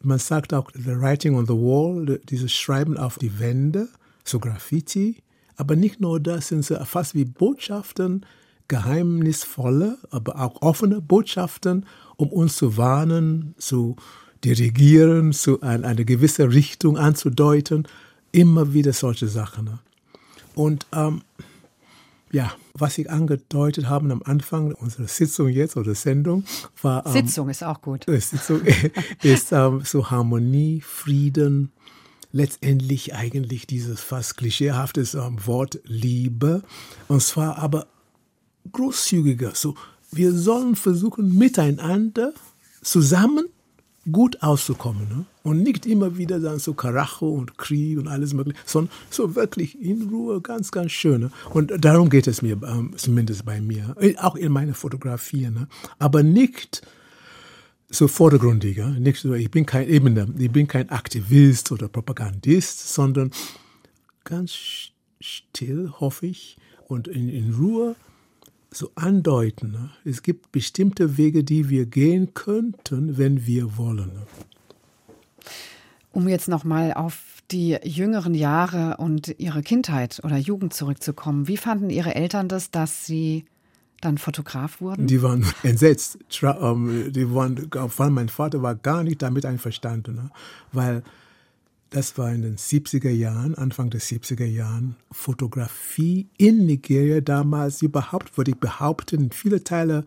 Man 0.00 0.20
sagt 0.20 0.54
auch 0.54 0.70
the 0.72 1.00
writing 1.00 1.34
on 1.34 1.46
the 1.46 1.52
wall, 1.52 2.20
dieses 2.28 2.52
Schreiben 2.52 2.96
auf 2.96 3.18
die 3.18 3.40
Wände, 3.40 3.88
so 4.22 4.38
Graffiti. 4.38 5.16
Aber 5.56 5.74
nicht 5.74 6.00
nur 6.00 6.20
das, 6.20 6.48
sind 6.48 6.64
so 6.64 6.76
fast 6.84 7.16
wie 7.16 7.24
Botschaften, 7.24 8.24
geheimnisvolle, 8.68 9.98
aber 10.10 10.40
auch 10.40 10.62
offene 10.62 11.00
Botschaften, 11.00 11.86
um 12.16 12.28
uns 12.28 12.56
zu 12.56 12.76
warnen, 12.76 13.56
zu 13.58 13.96
dirigieren, 14.44 15.32
zu 15.32 15.60
eine, 15.60 15.88
eine 15.88 16.04
gewisse 16.04 16.52
Richtung 16.52 16.96
anzudeuten. 16.96 17.88
Immer 18.30 18.72
wieder 18.74 18.92
solche 18.92 19.26
Sachen. 19.26 19.80
Und 20.54 20.86
ähm, 20.92 21.22
ja, 22.32 22.50
was 22.72 22.94
Sie 22.94 23.08
angedeutet 23.08 23.88
haben 23.88 24.10
am 24.10 24.22
Anfang 24.24 24.72
unserer 24.72 25.06
Sitzung 25.06 25.48
jetzt 25.48 25.76
oder 25.76 25.94
Sendung 25.94 26.44
war. 26.80 27.06
Ähm, 27.06 27.12
Sitzung 27.12 27.50
ist 27.50 27.62
auch 27.62 27.82
gut. 27.82 28.06
Sitzung 28.06 28.62
ist 29.22 29.52
ähm, 29.52 29.82
so 29.84 30.10
Harmonie, 30.10 30.80
Frieden, 30.80 31.72
letztendlich 32.32 33.14
eigentlich 33.14 33.66
dieses 33.66 34.00
fast 34.00 34.38
klischeehaftes 34.38 35.14
ähm, 35.14 35.46
Wort 35.46 35.80
Liebe. 35.84 36.62
Und 37.06 37.22
zwar 37.22 37.58
aber 37.58 37.86
großzügiger. 38.72 39.54
So, 39.54 39.74
wir 40.10 40.32
sollen 40.32 40.74
versuchen, 40.74 41.36
miteinander 41.36 42.32
zusammen 42.80 43.46
gut 44.10 44.42
auszukommen. 44.42 45.08
Ne? 45.08 45.24
Und 45.42 45.62
nicht 45.62 45.86
immer 45.86 46.16
wieder 46.16 46.40
dann 46.40 46.58
so 46.58 46.74
Karacho 46.74 47.28
und 47.28 47.58
Krieg 47.58 47.98
und 47.98 48.08
alles 48.08 48.32
mögliche, 48.32 48.58
sondern 48.64 48.92
so 49.10 49.34
wirklich 49.34 49.80
in 49.80 50.08
Ruhe, 50.08 50.40
ganz, 50.40 50.72
ganz 50.72 50.92
schön. 50.92 51.22
Ne? 51.22 51.30
Und 51.50 51.72
darum 51.78 52.10
geht 52.10 52.26
es 52.26 52.42
mir, 52.42 52.60
ähm, 52.64 52.94
zumindest 52.96 53.44
bei 53.44 53.60
mir, 53.60 53.94
auch 54.18 54.34
in 54.34 54.52
meiner 54.52 54.74
Fotografie. 54.74 55.48
Ne? 55.48 55.68
Aber 55.98 56.22
nicht 56.22 56.82
so 57.88 58.08
vordergründiger, 58.08 58.88
nicht 58.90 59.20
so, 59.20 59.34
ich 59.34 59.50
bin 59.50 59.66
kein 59.66 59.88
Ebene, 59.88 60.26
ich 60.38 60.50
bin 60.50 60.66
kein 60.66 60.88
Aktivist 60.88 61.70
oder 61.70 61.88
Propagandist, 61.88 62.94
sondern 62.94 63.30
ganz 64.24 64.56
still, 65.20 65.92
hoffe 66.00 66.26
ich, 66.26 66.56
und 66.88 67.06
in, 67.08 67.28
in 67.28 67.54
Ruhe 67.54 67.94
so 68.72 68.90
andeuten. 68.94 69.72
Ne? 69.72 69.90
Es 70.04 70.22
gibt 70.22 70.52
bestimmte 70.52 71.16
Wege, 71.16 71.44
die 71.44 71.68
wir 71.68 71.86
gehen 71.86 72.34
könnten, 72.34 73.18
wenn 73.18 73.46
wir 73.46 73.76
wollen. 73.76 74.12
Ne? 74.14 74.26
Um 76.12 76.28
jetzt 76.28 76.48
nochmal 76.48 76.92
auf 76.92 77.42
die 77.50 77.78
jüngeren 77.82 78.34
Jahre 78.34 78.96
und 78.96 79.34
Ihre 79.38 79.62
Kindheit 79.62 80.20
oder 80.24 80.36
Jugend 80.36 80.74
zurückzukommen, 80.74 81.48
wie 81.48 81.56
fanden 81.56 81.90
Ihre 81.90 82.14
Eltern 82.14 82.48
das, 82.48 82.70
dass 82.70 83.06
Sie 83.06 83.44
dann 84.00 84.18
Fotograf 84.18 84.80
wurden? 84.80 85.06
Die 85.06 85.22
waren 85.22 85.46
entsetzt. 85.62 86.18
Ähm, 86.42 87.12
die 87.12 87.32
waren, 87.34 87.70
vor 87.88 88.04
allem 88.04 88.14
mein 88.14 88.28
Vater 88.28 88.62
war 88.62 88.74
gar 88.74 89.02
nicht 89.04 89.22
damit 89.22 89.46
einverstanden, 89.46 90.14
ne? 90.14 90.30
weil 90.72 91.02
das 91.92 92.16
war 92.16 92.32
in 92.32 92.42
den 92.42 92.56
70er 92.56 93.10
Jahren, 93.10 93.54
Anfang 93.54 93.90
der 93.90 94.00
70er 94.00 94.46
Jahren, 94.46 94.96
Fotografie 95.10 96.26
in 96.38 96.64
Nigeria 96.64 97.20
damals. 97.20 97.82
Überhaupt, 97.82 98.36
würde 98.38 98.52
ich 98.52 98.56
behaupten, 98.56 99.30
viele 99.30 99.62
Teile 99.62 100.04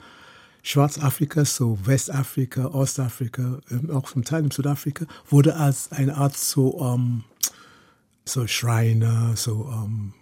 Schwarzafrikas, 0.64 1.56
so 1.56 1.78
Westafrika, 1.86 2.66
Ostafrika, 2.70 3.60
ähm, 3.70 3.92
auch 3.92 4.12
zum 4.12 4.24
Teil 4.24 4.46
in 4.46 4.52
Südafrika, 4.52 5.06
wurde 5.30 5.56
als 5.58 5.92
eine 5.92 6.18
Art 6.18 6.36
so, 6.36 6.70
um, 6.70 7.02
ähm, 7.02 7.24
so 8.26 8.48
Schreiner, 8.48 9.36
so 9.36 9.54
um, 9.54 9.74
ähm, 9.84 10.14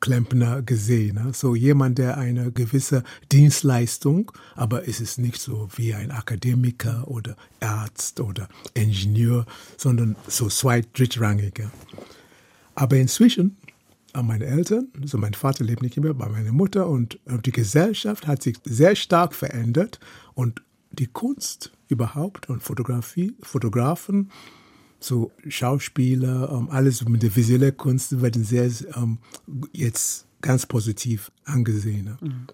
Klempner 0.00 0.62
gesehen. 0.62 1.16
Ne? 1.16 1.32
So 1.32 1.54
jemand, 1.54 1.98
der 1.98 2.18
eine 2.18 2.52
gewisse 2.52 3.02
Dienstleistung, 3.32 4.32
aber 4.54 4.86
es 4.88 5.00
ist 5.00 5.18
nicht 5.18 5.40
so 5.40 5.68
wie 5.76 5.94
ein 5.94 6.10
Akademiker 6.10 7.08
oder 7.08 7.36
Arzt 7.60 8.20
oder 8.20 8.48
Ingenieur, 8.74 9.46
sondern 9.76 10.16
so 10.28 10.48
zweit-, 10.48 10.98
drittrangiger. 10.98 11.70
Aber 12.74 12.96
inzwischen 12.96 13.56
meine 14.14 14.46
Eltern, 14.46 14.88
also 15.00 15.18
mein 15.18 15.34
Vater 15.34 15.64
lebt 15.64 15.82
nicht 15.82 15.96
mehr, 15.96 16.14
bei 16.14 16.28
meiner 16.28 16.52
Mutter 16.52 16.88
und 16.88 17.18
die 17.44 17.52
Gesellschaft 17.52 18.26
hat 18.26 18.42
sich 18.42 18.56
sehr 18.64 18.96
stark 18.96 19.34
verändert 19.34 20.00
und 20.34 20.62
die 20.90 21.06
Kunst 21.06 21.72
überhaupt 21.88 22.48
und 22.48 22.62
Fotografie, 22.62 23.36
Fotografen, 23.40 24.30
so 25.04 25.32
Schauspieler, 25.48 26.50
ähm, 26.52 26.68
alles 26.70 27.04
mit 27.08 27.22
der 27.22 27.34
visuellen 27.34 27.76
Kunst 27.76 28.20
werden 28.22 28.44
sehr 28.44 28.70
ähm, 28.96 29.18
jetzt 29.72 30.26
ganz 30.42 30.66
positiv 30.66 31.30
angesehen. 31.44 32.16
Mhm. 32.20 32.46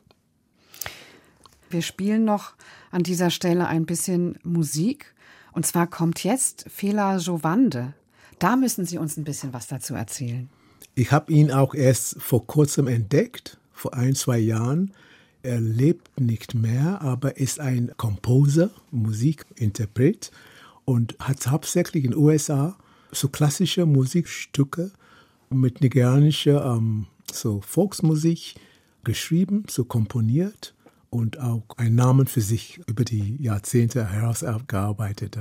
Wir 1.70 1.82
spielen 1.82 2.24
noch 2.24 2.55
an 2.90 3.03
dieser 3.03 3.30
Stelle 3.30 3.66
ein 3.66 3.86
bisschen 3.86 4.38
Musik. 4.44 5.14
Und 5.53 5.66
zwar 5.66 5.86
kommt 5.86 6.22
jetzt 6.22 6.66
Fela 6.68 7.16
Jovande. 7.16 7.94
Da 8.38 8.57
müssen 8.57 8.84
Sie 8.84 8.99
uns 8.99 9.16
ein 9.16 9.24
bisschen 9.24 9.53
was 9.53 9.66
dazu 9.66 9.94
erzählen. 9.94 10.49
Ich 10.94 11.12
habe 11.12 11.32
ihn 11.32 11.51
auch 11.51 11.74
erst 11.74 12.20
vor 12.20 12.47
kurzem 12.47 12.86
entdeckt, 12.86 13.59
vor 13.72 13.94
ein, 13.94 14.14
zwei 14.14 14.38
Jahren. 14.38 14.92
Er 15.42 15.61
lebt 15.61 16.20
nicht 16.20 16.55
mehr, 16.55 17.01
aber 17.03 17.36
ist 17.36 17.61
ein 17.61 17.92
Composer, 17.97 18.70
Musikinterpret 18.90 20.30
und 20.87 21.16
hat 21.18 21.47
hauptsächlich 21.49 22.05
in 22.05 22.12
den 22.12 22.18
USA 22.18 22.78
so 23.12 23.28
klassische 23.28 23.84
Musikstücke 23.84 24.93
mit 25.51 25.82
nigerianischer 25.82 26.64
ähm, 26.64 27.07
so 27.30 27.61
Volksmusik 27.61 28.55
geschrieben, 29.05 29.64
so 29.68 29.84
komponiert 29.84 30.74
und 31.11 31.39
auch 31.39 31.64
einen 31.76 31.97
Namen 31.97 32.26
für 32.26 32.41
sich 32.41 32.80
über 32.87 33.05
die 33.05 33.37
Jahrzehnte 33.43 34.11
herausgearbeitet. 34.11 35.39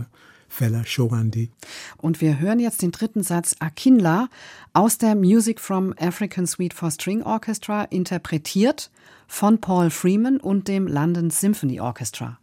Fela 0.47 0.85
Showandi. 0.85 1.51
Und 1.97 2.21
wir 2.21 2.39
hören 2.39 2.59
jetzt 2.59 2.81
den 2.81 2.91
dritten 2.91 3.23
Satz 3.23 3.55
Akinla 3.59 4.29
aus 4.73 4.97
der 4.97 5.15
Music 5.15 5.59
from 5.59 5.93
African 5.99 6.47
Suite 6.47 6.73
for 6.73 6.91
String 6.91 7.23
Orchestra, 7.23 7.83
interpretiert 7.83 8.89
von 9.27 9.59
Paul 9.59 9.89
Freeman 9.89 10.37
und 10.37 10.67
dem 10.67 10.87
London 10.87 11.29
Symphony 11.29 11.79
Orchestra. 11.81 12.39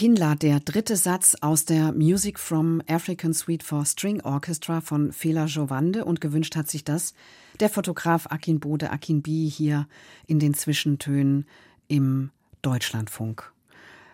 Akinla, 0.00 0.34
der 0.34 0.60
dritte 0.60 0.96
Satz 0.96 1.36
aus 1.42 1.66
der 1.66 1.92
Music 1.92 2.38
from 2.38 2.80
African 2.88 3.34
Suite 3.34 3.62
for 3.62 3.84
String 3.84 4.22
Orchestra 4.22 4.80
von 4.80 5.12
Fela 5.12 5.44
Jovande 5.44 6.06
und 6.06 6.22
gewünscht 6.22 6.56
hat 6.56 6.70
sich 6.70 6.84
das 6.84 7.12
der 7.60 7.68
Fotograf 7.68 8.26
Akin 8.30 8.60
Bode 8.60 8.92
Akinbi 8.92 9.52
hier 9.54 9.86
in 10.26 10.38
den 10.38 10.54
Zwischentönen 10.54 11.44
im 11.86 12.30
Deutschlandfunk. 12.62 13.52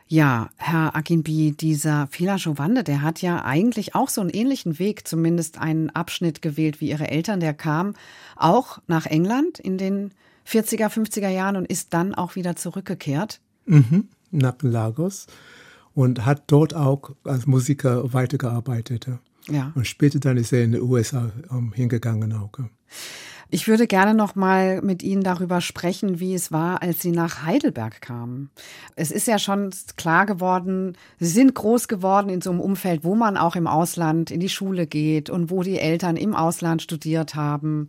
Ja, 0.08 0.50
Herr 0.56 0.96
Akinbi, 0.96 1.52
dieser 1.52 2.08
Fela 2.08 2.34
Jovande, 2.34 2.82
der 2.82 3.02
hat 3.02 3.22
ja 3.22 3.44
eigentlich 3.44 3.94
auch 3.94 4.08
so 4.08 4.20
einen 4.20 4.30
ähnlichen 4.30 4.80
Weg, 4.80 5.06
zumindest 5.06 5.58
einen 5.58 5.90
Abschnitt 5.90 6.42
gewählt 6.42 6.80
wie 6.80 6.90
Ihre 6.90 7.06
Eltern. 7.06 7.38
Der 7.38 7.54
kam 7.54 7.94
auch 8.34 8.80
nach 8.88 9.06
England 9.06 9.60
in 9.60 9.78
den 9.78 10.10
40er, 10.48 10.88
50er 10.88 11.28
Jahren 11.28 11.54
und 11.54 11.70
ist 11.70 11.94
dann 11.94 12.12
auch 12.12 12.34
wieder 12.34 12.56
zurückgekehrt. 12.56 13.38
Mhm, 13.66 14.08
nach 14.32 14.56
Lagos 14.62 15.28
und 15.96 16.26
hat 16.26 16.44
dort 16.48 16.74
auch 16.74 17.16
als 17.24 17.46
Musiker 17.46 18.12
weitergearbeitet. 18.12 19.08
Ja. 19.48 19.72
Und 19.74 19.86
später 19.86 20.20
dann 20.20 20.36
ist 20.36 20.52
er 20.52 20.62
in 20.62 20.72
die 20.72 20.80
USA 20.80 21.32
um, 21.48 21.72
hingegangen 21.72 22.34
auch. 22.34 22.52
Ich 23.48 23.66
würde 23.66 23.86
gerne 23.86 24.12
noch 24.12 24.34
mal 24.34 24.82
mit 24.82 25.02
Ihnen 25.02 25.22
darüber 25.22 25.62
sprechen, 25.62 26.20
wie 26.20 26.34
es 26.34 26.52
war, 26.52 26.82
als 26.82 27.00
Sie 27.00 27.12
nach 27.12 27.44
Heidelberg 27.44 28.02
kamen. 28.02 28.50
Es 28.94 29.10
ist 29.10 29.26
ja 29.26 29.38
schon 29.38 29.70
klar 29.96 30.26
geworden, 30.26 30.98
Sie 31.18 31.28
sind 31.28 31.54
groß 31.54 31.88
geworden 31.88 32.28
in 32.28 32.42
so 32.42 32.50
einem 32.50 32.60
Umfeld, 32.60 33.02
wo 33.02 33.14
man 33.14 33.38
auch 33.38 33.56
im 33.56 33.66
Ausland 33.66 34.30
in 34.30 34.40
die 34.40 34.50
Schule 34.50 34.86
geht 34.86 35.30
und 35.30 35.50
wo 35.50 35.62
die 35.62 35.78
Eltern 35.78 36.16
im 36.18 36.34
Ausland 36.34 36.82
studiert 36.82 37.36
haben, 37.36 37.86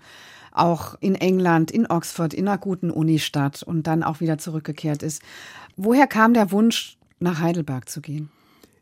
auch 0.54 0.96
in 1.02 1.16
England, 1.16 1.72
in 1.72 1.88
Oxford, 1.88 2.34
in 2.34 2.48
einer 2.48 2.58
guten 2.58 2.90
Unistadt 2.90 3.64
und 3.64 3.86
dann 3.86 4.02
auch 4.02 4.22
wieder 4.22 4.38
zurückgekehrt 4.38 5.04
ist. 5.04 5.22
Woher 5.76 6.08
kam 6.08 6.34
der 6.34 6.52
Wunsch, 6.52 6.97
nach 7.20 7.40
Heidelberg 7.40 7.90
zu 7.90 8.02
gehen? 8.02 8.30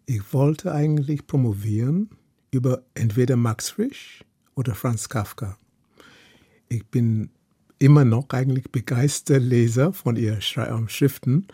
Ich 0.05 0.33
wollte 0.33 0.71
eigentlich 0.71 1.25
promovieren 1.27 2.09
über 2.51 2.83
entweder 2.93 3.35
Max 3.35 3.69
Frisch 3.69 4.23
oder 4.55 4.75
Franz 4.75 5.09
Kafka. 5.09 5.57
Ich 6.69 6.85
bin 6.85 7.29
immer 7.79 8.05
noch 8.05 8.29
eigentlich 8.29 8.71
begeisterter 8.71 9.39
Leser 9.39 9.93
von 9.93 10.15
ihren 10.15 10.39
ähm, 10.57 10.87
Schriften 10.87 11.47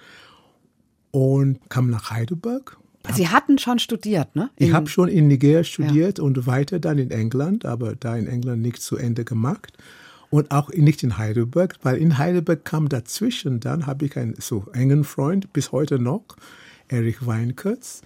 und 1.12 1.60
kam 1.70 1.90
nach 1.90 2.12
Heidelberg. 2.12 2.78
Sie 3.14 3.28
hatten 3.30 3.58
schon 3.58 3.80
studiert, 3.80 4.36
ne? 4.36 4.52
In 4.58 4.68
ich 4.68 4.74
habe 4.74 4.88
schon 4.88 5.10
in 5.10 5.28
Nigeria 5.28 5.64
studiert 5.64 6.20
ja. 6.20 6.24
und 6.24 6.46
weiter 6.46 6.80
dann 6.80 7.00
in 7.00 7.10
England, 7.10 7.66
aber 7.66 7.96
da 7.96 8.16
in 8.16 8.28
England 8.28 8.62
nicht 8.62 8.82
zu 8.82 8.96
Ende 8.96 9.26
gemacht. 9.26 9.78
Und 10.30 10.52
auch 10.52 10.70
nicht 10.70 11.04
in 11.04 11.18
Heidelberg, 11.18 11.78
weil 11.84 11.98
in 11.98 12.18
Heidelberg 12.18 12.64
kam 12.64 12.88
dazwischen, 12.88 13.60
dann 13.60 13.86
habe 13.86 14.06
ich 14.06 14.16
einen 14.16 14.36
so 14.40 14.66
engen 14.72 15.04
Freund 15.04 15.52
bis 15.52 15.74
heute 15.74 16.00
noch, 16.00 16.24
Erich 16.92 17.26
Weinkertz. 17.26 18.02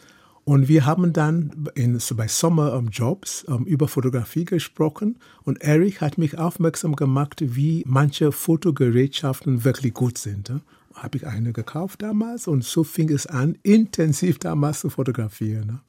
Und 0.46 0.68
wir 0.68 0.86
haben 0.86 1.12
dann 1.12 1.70
in, 1.74 2.00
bei 2.16 2.28
Sommerjobs 2.28 3.46
um, 3.46 3.56
um, 3.56 3.66
über 3.66 3.88
Fotografie 3.88 4.46
gesprochen. 4.46 5.18
Und 5.44 5.62
Erich 5.64 6.02
hat 6.02 6.20
mich 6.20 6.38
aufmerksam 6.38 6.96
gemacht, 6.96 7.42
wie 7.42 7.84
manche 7.88 8.32
Fotogerätschaften 8.32 9.64
wirklich 9.64 9.96
gut 9.96 10.20
sind. 10.20 10.52
Habe 10.94 11.18
ich 11.18 11.26
eine 11.26 11.52
gekauft 11.52 12.04
damals 12.04 12.48
und 12.48 12.64
so 12.64 12.84
fing 12.84 13.10
es 13.10 13.26
an, 13.26 13.58
intensiv 13.64 14.38
damals 14.38 14.82
zu 14.82 14.92
fotografieren. 14.92 15.82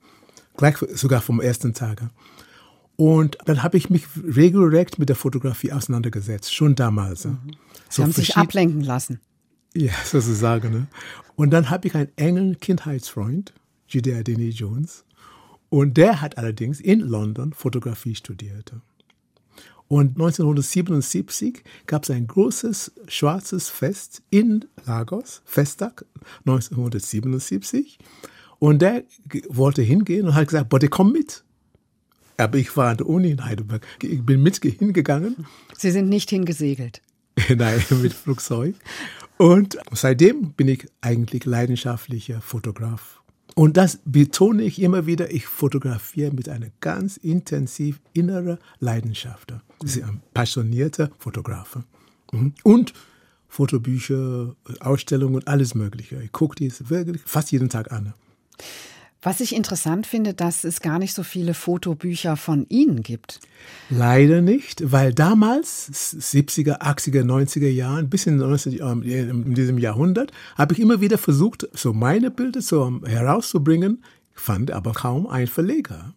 Gleich 0.56 0.78
sogar 0.94 1.20
vom 1.20 1.40
ersten 1.40 1.74
Tag. 1.74 2.02
Und 2.96 3.36
dann 3.44 3.62
habe 3.62 3.76
ich 3.76 3.90
mich 3.90 4.06
regelrecht 4.16 4.98
mit 4.98 5.10
der 5.10 5.16
Fotografie 5.16 5.70
auseinandergesetzt, 5.70 6.54
schon 6.54 6.74
damals. 6.74 7.26
Mhm. 7.26 7.38
Sie 7.90 7.96
so 7.96 8.02
haben 8.02 8.12
sich 8.12 8.38
ablenken 8.38 8.80
lassen. 8.80 9.20
Ja, 9.76 9.92
sozusagen. 10.04 10.72
Ne? 10.72 10.86
Und 11.34 11.50
dann 11.50 11.68
habe 11.68 11.86
ich 11.86 11.94
einen 11.94 12.10
engen 12.16 12.60
Kindheitsfreund, 12.60 13.52
Judea 13.88 14.22
Denny 14.22 14.48
Jones. 14.48 15.04
Und 15.68 15.96
der 15.96 16.22
hat 16.22 16.38
allerdings 16.38 16.80
in 16.80 17.00
London 17.00 17.52
Fotografie 17.52 18.14
studiert. 18.14 18.72
Und 19.88 20.12
1977 20.12 21.62
gab 21.86 22.04
es 22.04 22.10
ein 22.10 22.26
großes 22.26 22.92
schwarzes 23.06 23.68
Fest 23.68 24.22
in 24.30 24.64
Lagos, 24.86 25.42
Festtag 25.44 26.06
1977. 26.46 27.98
Und 28.58 28.80
der 28.80 29.04
wollte 29.48 29.82
hingehen 29.82 30.26
und 30.26 30.34
hat 30.34 30.48
gesagt, 30.48 30.70
bitte 30.70 30.88
komm 30.88 31.12
mit. 31.12 31.44
Aber 32.38 32.56
ich 32.58 32.74
war 32.76 32.90
an 32.90 32.96
der 32.96 33.08
Uni 33.08 33.30
in 33.30 33.44
Heidelberg. 33.44 33.86
Ich 34.02 34.24
bin 34.24 34.42
mit 34.42 34.56
hingegangen. 34.56 35.46
Sie 35.76 35.90
sind 35.90 36.08
nicht 36.08 36.30
hingesegelt. 36.30 37.02
Nein, 37.54 37.84
mit 38.02 38.14
Flugzeug. 38.14 38.74
Und 39.38 39.78
seitdem 39.92 40.52
bin 40.52 40.68
ich 40.68 40.86
eigentlich 41.00 41.44
leidenschaftlicher 41.44 42.40
Fotograf. 42.40 43.22
Und 43.54 43.76
das 43.76 44.00
betone 44.04 44.62
ich 44.62 44.82
immer 44.82 45.06
wieder, 45.06 45.30
ich 45.30 45.46
fotografiere 45.46 46.30
mit 46.30 46.48
einer 46.48 46.68
ganz 46.80 47.16
intensiv 47.16 48.00
inneren 48.12 48.58
Leidenschaft. 48.80 49.54
Ich 49.82 49.94
bin 49.94 50.04
ein 50.04 50.22
passionierter 50.34 51.10
Fotograf. 51.18 51.78
Mhm. 52.32 52.54
Und 52.62 52.92
Fotobücher, 53.48 54.54
Ausstellungen, 54.80 55.46
alles 55.46 55.74
Mögliche. 55.74 56.22
Ich 56.22 56.32
gucke 56.32 56.56
dies 56.56 56.90
wirklich 56.90 57.22
fast 57.24 57.52
jeden 57.52 57.70
Tag 57.70 57.92
an. 57.92 58.12
Was 59.22 59.40
ich 59.40 59.54
interessant 59.54 60.06
finde, 60.06 60.34
dass 60.34 60.62
es 60.64 60.80
gar 60.80 60.98
nicht 60.98 61.14
so 61.14 61.22
viele 61.22 61.54
Fotobücher 61.54 62.36
von 62.36 62.66
Ihnen 62.68 63.02
gibt. 63.02 63.40
Leider 63.90 64.40
nicht, 64.40 64.92
weil 64.92 65.12
damals, 65.12 65.90
70er, 65.90 66.80
80er, 66.80 67.24
90er 67.24 67.68
Jahren, 67.68 68.08
bis 68.08 68.26
in, 68.26 68.36
19, 68.36 68.78
ähm, 68.80 69.02
in 69.02 69.54
diesem 69.54 69.78
Jahrhundert, 69.78 70.32
habe 70.56 70.74
ich 70.74 70.80
immer 70.80 71.00
wieder 71.00 71.18
versucht, 71.18 71.68
so 71.72 71.92
meine 71.92 72.30
Bilder 72.30 72.60
so 72.60 73.00
herauszubringen, 73.04 74.04
fand 74.34 74.70
aber 74.70 74.92
kaum 74.92 75.26
einen 75.26 75.48
Verleger. 75.48 76.14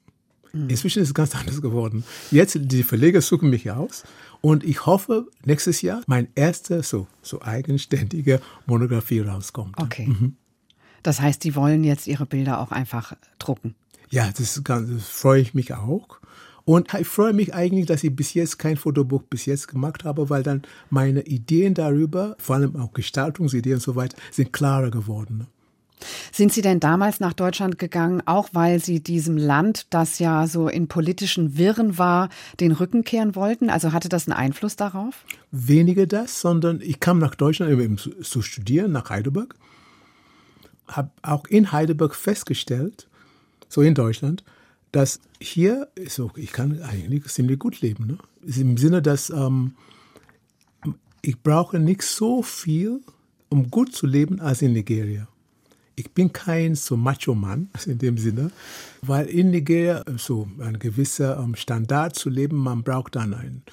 Mhm. 0.53 0.69
Inzwischen 0.69 1.01
ist 1.01 1.09
es 1.09 1.13
ganz 1.13 1.35
anders 1.39 1.61
geworden. 1.61 2.03
Jetzt, 2.31 2.59
die 2.61 2.83
Verleger 2.83 3.21
suchen 3.21 3.49
mich 3.49 3.71
aus 3.71 4.03
und 4.41 4.63
ich 4.63 4.85
hoffe, 4.85 5.27
nächstes 5.45 5.81
Jahr 5.81 6.01
mein 6.07 6.27
erster 6.35 6.83
so, 6.83 7.07
so 7.21 7.41
eigenständige 7.41 8.41
Monographie 8.65 9.21
rauskommt. 9.21 9.77
Okay. 9.81 10.07
Mhm. 10.07 10.35
Das 11.03 11.21
heißt, 11.21 11.43
die 11.43 11.55
wollen 11.55 11.83
jetzt 11.83 12.07
ihre 12.07 12.25
Bilder 12.25 12.59
auch 12.59 12.71
einfach 12.71 13.13
drucken. 13.37 13.75
Ja, 14.09 14.29
das, 14.35 14.63
ganz, 14.63 14.89
das 14.89 15.07
freue 15.07 15.41
ich 15.41 15.53
mich 15.53 15.73
auch. 15.73 16.19
Und 16.65 16.93
ich 16.93 17.07
freue 17.07 17.33
mich 17.33 17.55
eigentlich, 17.55 17.87
dass 17.87 18.03
ich 18.03 18.15
bis 18.15 18.35
jetzt 18.35 18.59
kein 18.59 18.77
Fotobuch 18.77 19.23
bis 19.23 19.45
jetzt 19.47 19.67
gemacht 19.67 20.03
habe, 20.03 20.29
weil 20.29 20.43
dann 20.43 20.61
meine 20.89 21.21
Ideen 21.21 21.73
darüber, 21.73 22.35
vor 22.37 22.57
allem 22.57 22.75
auch 22.75 22.93
Gestaltungsideen 22.93 23.75
und 23.75 23.81
so 23.81 23.95
weiter, 23.95 24.15
sind 24.31 24.53
klarer 24.53 24.91
geworden. 24.91 25.47
Sind 26.31 26.53
Sie 26.53 26.61
denn 26.61 26.79
damals 26.79 27.19
nach 27.19 27.33
Deutschland 27.33 27.77
gegangen, 27.77 28.21
auch 28.25 28.49
weil 28.53 28.79
Sie 28.79 29.01
diesem 29.01 29.35
Land, 29.37 29.87
das 29.89 30.19
ja 30.19 30.47
so 30.47 30.67
in 30.67 30.87
politischen 30.87 31.57
Wirren 31.57 31.97
war, 31.97 32.29
den 32.59 32.71
Rücken 32.71 33.03
kehren 33.03 33.35
wollten? 33.35 33.69
Also 33.69 33.91
hatte 33.91 34.07
das 34.09 34.27
einen 34.27 34.37
Einfluss 34.37 34.75
darauf? 34.75 35.25
Weniger 35.51 36.05
das, 36.05 36.39
sondern 36.39 36.81
ich 36.81 36.99
kam 36.99 37.19
nach 37.19 37.35
Deutschland, 37.35 37.73
um 37.73 37.97
zu 37.97 38.41
studieren, 38.41 38.91
nach 38.91 39.09
Heidelberg 39.09 39.55
habe 40.89 41.11
auch 41.21 41.45
in 41.47 41.71
Heidelberg 41.71 42.15
festgestellt, 42.15 43.07
so 43.67 43.81
in 43.81 43.95
Deutschland, 43.95 44.43
dass 44.91 45.19
hier 45.39 45.87
so, 46.07 46.31
ich 46.35 46.51
kann 46.51 46.81
eigentlich 46.81 47.25
ziemlich 47.25 47.59
gut 47.59 47.81
leben. 47.81 48.07
Ne? 48.07 48.17
Im 48.55 48.77
Sinne, 48.77 49.01
dass 49.01 49.29
ähm, 49.29 49.75
ich 51.21 51.41
brauche 51.41 51.79
nicht 51.79 52.01
so 52.01 52.41
viel, 52.41 53.01
um 53.49 53.69
gut 53.69 53.93
zu 53.93 54.07
leben, 54.07 54.39
als 54.39 54.61
in 54.61 54.73
Nigeria. 54.73 55.27
Ich 55.95 56.11
bin 56.11 56.31
kein 56.31 56.75
so 56.75 56.95
Macho-Mann 56.95 57.69
in 57.85 57.97
dem 57.97 58.17
Sinne, 58.17 58.51
weil 59.01 59.27
in 59.27 59.51
Nigeria 59.51 60.03
so 60.17 60.49
ein 60.59 60.79
gewisser 60.79 61.37
ähm, 61.39 61.55
Standard 61.55 62.15
zu 62.15 62.29
leben, 62.29 62.57
man 62.57 62.83
braucht 62.83 63.15
dann 63.15 63.33
ein, 63.33 63.63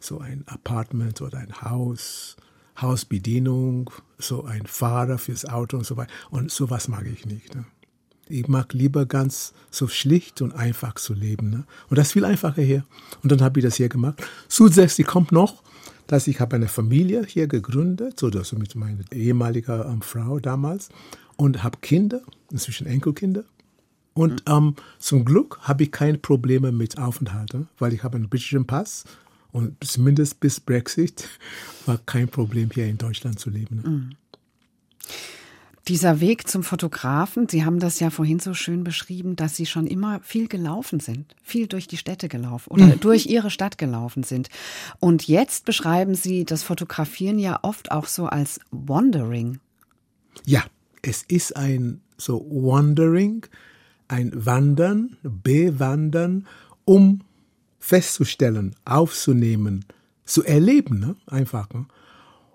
so 0.00 0.18
ein 0.18 0.44
Apartment 0.46 1.20
oder 1.22 1.38
ein 1.38 1.62
Haus, 1.62 2.36
Hausbedienung, 2.80 3.90
so 4.18 4.44
ein 4.44 4.66
Fahrer 4.66 5.18
fürs 5.18 5.44
Auto 5.44 5.76
und 5.76 5.84
so 5.84 5.96
weiter. 5.96 6.12
Und 6.30 6.50
sowas 6.50 6.88
mag 6.88 7.06
ich 7.06 7.26
nicht. 7.26 7.54
Ne? 7.54 7.64
Ich 8.28 8.48
mag 8.48 8.72
lieber 8.72 9.06
ganz 9.06 9.52
so 9.70 9.88
schlicht 9.88 10.42
und 10.42 10.52
einfach 10.52 10.94
zu 10.94 11.14
leben. 11.14 11.50
Ne? 11.50 11.64
Und 11.88 11.98
das 11.98 12.08
ist 12.08 12.12
viel 12.12 12.24
einfacher 12.24 12.62
hier. 12.62 12.84
Und 13.22 13.32
dann 13.32 13.40
habe 13.40 13.60
ich 13.60 13.64
das 13.64 13.76
hier 13.76 13.88
gemacht. 13.88 14.22
Zusätzlich 14.48 15.06
kommt 15.06 15.32
noch, 15.32 15.62
dass 16.06 16.26
ich 16.26 16.40
habe 16.40 16.56
eine 16.56 16.68
Familie 16.68 17.24
hier 17.26 17.46
gegründet, 17.46 18.20
so 18.20 18.30
dass 18.30 18.52
mit 18.52 18.74
meiner 18.74 19.04
ehemaligen 19.12 19.82
ähm, 19.86 20.02
Frau 20.02 20.38
damals 20.38 20.88
und 21.36 21.62
habe 21.62 21.78
Kinder, 21.80 22.20
inzwischen 22.50 22.86
Enkelkinder. 22.86 23.44
Und 24.14 24.46
mhm. 24.48 24.54
ähm, 24.54 24.74
zum 24.98 25.24
Glück 25.24 25.58
habe 25.62 25.84
ich 25.84 25.92
keine 25.92 26.18
Probleme 26.18 26.72
mit 26.72 26.98
Aufenthalt, 26.98 27.54
ne? 27.54 27.66
weil 27.78 27.92
ich 27.92 28.02
habe 28.02 28.16
einen 28.16 28.28
britischen 28.28 28.66
Pass 28.66 29.04
und 29.56 29.82
zumindest 29.82 30.38
bis 30.38 30.60
Brexit 30.60 31.30
war 31.86 31.96
kein 32.04 32.28
Problem 32.28 32.68
hier 32.70 32.86
in 32.86 32.98
Deutschland 32.98 33.40
zu 33.40 33.48
leben. 33.48 33.76
Ne? 33.76 33.88
Mhm. 33.88 34.10
Dieser 35.88 36.20
Weg 36.20 36.46
zum 36.46 36.62
Fotografen, 36.62 37.48
Sie 37.48 37.64
haben 37.64 37.78
das 37.78 37.98
ja 37.98 38.10
vorhin 38.10 38.38
so 38.38 38.52
schön 38.52 38.84
beschrieben, 38.84 39.34
dass 39.34 39.56
Sie 39.56 39.64
schon 39.64 39.86
immer 39.86 40.20
viel 40.20 40.46
gelaufen 40.46 41.00
sind, 41.00 41.34
viel 41.42 41.68
durch 41.68 41.88
die 41.88 41.96
Städte 41.96 42.28
gelaufen 42.28 42.70
oder 42.70 42.84
mhm. 42.84 43.00
durch 43.00 43.26
Ihre 43.26 43.50
Stadt 43.50 43.78
gelaufen 43.78 44.24
sind. 44.24 44.50
Und 44.98 45.26
jetzt 45.26 45.64
beschreiben 45.64 46.14
Sie 46.14 46.44
das 46.44 46.62
Fotografieren 46.62 47.38
ja 47.38 47.60
oft 47.62 47.92
auch 47.92 48.08
so 48.08 48.26
als 48.26 48.60
Wandering. 48.72 49.58
Ja, 50.44 50.64
es 51.00 51.22
ist 51.22 51.56
ein 51.56 52.02
so 52.18 52.44
Wandering, 52.50 53.46
ein 54.08 54.32
Wandern, 54.34 55.16
Bewandern, 55.22 56.46
um 56.84 57.22
festzustellen, 57.86 58.74
aufzunehmen, 58.84 59.84
zu 60.24 60.42
erleben, 60.44 60.98
ne? 60.98 61.14
einfach. 61.26 61.72
Ne? 61.72 61.86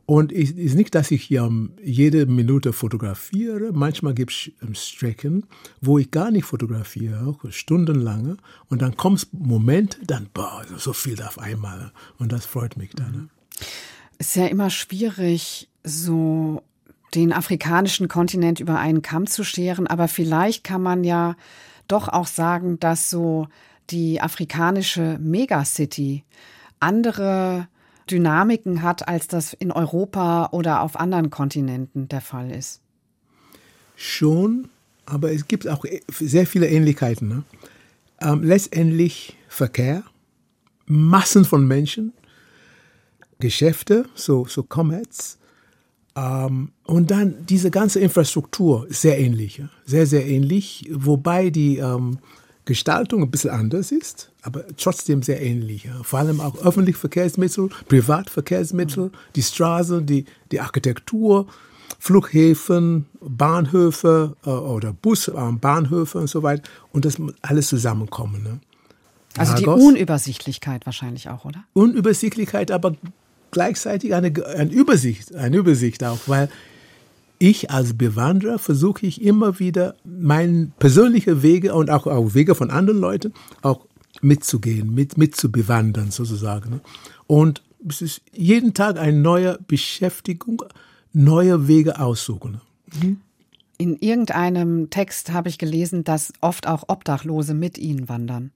Und 0.05 0.34
es 0.34 0.51
ist 0.51 0.75
nicht, 0.75 0.93
dass 0.93 1.09
ich 1.09 1.23
hier 1.23 1.49
jede 1.82 2.25
Minute 2.25 2.73
fotografiere. 2.73 3.71
Manchmal 3.71 4.13
gibt 4.13 4.34
es 4.34 4.51
ähm, 4.61 4.75
Strecken, 4.75 5.45
wo 5.79 5.97
ich 5.97 6.11
gar 6.11 6.32
nicht 6.32 6.43
fotografiere, 6.43 7.34
stundenlang. 7.49 8.39
Und 8.67 8.82
dann 8.82 8.97
kommt 8.97 9.32
ein 9.34 9.47
Moment, 9.47 9.99
dann, 10.05 10.27
boah, 10.34 10.65
so 10.75 10.91
viel 10.91 11.21
auf 11.23 11.39
einmal. 11.39 11.93
Und 12.17 12.34
das 12.34 12.45
freut 12.45 12.75
mich 12.75 12.91
dann. 12.91 13.11
Ne? 13.13 13.29
Es 14.17 14.32
ist 14.32 14.36
ja 14.36 14.47
immer 14.47 14.69
schwierig, 14.69 15.69
so 15.86 16.61
den 17.15 17.32
afrikanischen 17.32 18.09
Kontinent 18.09 18.59
über 18.59 18.79
einen 18.79 19.01
Kamm 19.01 19.27
zu 19.27 19.45
scheren. 19.45 19.88
Aber 19.88 20.09
vielleicht 20.09 20.65
kann 20.65 20.82
man 20.82 21.05
ja 21.05 21.38
doch 21.88 22.09
auch 22.09 22.27
sagen, 22.27 22.82
dass 22.82 23.09
so 23.09 23.47
die 23.92 24.22
afrikanische 24.22 25.18
Megacity 25.20 26.24
andere 26.80 27.68
Dynamiken 28.10 28.82
hat, 28.82 29.08
als 29.08 29.28
das 29.28 29.54
in 29.54 29.72
Europa 29.72 30.50
oder 30.52 30.82
auf 30.82 31.00
anderen 31.00 31.30
Kontinenten 31.30 32.08
der 32.08 32.22
Fall 32.22 32.52
ist. 32.52 32.82
Schon, 33.96 34.70
aber 35.06 35.32
es 35.32 35.48
gibt 35.48 35.68
auch 35.68 35.86
sehr 36.10 36.48
viele 36.48 36.68
Ähnlichkeiten. 36.68 37.28
Ne? 37.28 37.44
Ähm, 38.20 38.44
letztendlich 38.44 39.38
Verkehr, 39.48 40.04
Massen 40.86 41.46
von 41.46 41.68
Menschen, 41.68 42.14
Geschäfte, 43.39 44.06
so, 44.16 44.46
so 44.46 44.66
Commerce, 44.68 45.38
ähm, 46.16 46.72
und 46.86 47.12
dann 47.12 47.46
diese 47.46 47.72
ganze 47.72 48.00
Infrastruktur, 48.00 48.88
sehr 48.89 49.20
ähnlich, 49.20 49.62
sehr, 49.86 50.06
sehr 50.06 50.26
ähnlich, 50.28 50.89
wobei 50.92 51.50
die 51.50 51.78
ähm, 51.78 52.20
Gestaltung 52.66 53.24
ein 53.24 53.32
bisschen 53.32 53.49
anders 53.49 53.91
ist, 53.91 54.32
aber 54.41 54.66
trotzdem 54.78 55.24
sehr 55.24 55.41
ähnlich. 55.41 55.88
Vor 56.03 56.20
allem 56.20 56.39
auch 56.39 56.64
öffentliche 56.64 56.99
Verkehrsmittel, 56.99 57.70
Privatverkehrsmittel, 57.88 59.05
mhm. 59.05 59.12
die 59.36 59.43
Straßen, 59.43 60.05
die, 60.05 60.26
die 60.51 60.59
Architektur, 60.59 61.47
Flughäfen, 61.99 63.05
Bahnhöfe 63.20 64.36
äh, 64.45 64.49
oder 64.49 64.93
Busbahnhöfe 64.93 66.18
äh, 66.18 66.22
und 66.22 66.28
so 66.28 66.43
weiter. 66.43 66.64
Und 66.91 67.05
das 67.05 67.20
muss 67.20 67.34
alles 67.41 67.68
zusammenkommen. 67.68 68.43
Ne? 68.43 68.59
Also 69.38 69.53
Lagos, 69.53 69.80
die 69.80 69.86
Unübersichtlichkeit 69.86 70.86
wahrscheinlich 70.86 71.30
auch, 71.30 71.45
oder? 71.45 71.64
Unübersichtlichkeit, 71.74 72.72
aber 72.72 72.95
gleichzeitig 73.51 74.14
eine, 74.14 74.34
eine 74.45 74.72
Übersicht, 74.72 75.36
eine 75.36 75.57
Übersicht 75.57 76.03
auch, 76.03 76.20
weil 76.28 76.49
ich 77.42 77.72
als 77.72 77.98
Bewanderer 77.98 78.60
versuche 78.60 79.08
ich 79.08 79.22
immer 79.22 79.58
wieder 79.60 79.96
meine 80.04 80.72
persönlichen 80.78 81.42
Wege 81.42 81.74
und 81.74 81.89
auch, 81.89 82.06
auch 82.06 82.36
Wege 82.36 82.54
von 82.54 82.70
anderen 82.70 83.00
Leuten 83.00 83.34
auch 83.64 83.88
mitzugehen, 84.22 84.94
mit, 84.94 85.18
mitzubewandern 85.18 86.12
sozusagen. 86.12 86.82
Und 87.26 87.64
es 87.88 88.04
ist 88.04 88.22
jeden 88.32 88.76
Tag 88.76 89.00
eine 89.00 89.18
neue 89.18 89.58
Beschäftigung, 89.68 90.64
neue 91.14 91.68
Wege 91.68 92.00
aussuchen. 92.00 92.62
Mhm. 93.02 93.22
In 93.80 93.98
irgendeinem 93.98 94.92
Text 94.92 95.32
habe 95.32 95.50
ich 95.50 95.58
gelesen, 95.58 96.04
dass 96.04 96.34
oft 96.42 96.68
auch 96.68 96.84
Obdachlose 96.89 97.56
mit 97.56 97.80
ihnen 97.80 98.08
wandern. 98.08 98.52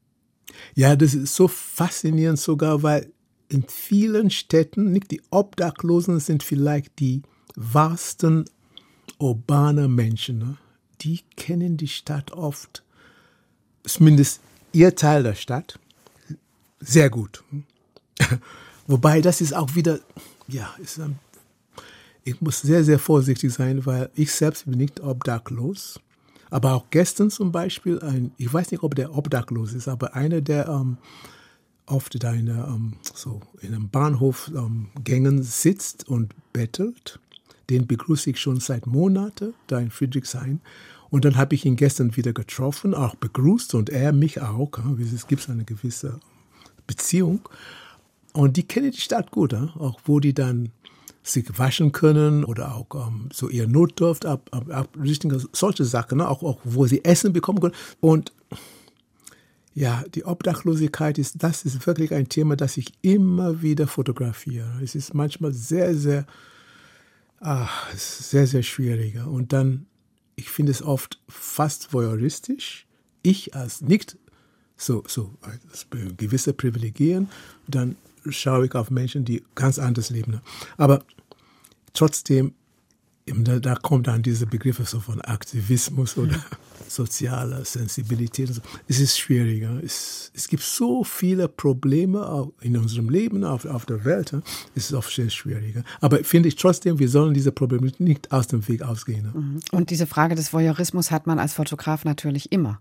Ja, 0.75 0.95
das 0.95 1.15
ist 1.15 1.33
so 1.33 1.47
faszinierend 1.47 2.37
sogar, 2.37 2.83
weil 2.83 3.11
in 3.49 3.63
vielen 3.67 4.29
Städten, 4.29 4.91
nicht 4.91 5.09
die 5.09 5.23
Obdachlosen 5.31 6.19
sind 6.19 6.43
vielleicht 6.43 6.99
die 6.99 7.23
wahrsten 7.55 8.45
urbane 9.17 9.87
Menschen, 9.87 10.39
ne? 10.39 10.57
die 11.01 11.21
kennen 11.35 11.77
die 11.77 11.87
Stadt 11.87 12.31
oft, 12.31 12.83
zumindest 13.83 14.41
ihr 14.71 14.95
Teil 14.95 15.23
der 15.23 15.35
Stadt, 15.35 15.79
sehr 16.79 17.09
gut. 17.09 17.43
Wobei 18.87 19.21
das 19.21 19.41
ist 19.41 19.53
auch 19.53 19.75
wieder, 19.75 19.99
ja, 20.47 20.73
ist 20.81 20.99
ich 22.23 22.41
muss 22.41 22.61
sehr, 22.61 22.83
sehr 22.83 22.97
vorsichtig 22.97 23.53
sein, 23.53 23.85
weil 23.85 24.09
ich 24.15 24.31
selbst 24.31 24.65
bin 24.65 24.79
nicht 24.79 24.99
obdachlos. 24.99 25.99
Aber 26.49 26.73
auch 26.73 26.85
gestern 26.89 27.29
zum 27.29 27.51
Beispiel, 27.51 27.99
ein, 28.01 28.31
ich 28.37 28.51
weiß 28.51 28.71
nicht, 28.71 28.81
ob 28.81 28.95
der 28.95 29.15
obdachlos 29.15 29.73
ist, 29.73 29.87
aber 29.87 30.15
einer, 30.15 30.41
der 30.41 30.67
ähm, 30.67 30.97
oft 31.85 32.15
in, 32.15 32.47
ähm, 32.47 32.93
so 33.13 33.41
in 33.61 33.75
einem 33.75 33.89
Bahnhof 33.89 34.51
ähm, 34.55 34.87
Gängen 35.03 35.43
sitzt 35.43 36.07
und 36.07 36.33
bettelt 36.51 37.19
den 37.69 37.87
begrüße 37.87 38.29
ich 38.29 38.39
schon 38.39 38.59
seit 38.59 38.87
Monaten 38.87 39.53
da 39.67 39.79
in 39.79 39.91
Friedrichshain. 39.91 40.61
Und 41.09 41.25
dann 41.25 41.37
habe 41.37 41.55
ich 41.55 41.65
ihn 41.65 41.75
gestern 41.75 42.15
wieder 42.15 42.33
getroffen, 42.33 42.93
auch 42.93 43.15
begrüßt 43.15 43.75
und 43.75 43.89
er 43.89 44.11
mich 44.11 44.41
auch. 44.41 44.71
Es 44.99 45.27
gibt 45.27 45.49
eine 45.49 45.63
gewisse 45.63 46.19
Beziehung. 46.87 47.47
Und 48.33 48.57
die 48.57 48.63
kennen 48.63 48.91
die 48.91 48.99
Stadt 48.99 49.31
gut, 49.31 49.53
auch 49.53 49.99
wo 50.05 50.19
die 50.19 50.33
dann 50.33 50.71
sich 51.23 51.57
waschen 51.57 51.91
können 51.91 52.43
oder 52.43 52.75
auch 52.75 52.93
um, 52.93 53.29
so 53.33 53.49
ihr 53.49 53.67
Notdurft 53.67 54.25
ab, 54.25 54.49
ab, 54.51 54.69
ab 54.69 54.89
solche 55.53 55.85
Sachen, 55.85 56.19
ne? 56.19 56.29
auch, 56.29 56.43
auch 56.43 56.59
wo 56.63 56.85
sie 56.85 57.03
Essen 57.03 57.33
bekommen 57.33 57.59
können. 57.59 57.75
Und 57.99 58.31
ja, 59.73 60.03
die 60.13 60.23
Obdachlosigkeit 60.23 61.17
ist, 61.17 61.43
das 61.43 61.65
ist 61.65 61.85
wirklich 61.85 62.13
ein 62.13 62.29
Thema, 62.29 62.55
das 62.55 62.77
ich 62.77 62.93
immer 63.01 63.61
wieder 63.61 63.87
fotografiere. 63.87 64.79
Es 64.81 64.95
ist 64.95 65.13
manchmal 65.13 65.53
sehr, 65.53 65.95
sehr 65.95 66.25
Ach, 67.39 67.93
es 67.93 68.19
ist 68.19 68.29
sehr, 68.31 68.47
sehr 68.47 68.63
schwierig. 68.63 69.17
Und 69.17 69.53
dann, 69.53 69.87
ich 70.35 70.49
finde 70.49 70.71
es 70.71 70.81
oft 70.81 71.21
fast 71.27 71.93
voyeuristisch. 71.93 72.87
Ich 73.21 73.55
als 73.55 73.81
nicht 73.81 74.17
so, 74.77 75.03
so 75.07 75.33
gewisse 76.17 76.53
Privilegien, 76.53 77.29
dann 77.67 77.95
schaue 78.27 78.65
ich 78.65 78.75
auf 78.75 78.91
Menschen, 78.91 79.25
die 79.25 79.43
ganz 79.55 79.79
anders 79.79 80.09
leben. 80.09 80.41
Aber 80.77 81.03
trotzdem 81.93 82.53
da, 83.25 83.59
da 83.59 83.75
kommt 83.75 84.07
dann 84.07 84.21
diese 84.21 84.45
Begriffe 84.45 84.85
so 84.85 84.99
von 84.99 85.19
Aktivismus 85.21 86.17
oder 86.17 86.35
sozialer 86.87 87.65
Sensibilität. 87.65 88.51
Es 88.87 88.99
ist 88.99 89.17
schwieriger. 89.17 89.81
Es, 89.83 90.31
es 90.35 90.47
gibt 90.47 90.61
so 90.61 91.03
viele 91.03 91.47
Probleme 91.47 92.51
in 92.61 92.77
unserem 92.77 93.09
Leben, 93.09 93.43
auf, 93.43 93.65
auf 93.65 93.85
der 93.85 94.05
Welt. 94.05 94.33
Es 94.75 94.91
ist 94.91 94.93
oft 94.93 95.13
sehr 95.13 95.29
schwieriger. 95.31 95.83
Aber 96.01 96.23
finde 96.23 96.49
ich 96.49 96.55
trotzdem, 96.55 96.99
wir 96.99 97.09
sollen 97.09 97.33
diese 97.33 97.51
Probleme 97.51 97.91
nicht 97.97 98.31
aus 98.31 98.47
dem 98.47 98.67
Weg 98.67 98.83
ausgehen. 98.83 99.31
Mhm. 99.33 99.59
Und 99.71 99.89
diese 99.89 100.05
Frage 100.05 100.35
des 100.35 100.53
Voyeurismus 100.53 101.09
hat 101.09 101.25
man 101.25 101.39
als 101.39 101.53
Fotograf 101.53 102.05
natürlich 102.05 102.51
immer. 102.51 102.79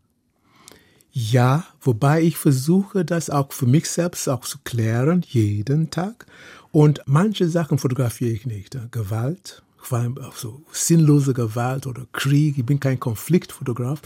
Ja, 1.10 1.64
wobei 1.80 2.22
ich 2.22 2.36
versuche, 2.36 3.04
das 3.04 3.30
auch 3.30 3.52
für 3.52 3.66
mich 3.66 3.88
selbst 3.88 4.28
auch 4.28 4.40
zu 4.40 4.58
klären, 4.64 5.24
jeden 5.26 5.90
Tag. 5.90 6.26
Und 6.72 7.02
manche 7.06 7.48
Sachen 7.48 7.78
fotografiere 7.78 8.32
ich 8.32 8.46
nicht. 8.46 8.76
Gewalt, 8.90 9.62
vor 9.86 9.98
allem 9.98 10.18
auch 10.18 10.36
so 10.36 10.62
sinnlose 10.72 11.34
Gewalt 11.34 11.86
oder 11.86 12.06
Krieg. 12.12 12.58
Ich 12.58 12.66
bin 12.66 12.80
kein 12.80 12.98
Konfliktfotograf, 12.98 14.00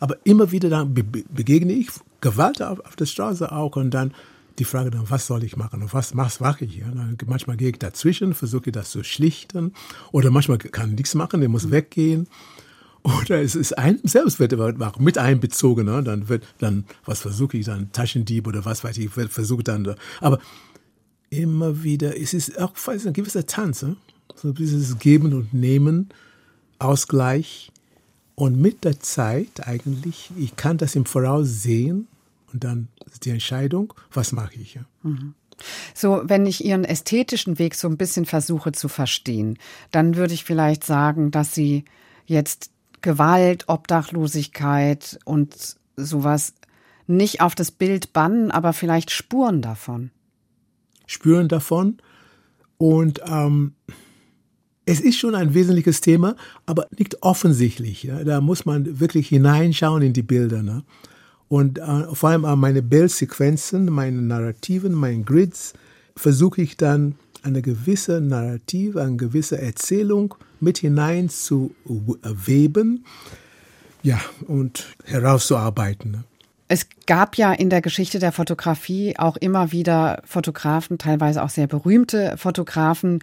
aber 0.00 0.16
immer 0.24 0.50
wieder 0.50 0.68
dann 0.68 0.94
be 0.94 1.02
begegne 1.02 1.72
ich 1.72 1.88
Gewalt 2.20 2.62
auf, 2.62 2.80
auf 2.80 2.96
der 2.96 3.06
Straße 3.06 3.50
auch 3.50 3.76
und 3.76 3.90
dann 3.90 4.14
die 4.58 4.64
Frage 4.64 4.90
dann, 4.90 5.08
was 5.08 5.26
soll 5.26 5.44
ich 5.44 5.56
machen 5.56 5.82
und 5.82 5.94
was, 5.94 6.16
was 6.16 6.40
mache 6.40 6.64
ich 6.64 6.74
hier? 6.74 6.84
Dann, 6.84 7.16
manchmal 7.26 7.56
gehe 7.56 7.70
ich 7.70 7.78
dazwischen, 7.78 8.34
versuche 8.34 8.70
das 8.72 8.90
zu 8.90 9.02
schlichten 9.02 9.72
oder 10.12 10.30
manchmal 10.30 10.58
kann 10.58 10.90
ich 10.90 10.96
nichts 10.96 11.14
machen, 11.14 11.40
der 11.40 11.48
muss 11.48 11.70
weggehen. 11.70 12.28
Oder 13.02 13.42
es 13.42 13.56
ist 13.56 13.76
ein 13.76 13.98
selbst 14.04 14.38
wird 14.38 14.54
auch 14.54 14.98
mit 15.00 15.18
einbezogen, 15.18 15.86
ne? 15.86 16.02
dann 16.04 16.28
wird 16.28 16.44
dann 16.58 16.84
was 17.04 17.20
versuche 17.20 17.56
ich 17.56 17.66
dann 17.66 17.90
Taschendieb 17.90 18.46
oder 18.46 18.64
was 18.64 18.84
weiß 18.84 18.96
ich, 18.98 19.10
versuche 19.10 19.64
dann, 19.64 19.96
aber 20.20 20.38
immer 21.30 21.82
wieder, 21.82 22.16
es 22.16 22.34
ist 22.34 22.60
auch 22.60 22.74
ein 22.86 23.12
gewisser 23.12 23.46
Tanz, 23.46 23.82
ne? 23.82 23.96
So 24.42 24.52
dieses 24.52 24.98
Geben 24.98 25.32
und 25.34 25.54
Nehmen, 25.54 26.08
Ausgleich 26.80 27.70
und 28.34 28.60
mit 28.60 28.82
der 28.82 28.98
Zeit 28.98 29.66
eigentlich, 29.66 30.30
ich 30.36 30.56
kann 30.56 30.78
das 30.78 30.96
im 30.96 31.06
Voraus 31.06 31.62
sehen 31.62 32.08
und 32.52 32.64
dann 32.64 32.88
ist 33.06 33.24
die 33.24 33.30
Entscheidung, 33.30 33.94
was 34.12 34.32
mache 34.32 34.56
ich. 34.56 34.74
Ja? 34.74 34.82
Mhm. 35.04 35.34
So, 35.94 36.22
wenn 36.24 36.44
ich 36.44 36.64
Ihren 36.64 36.82
ästhetischen 36.82 37.60
Weg 37.60 37.76
so 37.76 37.86
ein 37.86 37.96
bisschen 37.96 38.26
versuche 38.26 38.72
zu 38.72 38.88
verstehen, 38.88 39.58
dann 39.92 40.16
würde 40.16 40.34
ich 40.34 40.42
vielleicht 40.42 40.82
sagen, 40.82 41.30
dass 41.30 41.54
Sie 41.54 41.84
jetzt 42.26 42.72
Gewalt, 43.00 43.68
Obdachlosigkeit 43.68 45.20
und 45.24 45.76
sowas 45.96 46.54
nicht 47.06 47.40
auf 47.40 47.54
das 47.54 47.70
Bild 47.70 48.12
bannen, 48.12 48.50
aber 48.50 48.72
vielleicht 48.72 49.12
Spuren 49.12 49.62
davon. 49.62 50.10
Spuren 51.06 51.46
davon. 51.46 51.98
Und 52.78 53.20
ähm, 53.24 53.74
es 54.84 55.00
ist 55.00 55.16
schon 55.16 55.34
ein 55.34 55.54
wesentliches 55.54 56.00
Thema, 56.00 56.36
aber 56.66 56.86
nicht 56.98 57.22
offensichtlich. 57.22 58.02
Ja? 58.02 58.24
Da 58.24 58.40
muss 58.40 58.64
man 58.64 59.00
wirklich 59.00 59.28
hineinschauen 59.28 60.02
in 60.02 60.12
die 60.12 60.22
Bilder. 60.22 60.62
Ne? 60.62 60.82
Und 61.48 61.78
äh, 61.78 62.14
vor 62.14 62.30
allem 62.30 62.44
an 62.44 62.58
meine 62.58 62.82
Bildsequenzen, 62.82 63.86
meine 63.86 64.22
Narrativen, 64.22 64.92
meine 64.92 65.22
Grids, 65.22 65.74
versuche 66.16 66.62
ich 66.62 66.76
dann 66.76 67.14
eine 67.42 67.62
gewisse 67.62 68.20
Narrative, 68.20 69.02
eine 69.02 69.16
gewisse 69.16 69.60
Erzählung 69.60 70.34
mit 70.60 70.78
hinein 70.78 71.28
zu 71.28 71.74
weben, 71.84 73.04
ja, 74.02 74.20
und 74.46 74.86
herauszuarbeiten. 75.04 76.10
Ne? 76.10 76.24
Es 76.72 76.86
gab 77.06 77.36
ja 77.36 77.52
in 77.52 77.68
der 77.68 77.82
Geschichte 77.82 78.18
der 78.18 78.32
Fotografie 78.32 79.18
auch 79.18 79.36
immer 79.36 79.72
wieder 79.72 80.22
Fotografen, 80.24 80.96
teilweise 80.96 81.42
auch 81.42 81.50
sehr 81.50 81.66
berühmte 81.66 82.38
Fotografen, 82.38 83.22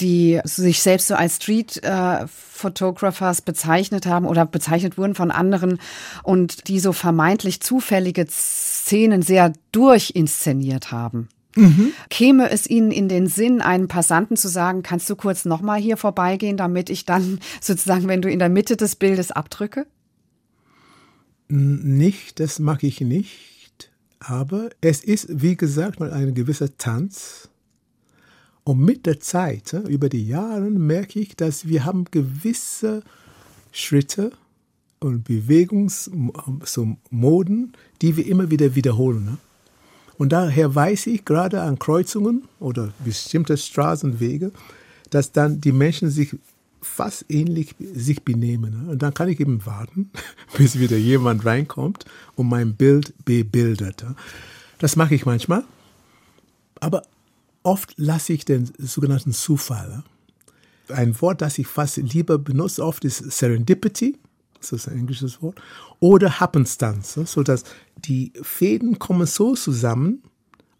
die 0.00 0.38
sich 0.44 0.82
selbst 0.82 1.06
so 1.06 1.14
als 1.14 1.36
Street 1.36 1.82
äh, 1.82 2.26
Photographers 2.26 3.40
bezeichnet 3.40 4.04
haben 4.04 4.26
oder 4.26 4.44
bezeichnet 4.44 4.98
wurden 4.98 5.14
von 5.14 5.30
anderen 5.30 5.80
und 6.24 6.68
die 6.68 6.78
so 6.78 6.92
vermeintlich 6.92 7.62
zufällige 7.62 8.26
Szenen 8.28 9.22
sehr 9.22 9.54
durchinszeniert 9.72 10.92
haben. 10.92 11.30
Mhm. 11.56 11.94
Käme 12.10 12.50
es 12.50 12.68
Ihnen 12.68 12.90
in 12.90 13.08
den 13.08 13.28
Sinn, 13.28 13.62
einem 13.62 13.88
Passanten 13.88 14.36
zu 14.36 14.48
sagen, 14.48 14.82
kannst 14.82 15.08
du 15.08 15.16
kurz 15.16 15.46
nochmal 15.46 15.80
hier 15.80 15.96
vorbeigehen, 15.96 16.58
damit 16.58 16.90
ich 16.90 17.06
dann 17.06 17.40
sozusagen, 17.62 18.08
wenn 18.08 18.20
du 18.20 18.28
in 18.28 18.40
der 18.40 18.50
Mitte 18.50 18.76
des 18.76 18.94
Bildes 18.94 19.32
abdrücke? 19.32 19.86
Nicht, 21.50 22.38
das 22.38 22.60
mag 22.60 22.84
ich 22.84 23.00
nicht. 23.00 23.90
Aber 24.20 24.70
es 24.80 25.02
ist, 25.02 25.42
wie 25.42 25.56
gesagt, 25.56 25.98
mal 25.98 26.12
ein 26.12 26.32
gewisser 26.34 26.76
Tanz. 26.76 27.48
Und 28.62 28.78
mit 28.80 29.06
der 29.06 29.18
Zeit, 29.18 29.72
über 29.72 30.08
die 30.08 30.28
Jahre, 30.28 30.70
merke 30.70 31.18
ich, 31.18 31.34
dass 31.34 31.66
wir 31.66 31.84
haben 31.84 32.04
gewisse 32.04 33.02
Schritte 33.72 34.30
und 35.00 35.24
Bewegungsmoden, 35.24 37.72
die 38.00 38.16
wir 38.16 38.26
immer 38.26 38.48
wieder 38.50 38.76
wiederholen. 38.76 39.24
Ne? 39.24 39.38
Und 40.18 40.30
daher 40.30 40.72
weiß 40.74 41.06
ich 41.08 41.24
gerade 41.24 41.62
an 41.62 41.80
Kreuzungen 41.80 42.46
oder 42.60 42.92
bestimmte 43.04 43.56
Straßenwege, 43.56 44.52
dass 45.08 45.32
dann 45.32 45.60
die 45.60 45.72
Menschen 45.72 46.10
sich 46.10 46.36
fast 46.82 47.26
ähnlich 47.28 47.74
sich 47.78 48.22
benehmen. 48.22 48.88
Und 48.88 49.02
dann 49.02 49.14
kann 49.14 49.28
ich 49.28 49.40
eben 49.40 49.64
warten, 49.66 50.10
bis 50.56 50.78
wieder 50.78 50.96
jemand 50.96 51.44
reinkommt 51.44 52.04
und 52.36 52.48
mein 52.48 52.74
Bild 52.74 53.14
bebildet. 53.24 54.04
Das 54.78 54.96
mache 54.96 55.14
ich 55.14 55.26
manchmal. 55.26 55.64
Aber 56.80 57.02
oft 57.62 57.94
lasse 57.96 58.32
ich 58.32 58.44
den 58.44 58.70
sogenannten 58.78 59.32
Zufall. 59.32 60.02
Ein 60.88 61.20
Wort, 61.20 61.42
das 61.42 61.58
ich 61.58 61.66
fast 61.66 61.98
lieber 61.98 62.38
benutze, 62.38 62.84
oft 62.84 63.04
ist 63.04 63.18
Serendipity 63.30 64.18
das 64.60 64.72
ist 64.72 64.88
ein 64.88 64.98
englisches 64.98 65.42
Wort, 65.42 65.60
oder 65.98 66.38
Happenstance, 66.40 67.26
sodass 67.26 67.64
die 67.96 68.32
Fäden 68.42 68.98
kommen 68.98 69.26
so 69.26 69.54
zusammen 69.54 70.22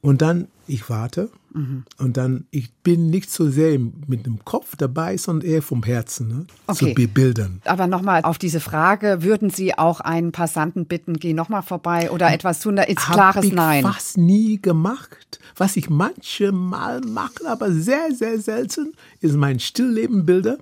und 0.00 0.22
dann 0.22 0.48
ich 0.66 0.88
warte 0.88 1.30
mhm. 1.52 1.84
und 1.98 2.16
dann 2.16 2.46
ich 2.50 2.72
bin 2.82 3.10
nicht 3.10 3.30
so 3.30 3.50
sehr 3.50 3.78
mit 3.78 4.26
dem 4.26 4.44
Kopf 4.44 4.76
dabei, 4.76 5.16
sondern 5.16 5.48
eher 5.48 5.62
vom 5.62 5.82
Herzen 5.82 6.28
ne? 6.28 6.46
okay. 6.66 6.78
zu 6.78 6.94
bebildern. 6.94 7.60
Aber 7.64 7.86
nochmal 7.86 8.22
auf 8.22 8.38
diese 8.38 8.60
Frage, 8.60 9.22
würden 9.22 9.50
Sie 9.50 9.76
auch 9.76 10.00
einen 10.00 10.32
Passanten 10.32 10.86
bitten, 10.86 11.14
geh 11.14 11.32
nochmal 11.32 11.62
vorbei 11.62 12.10
oder 12.10 12.32
etwas 12.32 12.60
tun? 12.60 12.76
Da 12.76 12.82
ist 12.82 12.98
klares 12.98 13.44
ich 13.44 13.52
Nein. 13.52 13.82
Fast 13.82 14.18
nie 14.18 14.60
gemacht. 14.60 15.40
Was 15.56 15.76
ich 15.76 15.90
manchmal 15.90 17.00
mache, 17.00 17.48
aber 17.48 17.72
sehr 17.72 18.14
sehr 18.14 18.40
selten, 18.40 18.92
ist 19.20 19.34
mein 19.34 19.60
Stilllebenbilder 19.60 20.58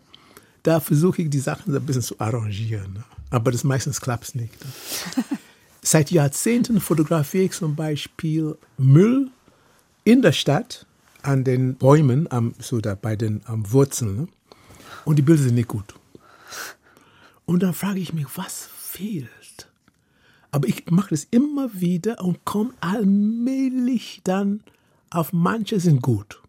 da 0.63 0.81
versuche 0.81 1.23
ich 1.23 1.31
die 1.31 1.41
Sachen 1.41 1.75
ein 1.75 1.87
bisschen 1.87 2.03
zu 2.03 2.21
arrangieren. 2.21 2.93
Ne? 2.93 3.05
Aber 3.31 3.51
das 3.51 3.65
meistens 3.65 4.01
klappt 4.01 4.25
es 4.25 4.35
nicht. 4.35 4.53
Ne? 4.63 5.25
Seit 5.83 6.11
Jahrzehnten 6.11 6.81
fotografiere 6.81 7.45
ich 7.45 7.53
zum 7.53 7.75
Beispiel 7.75 8.57
Müll 8.77 9.31
in 10.09 10.23
der 10.23 10.33
Stadt 10.33 10.87
an 11.21 11.45
den 11.45 11.75
Bäumen, 11.75 12.33
am, 12.33 12.55
so 12.59 12.81
da 12.81 12.95
bei 12.95 13.15
den 13.15 13.43
am 13.45 13.71
Wurzeln. 13.73 14.17
Ne? 14.17 14.29
Und 15.05 15.17
die 15.17 15.23
Bilder 15.23 15.43
sind 15.43 15.57
nicht 15.57 15.69
gut. 15.69 15.95
Und 17.45 17.63
dann 17.63 17.75
frage 17.75 18.01
ich 18.01 18.15
mich, 18.15 18.25
was 18.35 18.71
fehlt? 18.75 19.69
Aber 20.51 20.67
ich 20.67 20.91
mache 20.91 21.11
das 21.11 21.27
immer 21.31 21.69
wieder 21.75 22.25
und 22.25 22.43
komme 22.47 22.71
allmählich 22.81 24.23
dann 24.25 24.63
auf 25.11 25.35
manche 25.35 25.79
sind 25.79 26.01
gut. 26.01 26.41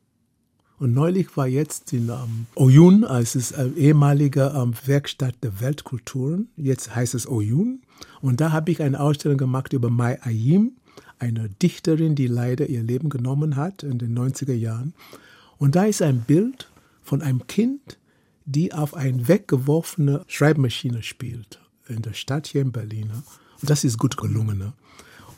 Und 0.78 0.94
neulich 0.94 1.36
war 1.36 1.48
jetzt 1.48 1.92
in 1.92 2.08
ähm, 2.08 2.46
Oyun, 2.56 3.04
es 3.04 3.52
äh, 3.52 3.68
ehemalige 3.76 4.54
ähm, 4.56 4.74
Werkstatt 4.86 5.36
der 5.44 5.60
Weltkulturen, 5.60 6.48
jetzt 6.56 6.96
heißt 6.96 7.14
es 7.14 7.28
Oyun. 7.28 7.82
Und 8.22 8.40
da 8.40 8.54
habe 8.54 8.72
ich 8.72 8.82
eine 8.82 9.02
Ausstellung 9.02 9.38
gemacht 9.38 9.74
über 9.74 9.90
Mai 9.90 10.18
Ayim, 10.24 10.78
eine 11.20 11.50
Dichterin, 11.50 12.16
die 12.16 12.28
leider 12.28 12.68
ihr 12.68 12.84
Leben 12.84 13.10
genommen 13.10 13.56
hat 13.56 13.84
in 13.84 13.98
den 14.00 14.18
90er 14.18 14.54
Jahren. 14.54 14.94
Und 15.58 15.76
da 15.76 15.86
ist 15.86 16.02
ein 16.02 16.22
Bild 16.22 16.70
von 17.02 17.22
einem 17.22 17.46
Kind, 17.48 17.98
die 18.46 18.74
auf 18.74 18.94
eine 18.94 19.28
weggeworfene 19.28 20.24
Schreibmaschine 20.28 21.04
spielt, 21.04 21.60
in 21.88 22.02
der 22.02 22.14
Stadt 22.14 22.48
hier 22.48 22.62
in 22.62 22.72
Berlin. 22.72 23.12
Und 23.62 23.70
das 23.70 23.84
ist 23.84 23.98
gut 23.98 24.18
gelungen. 24.18 24.74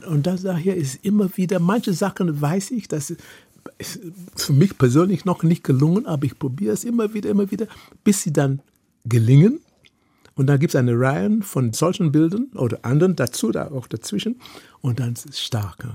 Und 0.06 0.26
daher 0.26 0.76
ist 0.76 1.04
immer 1.04 1.36
wieder, 1.36 1.60
manche 1.60 1.92
Sachen 1.92 2.40
weiß 2.40 2.70
ich, 2.70 2.88
dass 2.88 3.14
ist 3.78 4.00
für 4.36 4.52
mich 4.52 4.76
persönlich 4.76 5.24
noch 5.24 5.42
nicht 5.42 5.64
gelungen, 5.64 6.06
aber 6.06 6.24
ich 6.24 6.38
probiere 6.38 6.74
es 6.74 6.84
immer 6.84 7.14
wieder, 7.14 7.30
immer 7.30 7.50
wieder, 7.50 7.66
bis 8.04 8.22
sie 8.22 8.32
dann 8.32 8.60
gelingen. 9.04 9.60
Und 10.34 10.46
dann 10.46 10.58
gibt 10.58 10.74
es 10.74 10.76
eine 10.76 10.98
Reihe 10.98 11.42
von 11.42 11.72
solchen 11.72 12.12
Bildern 12.12 12.48
oder 12.54 12.84
anderen 12.84 13.16
dazu, 13.16 13.50
da 13.52 13.70
auch 13.70 13.86
dazwischen. 13.86 14.40
Und 14.80 15.00
dann 15.00 15.12
ist 15.12 15.28
es 15.28 15.40
stark. 15.40 15.86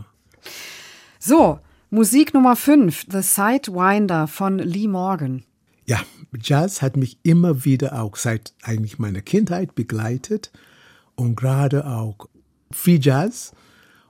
So, 1.19 1.59
Musik 1.89 2.33
Nummer 2.33 2.55
5, 2.55 3.05
The 3.11 3.21
Sidewinder 3.21 4.27
von 4.27 4.59
Lee 4.59 4.87
Morgan. 4.87 5.43
Ja, 5.85 6.01
Jazz 6.39 6.81
hat 6.81 6.97
mich 6.97 7.17
immer 7.23 7.63
wieder 7.63 8.01
auch 8.01 8.17
seit 8.17 8.53
eigentlich 8.61 8.99
meiner 8.99 9.21
Kindheit 9.21 9.73
begleitet 9.73 10.51
und 11.15 11.35
gerade 11.35 11.87
auch 11.87 12.27
Free 12.71 12.99
Jazz 13.01 13.53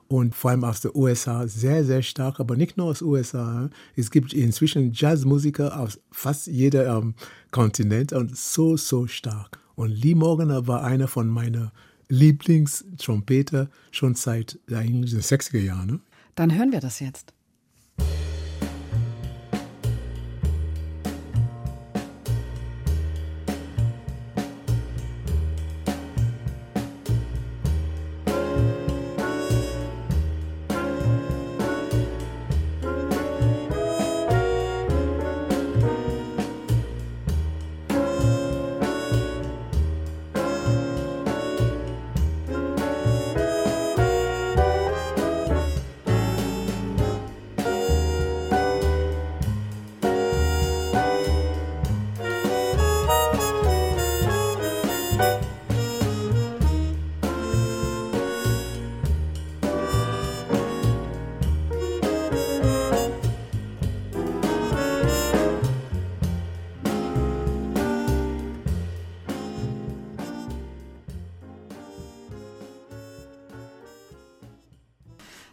und 0.08 0.34
vor 0.34 0.50
allem 0.50 0.64
aus 0.64 0.80
den 0.80 0.90
USA 0.94 1.46
sehr, 1.46 1.84
sehr 1.84 2.02
stark, 2.02 2.40
aber 2.40 2.56
nicht 2.56 2.76
nur 2.76 2.88
aus 2.88 2.98
den 2.98 3.08
USA. 3.08 3.70
Es 3.94 4.10
gibt 4.10 4.32
inzwischen 4.32 4.92
Jazzmusiker 4.92 5.78
aus 5.78 6.00
fast 6.10 6.48
jedem 6.48 6.88
ähm, 6.88 7.14
Kontinent 7.50 8.12
und 8.12 8.36
so, 8.36 8.76
so 8.76 9.06
stark. 9.06 9.60
Und 9.78 9.90
Lee 9.90 10.16
Morgan 10.16 10.66
war 10.66 10.82
einer 10.82 11.06
von 11.06 11.28
meinen 11.28 11.70
Lieblingstrompeter 12.08 13.70
schon 13.92 14.16
seit 14.16 14.58
eigentlich 14.72 15.12
den 15.12 15.20
60er 15.20 15.60
Jahren. 15.60 15.86
Ne? 15.86 16.00
Dann 16.34 16.52
hören 16.52 16.72
wir 16.72 16.80
das 16.80 16.98
jetzt. 16.98 17.32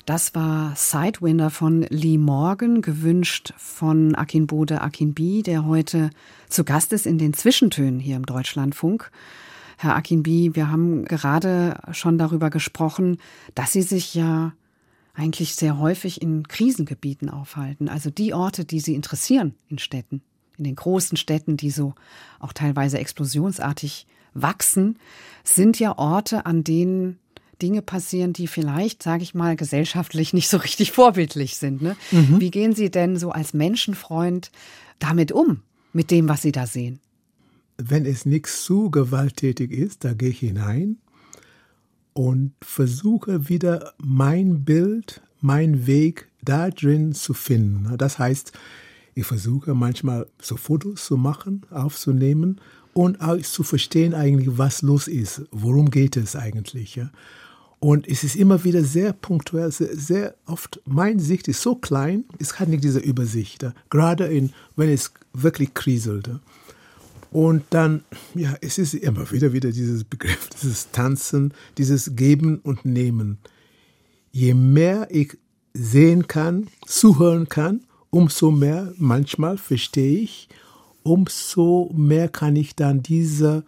Das 0.06 0.36
war 0.36 0.76
Sidewinder 0.76 1.50
von 1.50 1.82
Lee 1.90 2.20
Morgan, 2.20 2.84
gewünscht 2.84 3.56
von 3.58 4.14
Akinbode 4.14 4.82
Akinbi, 4.82 5.42
der 5.42 5.66
heute 5.66 6.12
zu 6.48 6.64
Gast 6.64 6.94
ist 6.94 7.08
in 7.08 7.18
den 7.18 7.34
Zwischentönen 7.34 8.00
hier 8.00 8.16
im 8.16 8.26
Deutschlandfunk. 8.28 9.10
Herr 9.78 9.96
Akinbi, 9.96 10.52
wir 10.54 10.70
haben 10.70 11.06
gerade 11.06 11.80
schon 11.92 12.20
darüber 12.20 12.52
gesprochen, 12.52 13.18
dass 13.56 13.72
Sie 13.72 13.82
sich 13.82 14.14
ja 14.14 14.54
eigentlich 15.16 15.56
sehr 15.56 15.80
häufig 15.80 16.22
in 16.22 16.48
Krisengebieten 16.48 17.32
aufhalten. 17.32 17.90
Also 17.90 18.12
die 18.12 18.36
Orte, 18.36 18.64
die 18.64 18.82
Sie 18.82 18.94
interessieren 18.94 19.56
in 19.70 19.80
Städten, 19.80 20.22
in 20.60 20.66
den 20.66 20.76
großen 20.76 21.18
Städten, 21.18 21.58
die 21.58 21.72
so 21.72 21.96
auch 22.40 22.54
teilweise 22.54 23.00
explosionsartig 23.00 24.06
wachsen, 24.36 25.00
sind 25.44 25.80
ja 25.80 25.98
Orte, 25.98 26.46
an 26.46 26.64
denen 26.64 27.18
Dinge 27.62 27.82
passieren, 27.82 28.34
die 28.34 28.48
vielleicht, 28.48 29.04
sage 29.04 29.24
ich 29.24 29.34
mal, 29.34 29.56
gesellschaftlich 29.56 30.34
nicht 30.34 30.50
so 30.50 30.58
richtig 30.58 30.92
vorbildlich 30.92 31.58
sind. 31.58 31.82
Ne? 31.82 31.96
Mhm. 32.12 32.40
Wie 32.40 32.52
gehen 32.52 32.74
Sie 32.74 32.90
denn 32.90 33.18
so 33.18 33.32
als 33.32 33.54
Menschenfreund 33.54 34.52
damit 35.00 35.32
um, 35.32 35.62
mit 35.94 36.12
dem, 36.12 36.30
was 36.30 36.42
Sie 36.42 36.52
da 36.52 36.68
sehen? 36.68 37.00
Wenn 37.78 38.06
es 38.06 38.26
nichts 38.26 38.64
zu 38.64 38.90
gewalttätig 38.90 39.72
ist, 39.72 40.04
da 40.06 40.14
gehe 40.14 40.30
ich 40.30 40.40
hinein 40.40 40.98
und 42.14 42.54
versuche 42.62 43.50
wieder 43.50 43.94
mein 43.98 44.64
Bild, 44.64 45.22
mein 45.42 45.86
Weg 45.86 46.30
da 46.42 46.70
drin 46.70 47.14
zu 47.14 47.34
finden. 47.34 47.98
Das 47.98 48.18
heißt, 48.18 48.54
ich 49.14 49.26
versuche 49.26 49.74
manchmal 49.74 50.28
so 50.42 50.58
Fotos 50.58 51.06
zu 51.06 51.18
machen, 51.18 51.66
aufzunehmen 51.70 52.62
und 52.94 53.20
auch 53.20 53.42
zu 53.42 53.64
verstehen 53.64 54.14
eigentlich, 54.14 54.58
was 54.58 54.82
los 54.82 55.08
ist, 55.08 55.44
worum 55.52 55.90
geht 55.90 56.16
es 56.16 56.36
eigentlich. 56.36 56.96
Ja? 56.96 57.12
Und 57.86 58.08
es 58.08 58.24
ist 58.24 58.36
immer 58.36 58.64
wieder 58.64 58.84
sehr 58.84 59.14
punktuell, 59.14 59.72
sehr, 59.72 59.96
sehr, 59.96 60.36
oft, 60.48 60.82
meine 60.86 61.22
Sicht 61.22 61.48
ist 61.48 61.62
so 61.62 61.76
klein, 61.76 62.24
es 62.40 62.60
hat 62.60 62.68
nicht 62.68 62.84
diese 62.84 62.98
Übersicht, 62.98 63.64
gerade 63.92 64.26
in, 64.26 64.54
wenn 64.76 64.90
es 64.90 65.14
wirklich 65.34 65.72
kriselt. 65.76 66.32
Und 67.32 67.64
dann, 67.70 68.04
ja, 68.34 68.56
es 68.60 68.80
ist 68.80 68.96
immer 68.96 69.30
wieder 69.32 69.54
wieder 69.54 69.72
dieses 69.72 70.04
Begriff, 70.04 70.50
dieses 70.60 70.90
Tanzen, 70.90 71.54
dieses 71.78 72.16
Geben 72.16 72.58
und 72.58 72.86
Nehmen. 72.86 73.38
Je 74.32 74.56
mehr 74.56 75.08
ich 75.12 75.38
sehen 75.76 76.26
kann, 76.26 76.70
zuhören 76.88 77.50
kann, 77.50 77.82
umso 78.10 78.50
mehr 78.50 78.94
manchmal 78.98 79.60
verstehe 79.60 80.22
ich, 80.22 80.50
umso 81.04 81.94
mehr 81.96 82.30
kann 82.30 82.56
ich 82.56 82.76
dann 82.76 83.04
diese 83.04 83.64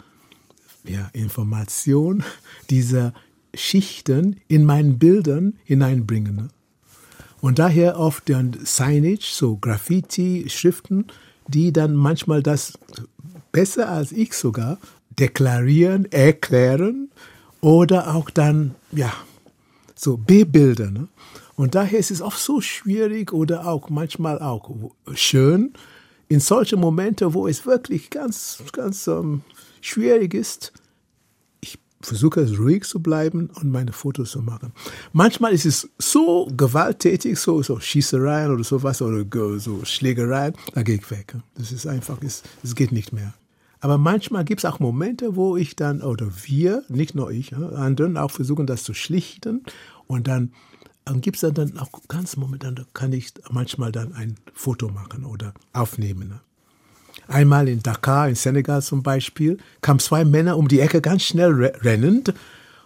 ja, 0.86 1.08
Information, 1.14 2.24
diese 2.72 3.14
Schichten 3.58 4.38
in 4.48 4.66
meinen 4.66 4.98
Bildern 5.00 5.54
hineinbringen. 5.64 6.36
Ne? 6.36 6.48
Und 7.42 7.60
daher 7.60 8.00
oft 8.00 8.30
dann 8.30 8.58
Signage, 8.64 9.28
so 9.32 9.58
Graffiti-Schriften, 9.58 11.06
die 11.48 11.72
dann 11.72 11.96
manchmal 11.96 12.44
das 12.44 12.78
besser 13.52 13.90
als 13.90 14.12
ich 14.12 14.34
sogar 14.34 14.78
deklarieren, 15.20 16.12
erklären 16.12 17.10
oder 17.62 18.16
auch 18.16 18.30
dann, 18.30 18.76
ja, 18.92 19.14
so 19.96 20.18
B-Bilder. 20.18 20.92
Ne? 20.92 21.08
Und 21.56 21.74
daher 21.76 22.00
ist 22.00 22.12
es 22.12 22.22
oft 22.22 22.40
so 22.40 22.62
schwierig 22.62 23.34
oder 23.34 23.68
auch 23.68 23.90
manchmal 23.90 24.40
auch 24.40 24.70
schön, 25.14 25.74
in 26.30 26.40
solchen 26.40 26.80
Momenten, 26.80 27.34
wo 27.34 27.48
es 27.48 27.66
wirklich 27.66 28.10
ganz, 28.10 28.62
ganz 28.74 29.08
ähm, 29.08 29.42
schwierig 29.82 30.34
ist, 30.34 30.74
versuche 32.08 32.48
ruhig 32.58 32.86
zu 32.86 33.02
bleiben 33.02 33.50
und 33.56 33.70
meine 33.70 33.92
Fotos 33.92 34.32
zu 34.32 34.42
machen. 34.42 34.72
Manchmal 35.12 35.54
ist 35.54 35.66
es 35.66 35.90
so 35.98 36.48
gewalttätig, 36.56 37.38
so, 37.38 37.62
so 37.62 37.80
Schießereien 37.80 38.52
oder 38.52 38.64
sowas 38.64 39.02
oder 39.02 39.26
so 39.60 39.84
Schlägereien, 39.84 40.54
da 40.74 40.84
gehe 40.84 40.96
ich 40.96 41.12
weg. 41.12 41.36
Das 41.56 41.72
ist 41.72 41.86
einfach, 41.86 42.18
es, 42.24 42.44
es 42.64 42.76
geht 42.76 42.92
nicht 42.92 43.12
mehr. 43.12 43.34
Aber 43.80 43.98
manchmal 43.98 44.46
gibt 44.46 44.62
es 44.62 44.66
auch 44.66 44.80
Momente, 44.80 45.36
wo 45.36 45.58
ich 45.58 45.76
dann, 45.76 46.02
oder 46.02 46.28
wir, 46.46 46.84
nicht 46.88 47.14
nur 47.14 47.30
ich, 47.30 47.56
anderen 47.56 48.18
auch 48.18 48.32
versuchen, 48.32 48.66
das 48.66 48.84
zu 48.84 48.94
schlichten. 48.94 49.64
Und 50.08 50.28
dann, 50.28 50.54
dann 51.06 51.22
gibt 51.22 51.42
es 51.42 51.54
dann 51.54 51.78
auch 51.78 51.92
ganz 52.08 52.38
Momente, 52.38 52.72
da 52.72 52.84
kann 52.94 53.14
ich 53.14 53.34
manchmal 53.52 53.92
dann 53.92 54.14
ein 54.14 54.38
Foto 54.54 54.90
machen 54.90 55.26
oder 55.26 55.54
aufnehmen. 55.74 56.40
Einmal 57.28 57.68
in 57.68 57.84
Dakar, 57.84 58.30
in 58.30 58.36
Senegal 58.36 58.82
zum 58.82 59.04
Beispiel, 59.04 59.58
kamen 59.82 60.00
zwei 60.00 60.24
Männer 60.26 60.58
um 60.58 60.68
die 60.68 60.80
Ecke 60.80 61.02
ganz 61.02 61.24
schnell 61.24 61.54
rennend 61.84 62.34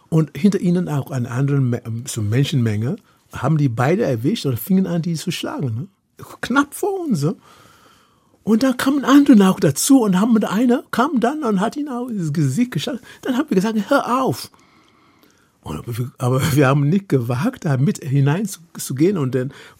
und 0.09 0.35
hinter 0.37 0.59
ihnen 0.59 0.89
auch 0.89 1.11
eine 1.11 1.29
andere 1.29 1.81
so 2.05 2.21
Menschenmenge, 2.21 2.97
haben 3.33 3.57
die 3.57 3.69
beide 3.69 4.03
erwischt 4.03 4.45
und 4.45 4.59
fingen 4.59 4.87
an, 4.87 5.01
die 5.01 5.15
zu 5.15 5.31
schlagen. 5.31 5.75
Ne? 5.75 6.25
Knapp 6.41 6.73
vor 6.73 7.01
uns. 7.01 7.23
Ne? 7.23 7.35
Und 8.43 8.63
dann 8.63 8.77
kamen 8.77 9.05
andere 9.05 9.49
auch 9.49 9.59
dazu 9.59 10.01
und 10.01 10.19
haben 10.19 10.43
einer 10.43 10.83
kam 10.91 11.19
dann 11.19 11.43
und 11.43 11.59
hat 11.59 11.77
ihn 11.77 11.89
auch 11.89 12.07
ins 12.07 12.33
Gesicht 12.33 12.71
geschlagen. 12.71 12.99
Dann 13.21 13.37
haben 13.37 13.49
wir 13.49 13.55
gesagt, 13.55 13.77
hör 13.89 14.23
auf. 14.23 14.49
aber 16.17 16.41
wir 16.55 16.67
haben 16.67 16.89
nicht 16.89 17.07
gewagt, 17.07 17.65
da 17.65 17.77
mit 17.77 18.03
hineinzugehen 18.03 19.17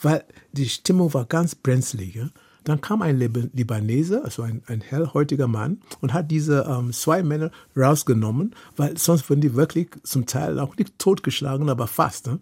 weil 0.02 0.24
die 0.52 0.70
Stimmung 0.70 1.14
war 1.14 1.26
ganz 1.26 1.56
brenzlig. 1.56 2.16
Ja? 2.16 2.30
Dann 2.64 2.82
kam 2.82 3.02
ein 3.02 3.18
Libanese, 3.18 4.24
also 4.24 4.44
ein, 4.44 4.62
ein 4.68 4.82
hellhäutiger 4.82 5.48
Mann, 5.48 5.82
und 6.00 6.14
hat 6.14 6.30
diese 6.30 6.66
ähm, 6.70 6.94
zwei 6.94 7.24
Männer 7.24 7.52
rausgenommen, 7.76 8.56
weil 8.76 8.98
sonst 8.98 9.30
würden 9.30 9.42
die 9.42 9.56
wirklich 9.56 9.90
zum 10.04 10.26
Teil 10.26 10.60
auch 10.60 10.78
nicht 10.78 11.00
totgeschlagen, 11.00 11.70
aber 11.70 11.88
fast. 11.88 12.28
Ne? 12.28 12.40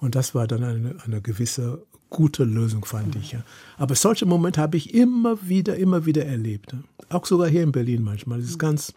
Und 0.00 0.14
das 0.14 0.34
war 0.34 0.46
dann 0.46 0.64
eine, 0.64 0.96
eine 1.04 1.20
gewisse 1.20 1.82
gute 2.10 2.44
Lösung, 2.44 2.84
fand 2.84 3.14
ich. 3.16 3.32
Ja. 3.32 3.44
Aber 3.78 3.94
solche 3.94 4.26
Momente 4.26 4.60
habe 4.60 4.76
ich 4.76 4.92
immer 4.92 5.38
wieder, 5.48 5.76
immer 5.76 6.06
wieder 6.06 6.26
erlebt. 6.26 6.72
Ne? 6.72 6.82
Auch 7.08 7.24
sogar 7.24 7.48
hier 7.48 7.62
in 7.62 7.72
Berlin 7.72 8.02
manchmal. 8.02 8.40
Das 8.40 8.48
ist 8.48 8.58
ganz 8.58 8.92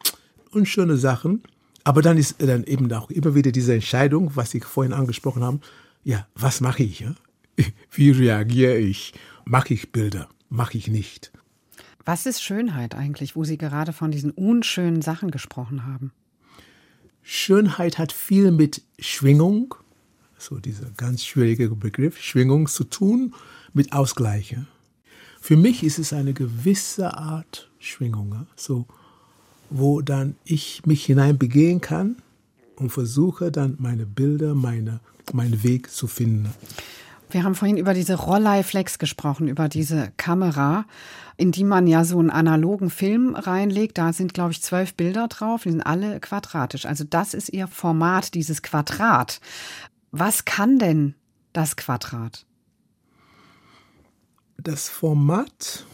unschöne 0.52 0.98
Sachen. 0.98 1.44
Aber 1.84 2.02
dann 2.02 2.18
ist 2.18 2.36
dann 2.42 2.64
eben 2.64 2.92
auch 2.94 3.10
immer 3.12 3.36
wieder 3.36 3.52
diese 3.52 3.74
Entscheidung, 3.74 4.32
was 4.36 4.52
Sie 4.52 4.62
vorhin 4.62 4.94
angesprochen 4.94 5.44
haben. 5.44 5.62
Ja, 6.04 6.28
was 6.36 6.62
mache 6.62 6.84
ich? 6.84 7.02
Ja? 7.02 7.14
Wie 7.92 8.12
reagiere 8.12 8.78
ich? 8.78 9.14
Mache 9.46 9.74
ich 9.74 9.92
Bilder? 9.92 10.30
Mache 10.50 10.78
ich 10.78 10.88
nicht? 10.88 11.32
Was 12.06 12.26
ist 12.26 12.42
Schönheit 12.42 12.96
eigentlich, 12.96 13.36
wo 13.36 13.44
Sie 13.44 13.58
gerade 13.58 13.94
von 13.94 14.12
diesen 14.12 14.32
unschönen 14.32 15.02
Sachen 15.02 15.32
gesprochen 15.32 15.86
haben? 15.86 16.12
Schönheit 17.22 17.98
hat 17.98 18.12
viel 18.12 18.52
mit 18.52 18.82
Schwingung, 19.00 19.76
so 20.38 20.60
dieser 20.60 20.90
ganz 20.98 21.24
schwierige 21.24 21.70
Begriff, 21.70 22.22
Schwingung 22.22 22.68
zu 22.68 22.84
tun, 22.84 23.34
mit 23.74 23.94
Ausgleiche. 23.94 24.66
Für 25.40 25.58
mich 25.58 25.84
ist 25.84 26.00
es 26.00 26.14
eine 26.14 26.34
gewisse 26.34 27.18
Art 27.18 27.70
Schwingung, 27.80 28.48
so, 28.56 28.86
wo 29.70 30.02
dann 30.02 30.36
ich 30.46 30.86
mich 30.86 31.06
hineinbegehen 31.06 31.82
kann 31.82 32.18
und 32.76 32.92
versuche 32.92 33.52
dann 33.52 33.76
meine 33.80 34.06
Bilder, 34.06 34.56
meine, 34.56 35.00
meinen 35.34 35.64
Weg 35.64 35.90
zu 35.92 36.08
finden. 36.08 36.50
Wir 37.34 37.44
haben 37.44 37.56
vorhin 37.56 37.78
über 37.78 37.96
diese 37.96 38.14
Rolleiflex 38.14 39.00
gesprochen, 39.00 39.48
über 39.48 39.68
diese 39.68 40.12
Kamera, 40.18 40.86
in 41.36 41.52
die 41.52 41.64
man 41.64 41.88
ja 41.88 42.06
so 42.06 42.20
einen 42.20 42.30
analogen 42.30 42.92
Film 42.92 43.34
reinlegt. 43.34 43.98
Da 43.98 44.14
sind, 44.14 44.36
glaube 44.36 44.52
ich, 44.52 44.62
zwölf 44.62 44.94
Bilder 44.94 45.28
drauf, 45.28 45.64
die 45.64 45.72
sind 45.72 45.82
alle 45.82 46.20
quadratisch. 46.20 46.86
Also 46.86 47.04
das 47.04 47.34
ist 47.34 47.50
ihr 47.50 47.68
Format, 47.68 48.36
dieses 48.36 48.62
Quadrat. 48.62 49.42
Was 50.12 50.46
kann 50.46 50.78
denn 50.78 51.16
das 51.54 51.76
Quadrat? 51.76 52.46
Das 54.58 54.88
Format 54.88 55.88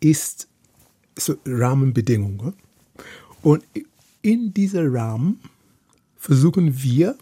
ist 0.00 0.48
so 1.18 1.36
Rahmenbedingungen. 1.46 2.52
Und 3.40 3.64
in 4.20 4.52
diesem 4.52 4.94
Rahmen 4.94 5.40
versuchen 6.18 6.82
wir 6.82 7.16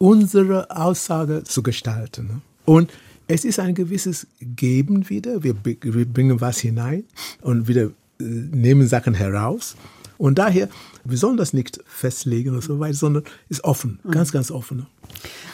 unsere 0.00 0.74
Aussage 0.74 1.44
zu 1.44 1.62
gestalten. 1.62 2.26
Ne? 2.26 2.40
Und 2.64 2.90
es 3.28 3.44
ist 3.44 3.60
ein 3.60 3.74
gewisses 3.74 4.26
Geben 4.40 5.08
wieder. 5.08 5.44
Wir, 5.44 5.54
wir 5.62 6.06
bringen 6.06 6.40
was 6.40 6.58
hinein 6.58 7.04
und 7.42 7.68
wieder 7.68 7.84
äh, 7.84 7.90
nehmen 8.18 8.88
Sachen 8.88 9.14
heraus. 9.14 9.76
Und 10.16 10.38
daher, 10.38 10.68
wir 11.04 11.18
sollen 11.18 11.36
das 11.36 11.52
nicht 11.52 11.80
festlegen 11.86 12.50
oder 12.50 12.62
so 12.62 12.80
weiter, 12.80 12.94
sondern 12.94 13.24
ist 13.48 13.62
offen, 13.62 14.00
mhm. 14.02 14.10
ganz, 14.10 14.32
ganz 14.32 14.50
offen. 14.50 14.78
Ne? 14.78 14.86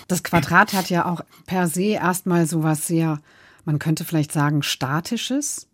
Das 0.09 0.23
Quadrat 0.23 0.73
hat 0.73 0.91
ja 0.91 1.07
auch 1.07 1.21
per 1.47 1.67
se 1.67 1.95
erstmal 1.95 2.47
so 2.47 2.63
was 2.63 2.87
sehr, 2.87 3.21
man 3.65 3.81
könnte 3.81 4.05
vielleicht 4.05 4.33
sagen, 4.33 4.63
statisches. 4.63 5.67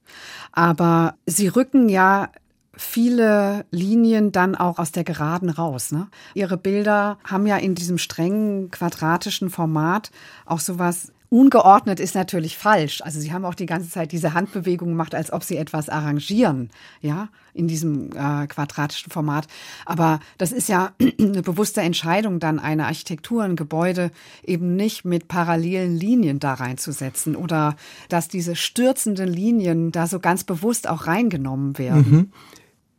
Aber 0.50 1.16
sie 1.26 1.48
rücken 1.48 1.88
ja 1.88 2.30
viele 2.76 3.66
Linien 3.70 4.32
dann 4.32 4.54
auch 4.54 4.78
aus 4.78 4.92
der 4.92 5.04
Geraden 5.04 5.50
raus. 5.50 5.92
Ne? 5.92 6.08
Ihre 6.34 6.56
Bilder 6.56 7.18
haben 7.24 7.46
ja 7.46 7.56
in 7.56 7.74
diesem 7.74 7.98
strengen 7.98 8.70
quadratischen 8.70 9.50
Format 9.50 10.10
auch 10.46 10.60
sowas 10.60 11.12
ungeordnet 11.32 11.98
ist 11.98 12.14
natürlich 12.14 12.58
falsch. 12.58 13.00
Also 13.00 13.18
Sie 13.18 13.32
haben 13.32 13.46
auch 13.46 13.54
die 13.54 13.64
ganze 13.64 13.88
Zeit 13.88 14.12
diese 14.12 14.34
Handbewegung 14.34 14.90
gemacht, 14.90 15.14
als 15.14 15.32
ob 15.32 15.42
Sie 15.44 15.56
etwas 15.56 15.88
arrangieren, 15.88 16.68
ja, 17.00 17.30
in 17.54 17.68
diesem 17.68 18.10
äh, 18.12 18.46
quadratischen 18.46 19.10
Format. 19.10 19.46
Aber 19.86 20.20
das 20.36 20.52
ist 20.52 20.68
ja 20.68 20.92
eine 21.18 21.40
bewusste 21.40 21.80
Entscheidung, 21.80 22.38
dann 22.38 22.58
eine 22.58 22.84
Architektur, 22.84 23.44
ein 23.44 23.56
Gebäude 23.56 24.10
eben 24.44 24.76
nicht 24.76 25.06
mit 25.06 25.26
parallelen 25.26 25.96
Linien 25.96 26.38
da 26.38 26.52
reinzusetzen 26.52 27.34
oder 27.34 27.76
dass 28.10 28.28
diese 28.28 28.54
stürzenden 28.54 29.28
Linien 29.28 29.90
da 29.90 30.06
so 30.06 30.20
ganz 30.20 30.44
bewusst 30.44 30.86
auch 30.86 31.06
reingenommen 31.06 31.78
werden. 31.78 32.10
Mhm. 32.10 32.32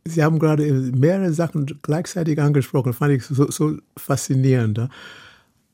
Sie 0.06 0.22
haben 0.22 0.38
gerade 0.38 0.64
mehrere 0.64 1.32
Sachen 1.32 1.80
gleichzeitig 1.82 2.38
angesprochen, 2.40 2.92
fand 2.92 3.14
ich 3.14 3.24
so, 3.24 3.50
so 3.50 3.78
faszinierend. 3.96 4.88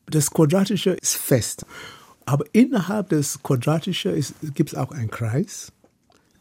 Das 0.07 0.31
Quadratische 0.31 0.91
ist 0.93 1.17
fest. 1.17 1.67
Aber 2.27 2.45
innerhalb 2.53 3.09
des 3.09 3.43
Quadratischen 3.43 4.25
gibt 4.55 4.71
es 4.71 4.79
auch 4.79 4.93
einen 4.93 5.11
Kreis, 5.11 5.73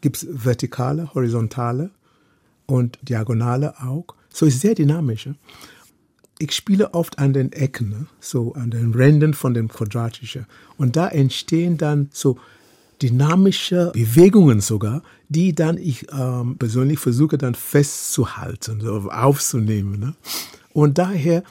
gibt 0.00 0.18
es 0.18 0.26
vertikale, 0.30 1.12
horizontale 1.14 1.90
und 2.66 2.96
diagonale 3.02 3.74
auch. 3.80 4.06
So 4.32 4.46
ist 4.46 4.60
sehr 4.60 4.76
dynamisch. 4.76 5.28
Ich 6.38 6.52
spiele 6.52 6.94
oft 6.94 7.18
an 7.18 7.32
den 7.32 7.50
Ecken, 7.52 7.90
ne? 7.90 8.06
so 8.20 8.54
an 8.54 8.70
den 8.70 8.94
Rändern 8.94 9.34
von 9.34 9.52
dem 9.52 9.68
Quadratischen. 9.68 10.46
Und 10.78 10.94
da 10.94 11.08
entstehen 11.08 11.76
dann 11.76 12.08
so 12.12 12.38
dynamische 13.02 13.90
Bewegungen 13.92 14.60
sogar, 14.60 15.02
die 15.30 15.54
dann 15.54 15.78
ich 15.78 16.06
ähm, 16.12 16.56
persönlich 16.58 16.98
versuche 16.98 17.38
dann 17.38 17.54
festzuhalten, 17.54 18.80
so 18.80 19.10
aufzunehmen. 19.10 19.98
Ne? 20.00 20.14
Und 20.72 20.98
daher, 20.98 21.44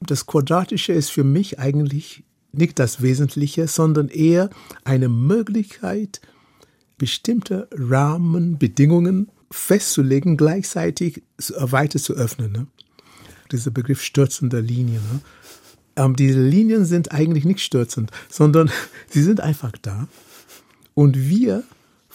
das 0.00 0.26
Quadratische 0.26 0.92
ist 0.92 1.10
für 1.10 1.24
mich 1.24 1.58
eigentlich 1.58 2.22
nicht 2.52 2.78
das 2.78 3.00
Wesentliche, 3.00 3.68
sondern 3.68 4.08
eher 4.08 4.50
eine 4.84 5.08
Möglichkeit, 5.08 6.20
bestimmte 6.98 7.68
Rahmenbedingungen 7.72 9.30
festzulegen, 9.50 10.36
gleichzeitig 10.36 11.22
weiter 11.56 11.98
zu 11.98 12.12
öffnen. 12.12 12.52
Ne? 12.52 12.66
Dieser 13.50 13.70
Begriff 13.70 14.02
stürzender 14.02 14.60
Linien. 14.60 15.02
Ne? 15.10 15.20
Ähm, 15.96 16.16
diese 16.16 16.42
Linien 16.42 16.84
sind 16.84 17.12
eigentlich 17.12 17.46
nicht 17.46 17.60
stürzend, 17.60 18.10
sondern 18.28 18.70
sie 19.08 19.22
sind 19.22 19.40
einfach 19.40 19.72
da. 19.80 20.06
Und 20.92 21.16
wir 21.30 21.64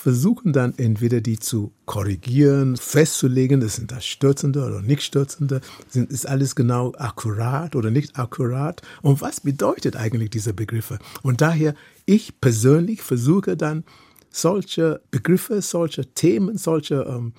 versuchen 0.02 0.52
dann 0.52 0.74
entweder 0.78 1.22
die 1.22 1.38
zu 1.38 1.72
korrigieren, 1.86 2.76
festzulegen, 2.76 3.60
das 3.62 3.76
sind 3.76 3.92
das 3.92 4.04
Stürzende 4.04 4.66
oder 4.66 4.82
nicht 4.82 5.04
Stürzende, 5.04 5.62
sind, 5.90 6.12
ist 6.12 6.28
alles 6.28 6.56
genau 6.56 6.94
akkurat 6.98 7.76
oder 7.76 7.92
nicht 7.92 8.18
akkurat 8.18 8.82
und 9.04 9.22
was 9.22 9.42
bedeutet 9.42 9.96
eigentlich 9.96 10.32
diese 10.32 10.54
Begriffe? 10.54 10.98
Und 11.22 11.42
daher, 11.42 11.76
ich 12.08 12.42
persönlich 12.42 13.04
versuche 13.04 13.56
dann 13.56 13.84
solche 14.32 15.02
Begriffe, 15.12 15.62
solche 15.62 16.06
Themen, 16.06 16.58
solche, 16.58 17.06
ähm, 17.08 17.34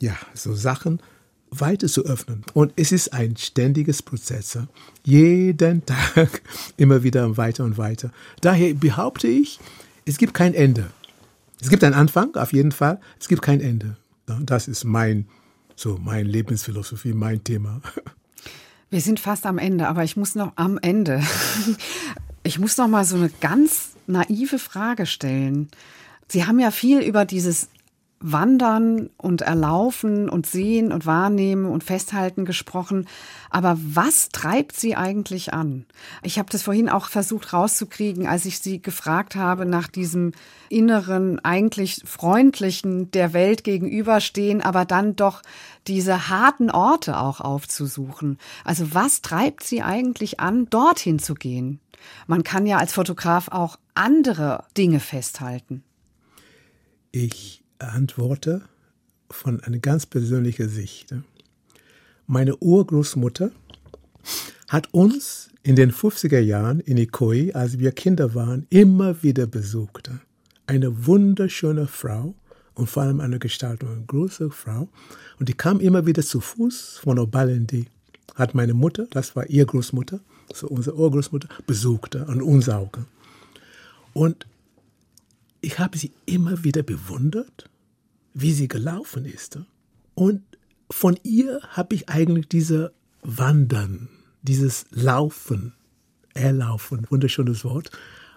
ja, 0.00 0.16
so 0.32 0.54
Sachen 0.54 1.02
weiter 1.50 1.88
zu 1.88 2.06
öffnen. 2.06 2.44
Und 2.54 2.72
es 2.76 2.92
ist 2.92 3.12
ein 3.12 3.36
ständiges 3.36 4.02
Prozess. 4.02 4.56
Jeden 5.04 5.84
Tag 5.84 6.40
immer 6.78 7.02
wieder 7.02 7.36
weiter 7.36 7.64
und 7.64 7.76
weiter. 7.76 8.10
Daher 8.40 8.72
behaupte 8.72 9.26
ich, 9.28 9.58
es 10.06 10.16
gibt 10.16 10.32
kein 10.32 10.54
Ende. 10.54 10.86
Es 11.60 11.68
gibt 11.68 11.84
einen 11.84 11.94
Anfang, 11.94 12.34
auf 12.36 12.52
jeden 12.52 12.72
Fall. 12.72 13.00
Es 13.18 13.28
gibt 13.28 13.42
kein 13.42 13.60
Ende. 13.60 13.96
Das 14.26 14.68
ist 14.68 14.84
mein, 14.84 15.26
so 15.76 15.98
mein 15.98 16.26
Lebensphilosophie, 16.26 17.12
mein 17.12 17.44
Thema. 17.44 17.80
Wir 18.90 19.00
sind 19.00 19.20
fast 19.20 19.46
am 19.46 19.58
Ende, 19.58 19.86
aber 19.86 20.02
ich 20.02 20.16
muss 20.16 20.34
noch 20.34 20.52
am 20.56 20.78
Ende. 20.78 21.22
Ich 22.42 22.58
muss 22.58 22.78
noch 22.78 22.88
mal 22.88 23.04
so 23.04 23.16
eine 23.16 23.28
ganz 23.42 23.90
naive 24.06 24.58
Frage 24.58 25.04
stellen. 25.04 25.68
Sie 26.26 26.46
haben 26.46 26.58
ja 26.58 26.70
viel 26.70 27.00
über 27.00 27.26
dieses 27.26 27.68
Wandern 28.22 29.08
und 29.16 29.40
Erlaufen 29.40 30.28
und 30.28 30.46
Sehen 30.46 30.92
und 30.92 31.06
Wahrnehmen 31.06 31.64
und 31.64 31.82
Festhalten 31.82 32.44
gesprochen. 32.44 33.08
Aber 33.48 33.78
was 33.80 34.28
treibt 34.28 34.78
Sie 34.78 34.94
eigentlich 34.94 35.54
an? 35.54 35.86
Ich 36.22 36.38
habe 36.38 36.50
das 36.50 36.62
vorhin 36.62 36.90
auch 36.90 37.08
versucht 37.08 37.54
rauszukriegen, 37.54 38.26
als 38.26 38.44
ich 38.44 38.58
Sie 38.58 38.82
gefragt 38.82 39.36
habe 39.36 39.64
nach 39.64 39.88
diesem 39.88 40.32
inneren, 40.68 41.38
eigentlich 41.40 42.02
freundlichen 42.04 43.10
der 43.10 43.32
Welt 43.32 43.64
gegenüberstehen, 43.64 44.60
aber 44.60 44.84
dann 44.84 45.16
doch 45.16 45.40
diese 45.86 46.28
harten 46.28 46.70
Orte 46.70 47.18
auch 47.18 47.40
aufzusuchen. 47.40 48.36
Also 48.64 48.92
was 48.92 49.22
treibt 49.22 49.64
Sie 49.64 49.80
eigentlich 49.80 50.40
an, 50.40 50.68
dorthin 50.68 51.18
zu 51.18 51.34
gehen? 51.34 51.80
Man 52.26 52.44
kann 52.44 52.66
ja 52.66 52.76
als 52.76 52.92
Fotograf 52.92 53.48
auch 53.48 53.78
andere 53.94 54.64
Dinge 54.76 55.00
festhalten. 55.00 55.84
Ich 57.12 57.59
antworte 57.88 58.62
von 59.30 59.60
einer 59.60 59.78
ganz 59.78 60.06
persönlichen 60.06 60.68
Sicht. 60.68 61.14
Meine 62.26 62.56
Urgroßmutter 62.56 63.50
hat 64.68 64.92
uns 64.92 65.48
in 65.62 65.76
den 65.76 65.92
50er 65.92 66.40
Jahren 66.40 66.80
in 66.80 66.96
Ikoi, 66.96 67.52
als 67.52 67.78
wir 67.78 67.92
Kinder 67.92 68.34
waren, 68.34 68.66
immer 68.70 69.22
wieder 69.22 69.46
besucht. 69.46 70.10
Eine 70.66 71.06
wunderschöne 71.06 71.86
Frau 71.86 72.34
und 72.74 72.88
vor 72.88 73.02
allem 73.02 73.20
eine 73.20 73.38
Gestaltung, 73.38 73.90
eine 73.90 74.04
große 74.06 74.50
Frau. 74.50 74.88
Und 75.38 75.48
die 75.48 75.54
kam 75.54 75.80
immer 75.80 76.06
wieder 76.06 76.22
zu 76.22 76.40
Fuß 76.40 77.00
von 77.02 77.18
Obalendi. 77.18 77.86
Hat 78.36 78.54
meine 78.54 78.74
Mutter, 78.74 79.06
das 79.10 79.36
war 79.36 79.48
ihr 79.50 79.66
Großmutter, 79.66 80.20
so 80.54 80.68
unsere 80.68 80.96
Urgroßmutter, 80.96 81.48
besucht 81.66 82.14
und 82.14 82.42
uns 82.42 82.68
auch. 82.68 82.90
Und 84.12 84.46
ich 85.60 85.78
habe 85.78 85.98
sie 85.98 86.12
immer 86.26 86.64
wieder 86.64 86.82
bewundert 86.82 87.69
wie 88.34 88.52
sie 88.52 88.68
gelaufen 88.68 89.24
ist. 89.24 89.58
Und 90.14 90.42
von 90.90 91.18
ihr 91.22 91.60
habe 91.70 91.94
ich 91.94 92.08
eigentlich 92.08 92.48
diese 92.48 92.92
Wandern, 93.22 94.08
dieses 94.42 94.86
Laufen, 94.90 95.74
Erlaufen, 96.34 97.06
wunderschönes 97.10 97.64
Wort, 97.64 97.90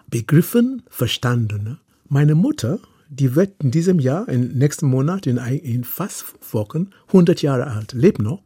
begriffen, 0.10 0.84
verstanden. 0.90 1.80
Meine 2.10 2.36
Mutter, 2.36 2.80
die 3.10 3.36
wird 3.36 3.64
in 3.64 3.72
diesem 3.72 4.00
Jahr, 4.00 4.28
im 4.28 4.50
nächsten 4.50 4.88
Monat, 4.88 5.28
in, 5.28 5.38
in 5.38 5.84
fast 5.84 6.26
Wochen, 6.54 6.90
100 7.08 7.42
Jahre 7.42 7.68
alt, 7.68 7.94
lebt 7.94 8.20
noch. 8.20 8.42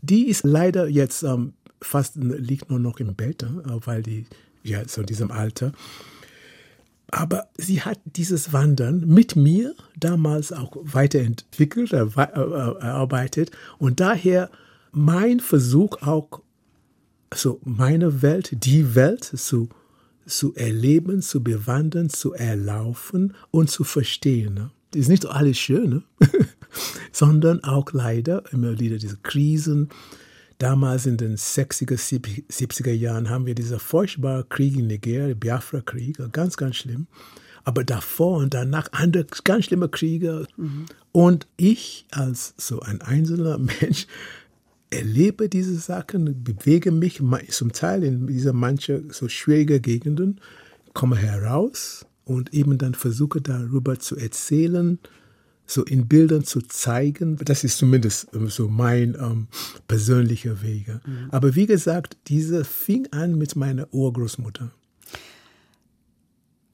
Die 0.00 0.28
ist 0.28 0.44
leider 0.44 0.88
jetzt 0.88 1.22
ähm, 1.22 1.52
fast, 1.82 2.16
liegt 2.16 2.70
nur 2.70 2.78
noch 2.78 3.00
im 3.00 3.14
Bett, 3.14 3.42
äh, 3.42 3.46
weil 3.84 4.02
die, 4.02 4.26
ja, 4.62 4.86
so 4.88 5.02
in 5.02 5.06
diesem 5.06 5.30
Alter. 5.30 5.72
Aber 7.12 7.48
sie 7.56 7.82
hat 7.82 7.98
dieses 8.04 8.52
Wandern 8.52 9.04
mit 9.06 9.34
mir 9.34 9.74
damals 9.98 10.52
auch 10.52 10.76
weiterentwickelt, 10.80 11.92
erarbeitet 11.92 13.50
und 13.78 14.00
daher 14.00 14.50
mein 14.92 15.40
Versuch 15.40 16.02
auch, 16.02 16.42
so 17.32 17.60
meine 17.64 18.22
Welt, 18.22 18.64
die 18.64 18.94
Welt 18.94 19.24
zu, 19.24 19.68
zu 20.26 20.54
erleben, 20.54 21.22
zu 21.22 21.42
bewandern, 21.42 22.10
zu 22.10 22.32
erlaufen 22.32 23.34
und 23.50 23.70
zu 23.70 23.84
verstehen. 23.84 24.54
Ne? 24.54 24.70
Ist 24.94 25.08
nicht 25.08 25.26
alles 25.26 25.58
schön, 25.58 25.90
ne? 25.90 26.02
sondern 27.12 27.62
auch 27.64 27.92
leider 27.92 28.44
immer 28.52 28.78
wieder 28.78 28.98
diese 28.98 29.18
Krisen, 29.18 29.90
Damals 30.60 31.06
in 31.06 31.16
den 31.16 31.36
60er, 31.36 31.96
70er 31.96 32.92
Jahren 32.92 33.30
haben 33.30 33.46
wir 33.46 33.54
dieser 33.54 33.78
furchtbare 33.78 34.44
Krieg 34.44 34.76
in 34.76 34.88
Nigeria, 34.88 35.34
Biafra-Krieg, 35.34 36.18
ganz, 36.32 36.58
ganz 36.58 36.76
schlimm. 36.76 37.06
Aber 37.64 37.82
davor 37.82 38.36
und 38.36 38.52
danach 38.52 38.92
andere 38.92 39.24
ganz 39.44 39.64
schlimme 39.64 39.88
Kriege. 39.88 40.46
Mhm. 40.58 40.84
Und 41.12 41.46
ich 41.56 42.04
als 42.10 42.52
so 42.58 42.80
ein 42.80 43.00
einzelner 43.00 43.56
Mensch 43.80 44.06
erlebe 44.90 45.48
diese 45.48 45.76
Sachen, 45.76 46.44
bewege 46.44 46.90
mich 46.90 47.22
zum 47.48 47.72
Teil 47.72 48.04
in 48.04 48.26
dieser 48.26 48.52
manche 48.52 49.04
so 49.08 49.30
schwierige 49.30 49.80
Gegenden, 49.80 50.42
komme 50.92 51.16
heraus 51.16 52.04
und 52.26 52.52
eben 52.52 52.76
dann 52.76 52.92
versuche 52.92 53.40
darüber 53.40 53.98
zu 53.98 54.14
erzählen, 54.14 54.98
so 55.70 55.84
in 55.84 56.08
Bildern 56.08 56.44
zu 56.44 56.60
zeigen. 56.62 57.36
Das 57.44 57.64
ist 57.64 57.78
zumindest 57.78 58.28
ähm, 58.34 58.48
so 58.48 58.68
mein 58.68 59.14
ähm, 59.14 59.48
persönlicher 59.88 60.62
Weg. 60.62 60.88
Mhm. 60.88 61.28
Aber 61.30 61.54
wie 61.54 61.66
gesagt, 61.66 62.16
diese 62.26 62.64
fing 62.64 63.08
an 63.12 63.36
mit 63.36 63.56
meiner 63.56 63.92
Urgroßmutter. 63.92 64.72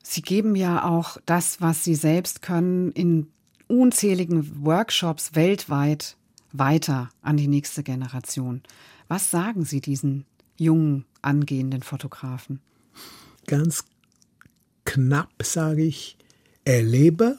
Sie 0.02 0.22
geben 0.22 0.56
ja 0.56 0.84
auch 0.84 1.18
das, 1.26 1.60
was 1.60 1.84
Sie 1.84 1.94
selbst 1.94 2.40
können, 2.40 2.92
in 2.92 3.28
unzähligen 3.68 4.64
Workshops 4.64 5.34
weltweit 5.34 6.16
weiter 6.52 7.10
an 7.22 7.36
die 7.36 7.48
nächste 7.48 7.82
Generation. 7.82 8.62
Was 9.08 9.30
sagen 9.30 9.64
Sie 9.64 9.80
diesen 9.80 10.24
jungen, 10.56 11.04
angehenden 11.22 11.82
Fotografen? 11.82 12.60
Ganz 13.46 13.84
knapp 14.84 15.42
sage 15.42 15.82
ich, 15.82 16.16
erlebe 16.64 17.38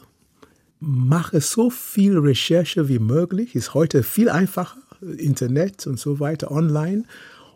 mache 0.80 1.42
so 1.42 1.70
viel 1.70 2.18
Recherche 2.18 2.88
wie 2.88 3.00
möglich, 3.00 3.56
ist 3.56 3.74
heute 3.74 4.04
viel 4.04 4.30
einfacher, 4.30 4.78
Internet 5.02 5.86
und 5.88 6.00
so 6.00 6.20
weiter, 6.20 6.52
online, 6.52 7.04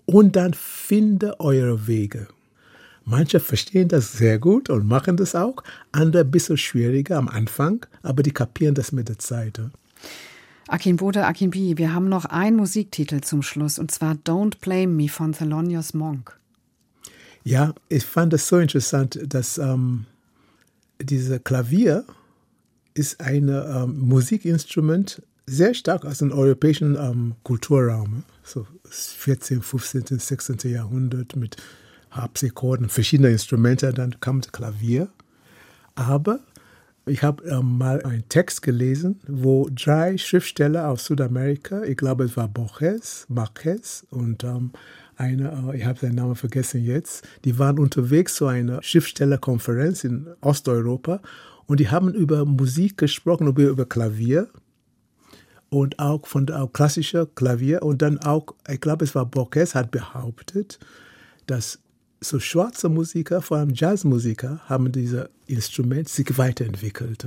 und 0.05 0.35
dann 0.35 0.53
finde 0.53 1.39
eure 1.39 1.87
Wege. 1.87 2.27
Manche 3.05 3.39
verstehen 3.39 3.87
das 3.87 4.13
sehr 4.13 4.37
gut 4.37 4.69
und 4.69 4.87
machen 4.87 5.17
das 5.17 5.35
auch, 5.35 5.63
andere 5.91 6.23
ein 6.23 6.31
bisschen 6.31 6.57
schwieriger 6.57 7.17
am 7.17 7.27
Anfang, 7.27 7.85
aber 8.03 8.23
die 8.23 8.31
kapieren 8.31 8.75
das 8.75 8.91
mit 8.91 9.09
der 9.09 9.17
Zeit. 9.17 9.59
Akin 10.67 10.97
Bode, 10.97 11.25
Akin 11.25 11.49
B, 11.49 11.77
wir 11.77 11.93
haben 11.93 12.09
noch 12.09 12.25
einen 12.25 12.57
Musiktitel 12.57 13.21
zum 13.21 13.41
Schluss 13.41 13.79
und 13.79 13.91
zwar 13.91 14.13
Don't 14.13 14.59
Blame 14.61 14.87
Me 14.87 15.09
von 15.09 15.33
Thelonious 15.33 15.93
Monk. 15.93 16.37
Ja, 17.43 17.73
ich 17.89 18.05
fand 18.05 18.33
es 18.33 18.47
so 18.47 18.57
interessant, 18.59 19.19
dass 19.25 19.57
ähm, 19.57 20.05
dieser 21.01 21.39
Klavier 21.39 22.05
ist 22.93 23.21
ein 23.21 23.49
ähm, 23.49 23.99
Musikinstrument 23.99 25.21
sehr 25.45 25.73
stark 25.73 26.05
aus 26.05 26.19
dem 26.19 26.31
europäischen 26.31 26.95
ähm, 26.95 27.35
Kulturraum, 27.43 28.23
so 28.43 28.65
14., 28.89 29.61
15., 29.61 30.19
16. 30.19 30.71
Jahrhundert 30.71 31.35
mit 31.35 31.57
Harpsichorden, 32.11 32.89
verschiedene 32.89 33.29
Instrumente, 33.29 33.93
dann 33.93 34.19
kam 34.19 34.41
das 34.41 34.51
Klavier. 34.51 35.09
Aber 35.95 36.39
ich 37.05 37.23
habe 37.23 37.43
ähm, 37.45 37.77
mal 37.77 38.03
einen 38.03 38.27
Text 38.29 38.61
gelesen, 38.61 39.19
wo 39.27 39.67
drei 39.73 40.17
Schriftsteller 40.17 40.87
aus 40.87 41.05
Südamerika, 41.05 41.83
ich 41.83 41.97
glaube 41.97 42.23
es 42.25 42.37
war 42.37 42.47
Borges, 42.47 43.25
Marquez 43.27 44.05
und 44.09 44.43
ähm, 44.43 44.71
eine, 45.21 45.71
äh, 45.71 45.77
ich 45.77 45.85
habe 45.85 45.99
seinen 45.99 46.15
Namen 46.15 46.35
vergessen 46.35 46.83
jetzt, 46.83 47.27
die 47.45 47.57
waren 47.59 47.79
unterwegs 47.79 48.35
zu 48.35 48.47
einer 48.47 48.81
Schriftstellerkonferenz 48.81 50.03
in 50.03 50.27
Osteuropa 50.41 51.21
und 51.67 51.79
die 51.79 51.89
haben 51.89 52.13
über 52.13 52.43
Musik 52.45 52.97
gesprochen, 52.97 53.47
über, 53.47 53.85
Klavier 53.85 54.49
und 55.69 55.99
auch 55.99 56.25
von 56.27 56.49
auch 56.49 56.73
klassischer 56.73 57.27
Klavier 57.27 57.83
und 57.83 58.01
dann 58.01 58.17
auch, 58.17 58.47
ich 58.67 58.81
glaube 58.81 59.05
es 59.05 59.15
war 59.15 59.25
Borges, 59.25 59.75
hat 59.75 59.91
behauptet, 59.91 60.79
dass 61.45 61.79
so 62.19 62.39
schwarze 62.39 62.89
Musiker, 62.89 63.41
vor 63.41 63.57
allem 63.57 63.73
Jazzmusiker, 63.73 64.61
haben 64.65 64.91
dieses 64.91 65.27
Instrument 65.47 66.07
sich 66.07 66.37
weiterentwickelt. 66.37 67.25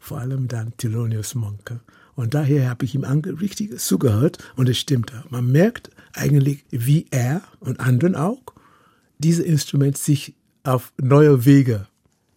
Vor 0.00 0.18
allem 0.18 0.48
dann 0.48 0.76
Thelonious 0.76 1.34
Monk. 1.34 1.80
Und 2.16 2.34
daher 2.34 2.68
habe 2.68 2.84
ich 2.84 2.94
ihm 2.94 3.04
richtig 3.04 3.78
zugehört 3.78 4.38
und 4.56 4.68
es 4.68 4.78
stimmt. 4.78 5.12
Man 5.30 5.50
merkt 5.50 5.90
eigentlich, 6.14 6.64
wie 6.70 7.06
er 7.10 7.42
und 7.60 7.80
anderen 7.80 8.14
auch 8.14 8.42
dieses 9.18 9.44
Instrument 9.44 9.96
sich 9.98 10.34
auf 10.62 10.92
neue 11.00 11.44
Wege 11.44 11.86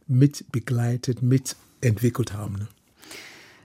mit 0.08 0.52
begleitet, 0.52 1.22
mitentwickelt 1.22 2.34
haben. 2.34 2.68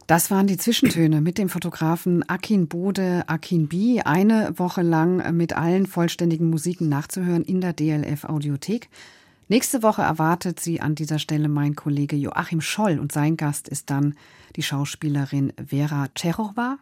Das 0.06 0.30
waren 0.30 0.46
die 0.46 0.56
Zwischentöne 0.56 1.20
mit 1.20 1.38
dem 1.38 1.48
Fotografen 1.48 2.28
Akin 2.28 2.66
Bode 2.66 3.24
Akin 3.28 3.68
B. 3.68 4.02
Eine 4.02 4.58
Woche 4.58 4.82
lang 4.82 5.36
mit 5.36 5.54
allen 5.54 5.86
vollständigen 5.86 6.50
Musiken 6.50 6.88
nachzuhören 6.88 7.44
in 7.44 7.60
der 7.60 7.72
DLF 7.72 8.24
Audiothek. 8.24 8.88
Nächste 9.48 9.82
Woche 9.82 10.02
erwartet 10.02 10.60
Sie 10.60 10.80
an 10.80 10.94
dieser 10.94 11.18
Stelle 11.18 11.48
mein 11.48 11.76
Kollege 11.76 12.16
Joachim 12.16 12.60
Scholl 12.60 12.98
und 12.98 13.12
sein 13.12 13.36
Gast 13.36 13.68
ist 13.68 13.90
dann 13.90 14.14
die 14.56 14.62
Schauspielerin 14.62 15.52
Vera 15.64 16.08
Tschechowa, 16.14 16.78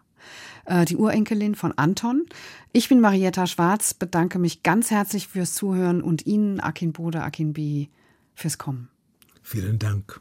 die 0.88 0.96
Urenkelin 0.96 1.54
von 1.54 1.72
Anton. 1.76 2.26
Ich 2.72 2.88
bin 2.88 3.00
Marietta 3.00 3.46
Schwarz, 3.46 3.94
bedanke 3.94 4.38
mich 4.38 4.62
ganz 4.62 4.90
herzlich 4.90 5.26
fürs 5.28 5.54
Zuhören 5.54 6.02
und 6.02 6.26
Ihnen, 6.26 6.60
Akin 6.60 6.92
Bode, 6.92 7.22
Akin 7.22 7.52
B, 7.52 7.88
fürs 8.34 8.58
Kommen. 8.58 8.88
Vielen 9.42 9.78
Dank. 9.78 10.20